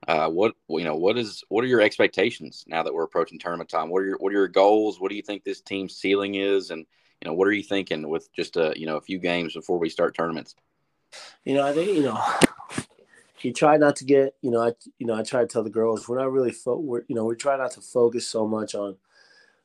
Uh, 0.07 0.29
what 0.29 0.55
you 0.69 0.83
know, 0.83 0.95
what 0.95 1.17
is 1.17 1.43
what 1.49 1.63
are 1.63 1.67
your 1.67 1.81
expectations 1.81 2.63
now 2.67 2.81
that 2.83 2.93
we're 2.93 3.03
approaching 3.03 3.38
tournament 3.38 3.69
time? 3.69 3.89
What 3.89 4.01
are 4.01 4.05
your 4.05 4.17
what 4.17 4.29
are 4.29 4.38
your 4.38 4.47
goals? 4.47 4.99
What 4.99 5.09
do 5.09 5.15
you 5.15 5.21
think 5.21 5.43
this 5.43 5.62
team's 5.62 5.95
ceiling 5.95 6.35
is? 6.35 6.71
And 6.71 6.85
you 7.21 7.29
know, 7.29 7.33
what 7.33 7.47
are 7.47 7.51
you 7.51 7.63
thinking 7.63 8.07
with 8.07 8.31
just 8.33 8.55
a 8.55 8.73
you 8.77 8.85
know 8.85 8.97
a 8.97 9.01
few 9.01 9.19
games 9.19 9.53
before 9.53 9.77
we 9.77 9.89
start 9.89 10.15
tournaments? 10.15 10.55
You 11.43 11.55
know, 11.55 11.65
I 11.65 11.73
think 11.73 11.91
you 11.95 12.03
know 12.03 12.21
you 13.41 13.51
try 13.51 13.77
not 13.77 13.97
to 13.97 14.05
get 14.05 14.35
you 14.41 14.51
know 14.51 14.62
I 14.62 14.73
you 14.99 15.05
know 15.05 15.15
I 15.15 15.23
try 15.23 15.41
to 15.41 15.47
tell 15.47 15.63
the 15.63 15.69
girls 15.69 16.07
we're 16.07 16.19
not 16.19 16.31
really 16.31 16.51
fo- 16.51 16.79
we're, 16.79 17.03
you 17.07 17.15
know 17.15 17.25
we 17.25 17.35
try 17.35 17.57
not 17.57 17.71
to 17.71 17.81
focus 17.81 18.25
so 18.27 18.47
much 18.47 18.75
on 18.75 18.95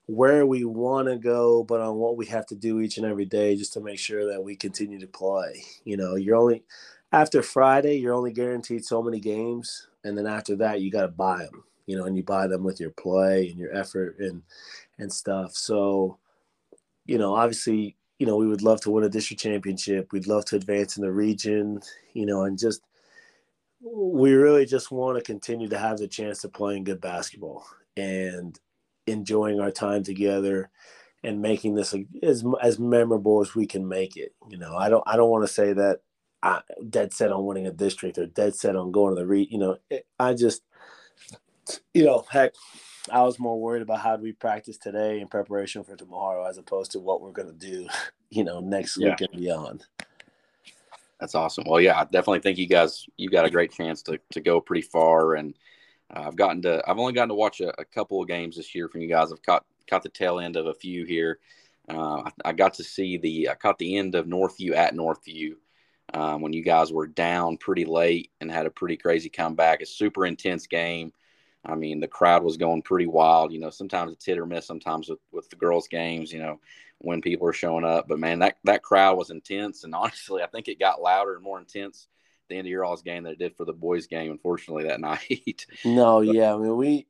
where 0.06 0.44
we 0.44 0.64
want 0.64 1.08
to 1.08 1.16
go, 1.16 1.64
but 1.64 1.80
on 1.80 1.96
what 1.96 2.16
we 2.16 2.26
have 2.26 2.46
to 2.46 2.54
do 2.54 2.80
each 2.80 2.98
and 2.98 3.06
every 3.06 3.24
day 3.24 3.56
just 3.56 3.72
to 3.72 3.80
make 3.80 3.98
sure 3.98 4.30
that 4.32 4.42
we 4.42 4.54
continue 4.54 5.00
to 5.00 5.06
play. 5.06 5.64
You 5.84 5.96
know, 5.96 6.16
you're 6.16 6.36
only 6.36 6.62
after 7.14 7.42
Friday, 7.42 7.96
you're 7.96 8.14
only 8.14 8.32
guaranteed 8.32 8.84
so 8.84 9.02
many 9.02 9.20
games 9.20 9.86
and 10.02 10.18
then 10.18 10.26
after 10.26 10.56
that 10.56 10.80
you 10.80 10.90
got 10.90 11.02
to 11.02 11.08
buy 11.08 11.38
them 11.38 11.64
you 11.86 11.96
know 11.96 12.04
and 12.04 12.16
you 12.16 12.22
buy 12.22 12.46
them 12.46 12.62
with 12.64 12.80
your 12.80 12.90
play 12.90 13.48
and 13.48 13.58
your 13.58 13.74
effort 13.74 14.16
and 14.18 14.42
and 14.98 15.12
stuff. 15.12 15.54
So 15.54 16.18
you 17.06 17.18
know 17.18 17.34
obviously 17.34 17.96
you 18.18 18.26
know 18.26 18.36
we 18.36 18.48
would 18.48 18.62
love 18.62 18.80
to 18.82 18.90
win 18.90 19.04
a 19.04 19.08
district 19.08 19.42
championship. 19.42 20.12
We'd 20.12 20.26
love 20.26 20.44
to 20.46 20.56
advance 20.56 20.96
in 20.96 21.04
the 21.04 21.12
region 21.12 21.80
you 22.14 22.26
know 22.26 22.44
and 22.44 22.58
just 22.58 22.82
we 23.80 24.32
really 24.32 24.66
just 24.66 24.90
want 24.90 25.16
to 25.16 25.22
continue 25.22 25.68
to 25.68 25.78
have 25.78 25.98
the 25.98 26.08
chance 26.08 26.40
to 26.40 26.48
playing 26.48 26.84
good 26.84 27.00
basketball 27.00 27.64
and 27.96 28.58
enjoying 29.06 29.60
our 29.60 29.70
time 29.70 30.02
together 30.02 30.70
and 31.22 31.40
making 31.40 31.74
this 31.74 31.94
as 32.22 32.44
as 32.60 32.78
memorable 32.78 33.40
as 33.40 33.54
we 33.54 33.66
can 33.66 33.86
make 33.86 34.16
it 34.16 34.34
you 34.48 34.58
know. 34.58 34.76
I 34.76 34.88
don't 34.88 35.04
i 35.06 35.16
don't 35.16 35.30
want 35.30 35.44
to 35.46 35.52
say 35.52 35.72
that 35.74 36.00
I, 36.44 36.60
dead 36.90 37.12
set 37.14 37.32
on 37.32 37.46
winning 37.46 37.66
a 37.66 37.72
district 37.72 38.18
or 38.18 38.26
dead 38.26 38.54
set 38.54 38.76
on 38.76 38.92
going 38.92 39.14
to 39.14 39.20
the 39.20 39.26
re. 39.26 39.48
You 39.50 39.58
know, 39.58 39.78
it, 39.88 40.06
I 40.20 40.34
just, 40.34 40.62
you 41.94 42.04
know, 42.04 42.26
heck, 42.28 42.52
I 43.10 43.22
was 43.22 43.38
more 43.38 43.58
worried 43.58 43.82
about 43.82 44.00
how 44.00 44.16
do 44.16 44.22
we 44.22 44.32
practice 44.32 44.76
today 44.76 45.20
in 45.20 45.28
preparation 45.28 45.84
for 45.84 45.96
tomorrow 45.96 46.44
as 46.44 46.58
opposed 46.58 46.92
to 46.92 47.00
what 47.00 47.22
we're 47.22 47.32
going 47.32 47.48
to 47.48 47.66
do, 47.66 47.88
you 48.30 48.44
know, 48.44 48.60
next 48.60 48.98
yeah. 48.98 49.10
week 49.10 49.22
and 49.22 49.40
beyond. 49.40 49.86
That's 51.18 51.34
awesome. 51.34 51.64
Well, 51.66 51.80
yeah, 51.80 51.98
I 51.98 52.04
definitely 52.04 52.40
think 52.40 52.58
you 52.58 52.66
guys 52.66 53.06
you 53.16 53.30
got 53.30 53.46
a 53.46 53.50
great 53.50 53.72
chance 53.72 54.02
to 54.02 54.18
to 54.32 54.40
go 54.40 54.60
pretty 54.60 54.82
far, 54.82 55.36
and 55.36 55.54
uh, 56.14 56.24
I've 56.26 56.36
gotten 56.36 56.60
to 56.62 56.82
I've 56.86 56.98
only 56.98 57.14
gotten 57.14 57.30
to 57.30 57.34
watch 57.34 57.62
a, 57.62 57.80
a, 57.80 57.84
couple 57.86 58.20
of 58.20 58.28
games 58.28 58.56
this 58.56 58.74
year 58.74 58.88
from 58.88 59.00
you 59.00 59.08
guys. 59.08 59.32
I've 59.32 59.42
caught 59.42 59.64
caught 59.88 60.02
the 60.02 60.10
tail 60.10 60.40
end 60.40 60.56
of 60.56 60.66
a 60.66 60.74
few 60.74 61.06
here. 61.06 61.38
Uh, 61.88 62.22
I, 62.22 62.30
I, 62.46 62.52
got 62.52 62.74
to 62.74 62.84
see 62.84 63.16
the 63.16 63.48
I 63.48 63.54
caught 63.54 63.78
the 63.78 63.96
end 63.96 64.14
of 64.14 64.26
Northview 64.26 64.74
at 64.74 64.94
Northview, 64.94 65.54
um, 66.14 66.40
when 66.40 66.52
you 66.52 66.62
guys 66.62 66.92
were 66.92 67.08
down 67.08 67.56
pretty 67.56 67.84
late 67.84 68.30
and 68.40 68.50
had 68.50 68.66
a 68.66 68.70
pretty 68.70 68.96
crazy 68.96 69.28
comeback. 69.28 69.82
A 69.82 69.86
super 69.86 70.24
intense 70.24 70.68
game. 70.68 71.12
I 71.66 71.74
mean, 71.74 71.98
the 71.98 72.08
crowd 72.08 72.44
was 72.44 72.56
going 72.56 72.82
pretty 72.82 73.06
wild. 73.06 73.52
You 73.52 73.58
know, 73.58 73.70
sometimes 73.70 74.12
it's 74.12 74.24
hit 74.24 74.38
or 74.38 74.46
miss. 74.46 74.66
Sometimes 74.66 75.08
with, 75.08 75.18
with 75.32 75.50
the 75.50 75.56
girls' 75.56 75.88
games, 75.88 76.32
you 76.32 76.38
know, 76.38 76.60
when 76.98 77.20
people 77.20 77.48
are 77.48 77.52
showing 77.52 77.84
up. 77.84 78.06
But 78.06 78.20
man, 78.20 78.38
that 78.38 78.58
that 78.64 78.82
crowd 78.82 79.18
was 79.18 79.30
intense, 79.30 79.82
and 79.82 79.94
honestly, 79.94 80.42
I 80.42 80.46
think 80.46 80.68
it 80.68 80.78
got 80.78 81.02
louder 81.02 81.34
and 81.34 81.42
more 81.42 81.58
intense 81.58 82.06
at 82.44 82.48
the 82.48 82.58
end 82.58 82.66
of 82.66 82.70
your 82.70 82.84
all's 82.84 83.02
game 83.02 83.24
than 83.24 83.32
it 83.32 83.38
did 83.38 83.56
for 83.56 83.64
the 83.64 83.72
boys' 83.72 84.06
game. 84.06 84.30
Unfortunately, 84.30 84.84
that 84.84 85.00
night. 85.00 85.66
no, 85.84 86.24
but, 86.24 86.34
yeah, 86.34 86.54
I 86.54 86.58
mean, 86.58 86.76
we 86.76 87.06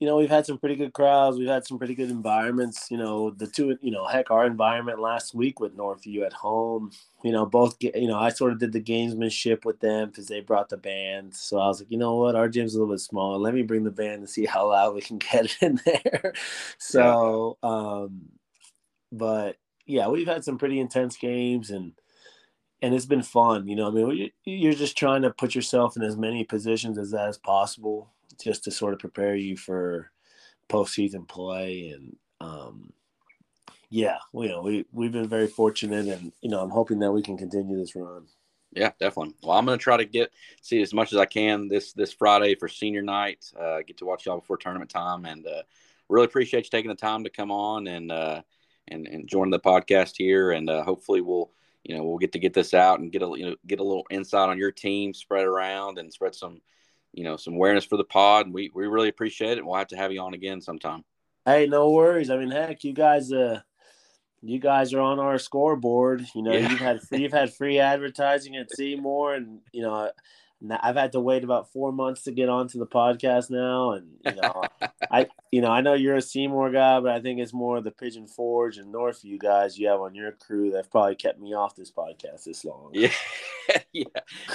you 0.00 0.06
know, 0.06 0.16
we've 0.16 0.30
had 0.30 0.46
some 0.46 0.58
pretty 0.58 0.76
good 0.76 0.92
crowds. 0.92 1.38
We've 1.38 1.48
had 1.48 1.66
some 1.66 1.76
pretty 1.76 1.96
good 1.96 2.10
environments. 2.10 2.88
You 2.88 2.98
know, 2.98 3.30
the 3.30 3.48
two, 3.48 3.76
you 3.80 3.90
know, 3.90 4.06
heck, 4.06 4.30
our 4.30 4.46
environment 4.46 5.00
last 5.00 5.34
week 5.34 5.58
with 5.58 5.76
Northview 5.76 6.24
at 6.24 6.32
home. 6.32 6.92
You 7.24 7.32
know, 7.32 7.44
both. 7.44 7.76
You 7.80 8.06
know, 8.06 8.18
I 8.18 8.28
sort 8.28 8.52
of 8.52 8.60
did 8.60 8.72
the 8.72 8.80
gamesmanship 8.80 9.64
with 9.64 9.80
them 9.80 10.08
because 10.08 10.28
they 10.28 10.40
brought 10.40 10.68
the 10.68 10.76
band. 10.76 11.34
So 11.34 11.58
I 11.58 11.66
was 11.66 11.80
like, 11.80 11.90
you 11.90 11.98
know 11.98 12.14
what, 12.14 12.36
our 12.36 12.48
gym's 12.48 12.74
a 12.74 12.78
little 12.78 12.94
bit 12.94 13.00
smaller. 13.00 13.38
Let 13.38 13.54
me 13.54 13.62
bring 13.62 13.82
the 13.82 13.90
band 13.90 14.20
and 14.20 14.30
see 14.30 14.46
how 14.46 14.68
loud 14.68 14.94
we 14.94 15.00
can 15.00 15.18
get 15.32 15.46
it 15.46 15.56
in 15.60 15.80
there. 15.84 16.32
so, 16.78 17.58
um, 17.64 18.28
but 19.10 19.56
yeah, 19.84 20.06
we've 20.06 20.28
had 20.28 20.44
some 20.44 20.58
pretty 20.58 20.78
intense 20.78 21.16
games 21.16 21.70
and 21.70 21.92
and 22.80 22.94
it's 22.94 23.06
been 23.06 23.22
fun. 23.22 23.66
You 23.66 23.74
know, 23.74 23.88
I 23.88 23.90
mean, 23.90 24.30
you're 24.44 24.72
just 24.74 24.96
trying 24.96 25.22
to 25.22 25.30
put 25.30 25.56
yourself 25.56 25.96
in 25.96 26.02
as 26.04 26.16
many 26.16 26.44
positions 26.44 26.98
as 26.98 27.10
that 27.10 27.26
as 27.26 27.36
possible 27.36 28.12
just 28.42 28.64
to 28.64 28.70
sort 28.70 28.94
of 28.94 29.00
prepare 29.00 29.34
you 29.34 29.56
for 29.56 30.10
postseason 30.68 31.26
play. 31.26 31.88
And 31.88 32.16
um, 32.40 32.92
yeah, 33.90 34.18
you 34.32 34.48
know, 34.48 34.62
we 34.62 34.84
we've 34.92 35.12
been 35.12 35.28
very 35.28 35.46
fortunate, 35.46 36.06
and 36.06 36.32
you 36.40 36.50
know, 36.50 36.60
I'm 36.60 36.70
hoping 36.70 36.98
that 37.00 37.12
we 37.12 37.22
can 37.22 37.36
continue 37.36 37.78
this 37.78 37.96
run. 37.96 38.26
Yeah, 38.72 38.92
definitely. 39.00 39.34
Well, 39.42 39.56
I'm 39.56 39.64
going 39.64 39.78
to 39.78 39.82
try 39.82 39.96
to 39.96 40.04
get 40.04 40.30
see 40.60 40.82
as 40.82 40.92
much 40.92 41.12
as 41.12 41.18
I 41.18 41.24
can 41.24 41.68
this 41.68 41.92
this 41.94 42.12
Friday 42.12 42.54
for 42.54 42.68
senior 42.68 43.02
night. 43.02 43.50
Uh, 43.58 43.78
get 43.86 43.96
to 43.98 44.04
watch 44.04 44.26
y'all 44.26 44.40
before 44.40 44.58
tournament 44.58 44.90
time, 44.90 45.24
and 45.24 45.46
uh, 45.46 45.62
really 46.08 46.26
appreciate 46.26 46.64
you 46.64 46.70
taking 46.70 46.90
the 46.90 46.94
time 46.94 47.24
to 47.24 47.30
come 47.30 47.50
on 47.50 47.86
and 47.86 48.12
uh, 48.12 48.42
and 48.88 49.06
and 49.06 49.28
join 49.28 49.50
the 49.50 49.58
podcast 49.58 50.14
here. 50.16 50.52
And 50.52 50.68
uh, 50.68 50.82
hopefully, 50.82 51.22
we'll 51.22 51.50
you 51.82 51.96
know 51.96 52.04
we'll 52.04 52.18
get 52.18 52.32
to 52.32 52.38
get 52.38 52.52
this 52.52 52.74
out 52.74 53.00
and 53.00 53.10
get 53.10 53.22
a 53.22 53.32
you 53.36 53.46
know 53.46 53.56
get 53.66 53.80
a 53.80 53.84
little 53.84 54.06
insight 54.10 54.50
on 54.50 54.58
your 54.58 54.72
team, 54.72 55.14
spread 55.14 55.46
around, 55.46 55.98
and 55.98 56.12
spread 56.12 56.34
some 56.34 56.60
you 57.18 57.24
know 57.24 57.36
some 57.36 57.54
awareness 57.54 57.84
for 57.84 57.96
the 57.96 58.04
pod. 58.04 58.52
We 58.52 58.70
we 58.72 58.86
really 58.86 59.08
appreciate 59.08 59.58
it. 59.58 59.66
We'll 59.66 59.74
have 59.74 59.88
to 59.88 59.96
have 59.96 60.12
you 60.12 60.20
on 60.20 60.34
again 60.34 60.60
sometime. 60.60 61.04
Hey, 61.44 61.66
no 61.66 61.90
worries. 61.90 62.30
I 62.30 62.36
mean, 62.36 62.50
heck, 62.50 62.84
you 62.84 62.92
guys, 62.92 63.32
uh, 63.32 63.60
you 64.40 64.60
guys 64.60 64.94
are 64.94 65.00
on 65.00 65.18
our 65.18 65.36
scoreboard. 65.38 66.24
You 66.32 66.42
know, 66.42 66.52
yeah. 66.52 66.70
you've 66.70 66.78
had 66.78 67.00
you've 67.10 67.32
had 67.32 67.52
free 67.52 67.80
advertising 67.80 68.54
at 68.54 68.72
Seymour, 68.72 69.34
and 69.34 69.58
you 69.72 69.82
know, 69.82 70.12
I've 70.70 70.96
had 70.96 71.12
to 71.12 71.20
wait 71.20 71.44
about 71.44 71.72
four 71.72 71.92
months 71.92 72.22
to 72.24 72.32
get 72.32 72.48
onto 72.48 72.78
the 72.78 72.86
podcast 72.86 73.48
now, 73.50 73.92
and 73.92 74.08
you 74.24 74.40
know, 74.40 74.62
I 75.10 75.26
you 75.52 75.60
know 75.60 75.70
I 75.70 75.80
know 75.80 75.94
you're 75.94 76.16
a 76.16 76.22
Seymour 76.22 76.72
guy, 76.72 76.98
but 77.00 77.12
I 77.12 77.20
think 77.20 77.40
it's 77.40 77.52
more 77.52 77.80
the 77.80 77.92
Pigeon 77.92 78.26
Forge 78.26 78.76
and 78.78 78.92
Northview 78.92 79.38
guys 79.38 79.78
you 79.78 79.88
have 79.88 80.00
on 80.00 80.14
your 80.14 80.32
crew 80.32 80.72
that 80.72 80.90
probably 80.90 81.14
kept 81.14 81.40
me 81.40 81.54
off 81.54 81.76
this 81.76 81.92
podcast 81.92 82.44
this 82.44 82.64
long. 82.64 82.90
Yeah, 82.92 83.12
yeah, 83.92 84.04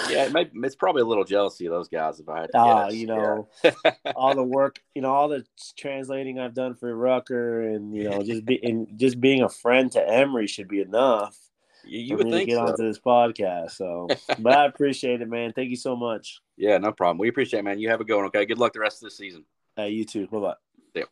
yeah. 0.10 0.26
It 0.26 0.34
may, 0.34 0.50
it's 0.66 0.76
probably 0.76 1.04
a 1.04 1.06
little 1.06 1.24
jealousy 1.24 1.68
of 1.68 1.72
those 1.72 1.88
guys 1.88 2.20
if 2.20 2.28
I 2.28 2.42
had. 2.42 2.50
Ah, 2.54 2.86
uh, 2.86 2.90
you 2.90 3.08
know, 3.08 3.48
yeah. 3.64 3.72
all 4.16 4.36
the 4.36 4.44
work, 4.44 4.82
you 4.96 5.02
know, 5.02 5.12
all 5.12 5.30
the 5.30 5.46
translating 5.78 6.38
I've 6.38 6.54
done 6.54 6.76
for 6.76 6.94
Rucker, 6.94 7.62
and 7.62 7.96
you 7.96 8.10
know, 8.10 8.22
just 8.22 8.46
being 8.46 8.88
just 8.98 9.22
being 9.22 9.42
a 9.42 9.50
friend 9.50 9.90
to 9.94 10.06
Emory 10.06 10.48
should 10.48 10.68
be 10.68 10.82
enough. 10.82 11.38
You, 11.86 12.00
you 12.00 12.18
would 12.18 12.30
think 12.30 12.50
get 12.50 12.56
so. 12.56 12.66
onto 12.66 12.84
this 12.84 13.00
podcast. 13.00 13.72
So, 13.72 14.08
but 14.40 14.54
I 14.54 14.66
appreciate 14.66 15.22
it, 15.22 15.30
man. 15.30 15.54
Thank 15.54 15.70
you 15.70 15.76
so 15.76 15.96
much. 15.96 16.42
Yeah, 16.58 16.78
no 16.78 16.92
problem. 16.92 17.18
We 17.18 17.30
appreciate 17.30 17.60
it, 17.60 17.64
man. 17.64 17.80
You 17.80 17.90
have 17.90 18.02
a 18.02 18.04
good 18.04 18.16
one. 18.16 18.26
Okay. 18.26 18.46
Good 18.46 18.60
luck 18.60 18.74
the 18.74 18.80
rest 18.80 19.04
of 19.04 19.10
the 19.10 19.16
season. 19.16 19.46
Hey, 19.76 19.90
you 19.90 20.06
too. 20.06 20.28
Bye 20.28 20.40
bye. 20.40 20.54
Yeah. 20.94 21.04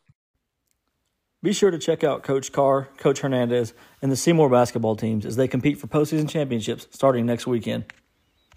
Be 1.43 1.53
sure 1.53 1.71
to 1.71 1.79
check 1.79 2.03
out 2.03 2.23
Coach 2.23 2.51
Carr, 2.51 2.89
Coach 2.97 3.19
Hernandez, 3.19 3.73
and 4.01 4.11
the 4.11 4.15
Seymour 4.15 4.49
basketball 4.49 4.95
teams 4.95 5.25
as 5.25 5.35
they 5.35 5.47
compete 5.47 5.79
for 5.79 5.87
postseason 5.87 6.29
championships 6.29 6.87
starting 6.91 7.25
next 7.25 7.47
weekend. 7.47 7.85